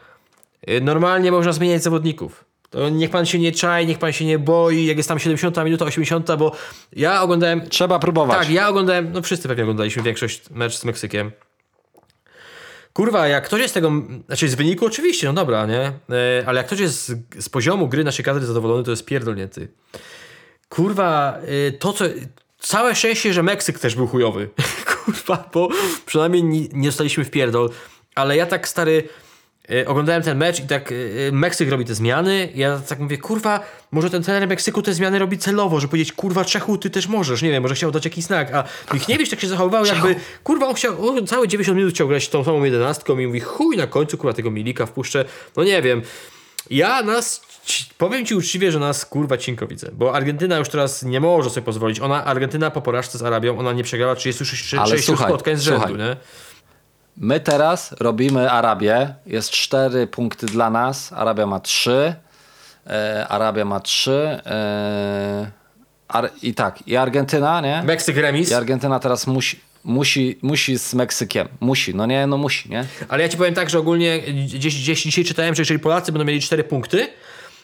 [0.69, 2.45] y, normalnie można zmieniać zawodników.
[2.69, 5.57] To niech pan się nie czai, niech pan się nie boi, jak jest tam 70
[5.65, 6.51] minuta, 80, bo
[6.93, 8.37] ja oglądałem Trzeba próbować.
[8.37, 11.31] tak, ja oglądałem, no wszyscy pewnie oglądaliśmy większość mecz z Meksykiem.
[12.93, 13.91] Kurwa, jak ktoś jest z tego,
[14.25, 15.79] znaczy z wyniku oczywiście, no dobra, nie?
[15.79, 19.67] E, ale jak ktoś jest z, z poziomu gry naszej kadry zadowolony, to jest pierdolnięty.
[20.69, 21.37] Kurwa,
[21.67, 22.05] e, to co...
[22.59, 24.49] Całe szczęście, że Meksyk też był chujowy.
[25.05, 25.69] Kurwa, bo
[26.05, 27.69] przynajmniej nie, nie dostaliśmy w pierdol.
[28.15, 29.09] Ale ja tak stary...
[29.71, 30.95] E, oglądałem ten mecz i tak e,
[31.31, 32.49] Meksyk robi te zmiany.
[32.55, 33.59] Ja tak mówię, kurwa,
[33.91, 37.41] może ten trener Meksyku te zmiany robi celowo, żeby powiedzieć, kurwa, Czechu, ty też możesz.
[37.41, 38.53] Nie wiem, może chciał dać jakiś znak.
[38.53, 38.63] A
[38.93, 42.43] Michniewicz tak się zachowywał, jakby, kurwa, on chciał, on całe 90 minut chciał grać tą
[42.43, 45.25] samą jedenastką i mówi, chuj, na końcu, kurwa, tego Milika wpuszczę.
[45.57, 46.01] No nie wiem.
[46.69, 47.41] Ja nas,
[47.97, 49.89] powiem ci uczciwie, że nas, kurwa, cinko widzę.
[49.93, 51.99] Bo Argentyna już teraz nie może sobie pozwolić.
[51.99, 55.87] Ona, Argentyna po porażce z Arabią, ona nie przegrała 36 Ale słuchaj, spotkań z rzędu,
[55.87, 55.97] słuchaj.
[55.97, 56.15] nie?
[57.17, 59.15] My teraz robimy Arabię.
[59.25, 61.13] Jest cztery punkty dla nas.
[61.13, 62.15] Arabia ma trzy.
[62.87, 64.39] E, Arabia ma trzy.
[64.45, 65.51] E,
[66.07, 67.83] Ar- I tak, i Argentyna, nie?
[67.83, 68.51] Meksyk remis.
[68.51, 71.47] I Argentyna teraz musi, musi, musi z Meksykiem.
[71.59, 72.85] Musi, no nie, no musi, nie?
[73.09, 76.25] Ale ja ci powiem tak, że ogólnie gdzieś, gdzieś dzisiaj czytałem, że jeżeli Polacy będą
[76.25, 77.07] mieli 4 punkty,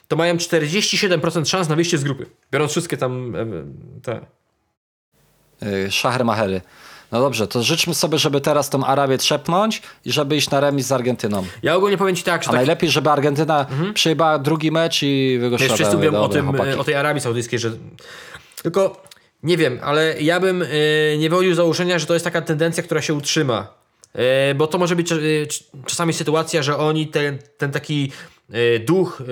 [0.07, 2.26] to mają 47% szans na wyjście z grupy.
[2.51, 3.45] Biorąc wszystkie tam e,
[4.01, 4.19] te.
[5.61, 6.61] Yy, Szacher Machery.
[7.11, 10.88] No dobrze, to życzmy sobie, żeby teraz tą Arabię trzepnąć i żeby iść na remis
[10.88, 11.45] z Argentyną.
[11.64, 15.30] Ja ogólnie powiem ci tak, że A tak, najlepiej, żeby Argentyna przejebała drugi mecz i
[15.34, 15.76] wiesz, wygoszczała.
[15.76, 16.72] wszyscy mówią o, tym, chłopaki.
[16.80, 17.72] o tej Arabii Saudyjskiej, że
[18.64, 19.03] tylko
[19.44, 20.68] nie wiem, ale ja bym e,
[21.18, 23.68] nie wychodził z założenia, że to jest taka tendencja, która się utrzyma.
[24.14, 28.39] E, bo to może być e, cz- czasami sytuacja, że oni ten, ten taki e,
[28.85, 29.26] duch, e,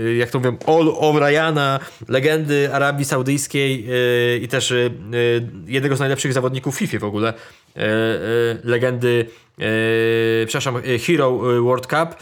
[0.00, 0.56] e, jak to mówią,
[1.00, 4.90] O'Briana, legendy Arabii Saudyjskiej e, i też e, e,
[5.66, 7.28] jednego z najlepszych zawodników FIFA w ogóle,
[7.76, 7.86] e, e,
[8.64, 9.26] legendy,
[9.58, 9.64] e,
[10.46, 12.16] przepraszam, e, Hero e, World Cup,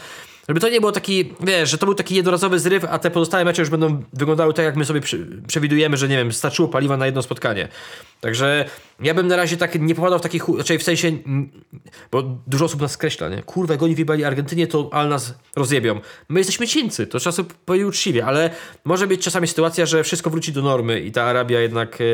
[0.47, 3.45] żeby to nie było taki, wiesz, że to był taki jednorazowy zryw, a te pozostałe
[3.45, 5.01] mecze już będą wyglądały tak, jak my sobie
[5.47, 7.67] przewidujemy, że nie wiem, starczyło paliwa na jedno spotkanie.
[8.21, 8.65] Także
[8.99, 11.11] ja bym na razie tak nie popadał w taki, chu- raczej w sensie,
[12.11, 13.43] bo dużo osób nas skreśla, nie?
[13.43, 15.99] Kurwa, jak oni wyjebali Argentynie, to ale nas rozjebią.
[16.29, 18.49] My jesteśmy cińcy, to trzeba sobie powiedzieć uczciwie, ale
[18.85, 22.05] może być czasami sytuacja, że wszystko wróci do normy i ta Arabia jednak e,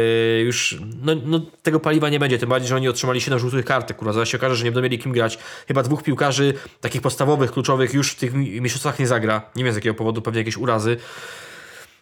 [0.42, 3.98] już, no, no tego paliwa nie będzie, tym bardziej, że oni otrzymali 7 żółtych kartek,
[3.98, 5.38] kurwa, zaraz się okaże, że nie będą mieli kim grać.
[5.68, 9.42] Chyba dwóch piłkarzy, takich podstawowych, kluczowych już w tych mi- mistrzostwach nie zagra.
[9.56, 10.98] Nie wiem z jakiego powodu, pewnie jakieś urazy.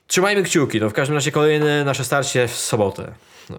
[0.07, 3.13] Trzymajmy kciuki, no w każdym razie kolejne nasze starcie w sobotę.
[3.49, 3.57] No.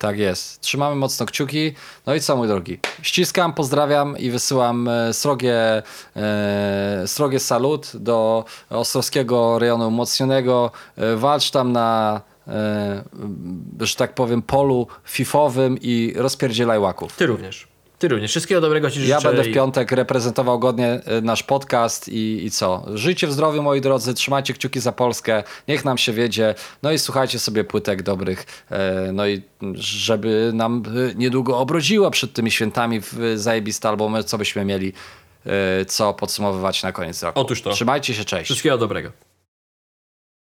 [0.00, 0.60] Tak jest.
[0.60, 1.72] Trzymamy mocno kciuki.
[2.06, 2.78] No i co, mój drogi?
[3.02, 5.82] Ściskam, pozdrawiam i wysyłam e, srogie,
[6.16, 10.70] e, srogie salut do Ostrowskiego rejonu umocnionego.
[10.96, 13.04] E, walcz tam na, e,
[13.80, 17.16] że tak powiem, polu fifowym i rozpierdzielaj łaków.
[17.16, 17.69] Ty również.
[18.00, 18.30] Ty również.
[18.30, 19.10] Wszystkiego dobrego Ci życzę.
[19.10, 22.84] Ja będę w piątek reprezentował godnie e, nasz podcast i, i co?
[22.94, 26.98] Żyjcie w zdrowiu, moi drodzy, trzymajcie kciuki za Polskę, niech nam się wiedzie, no i
[26.98, 29.42] słuchajcie sobie płytek dobrych, e, no i
[29.74, 34.92] żeby nam e, niedługo obrodziło przed tymi świętami w zajebiste albumy, co byśmy mieli,
[35.86, 37.40] co podsumowywać na koniec roku.
[37.40, 37.70] Otóż to.
[37.70, 38.44] Trzymajcie się, cześć.
[38.44, 39.29] Wszystkiego dobrego.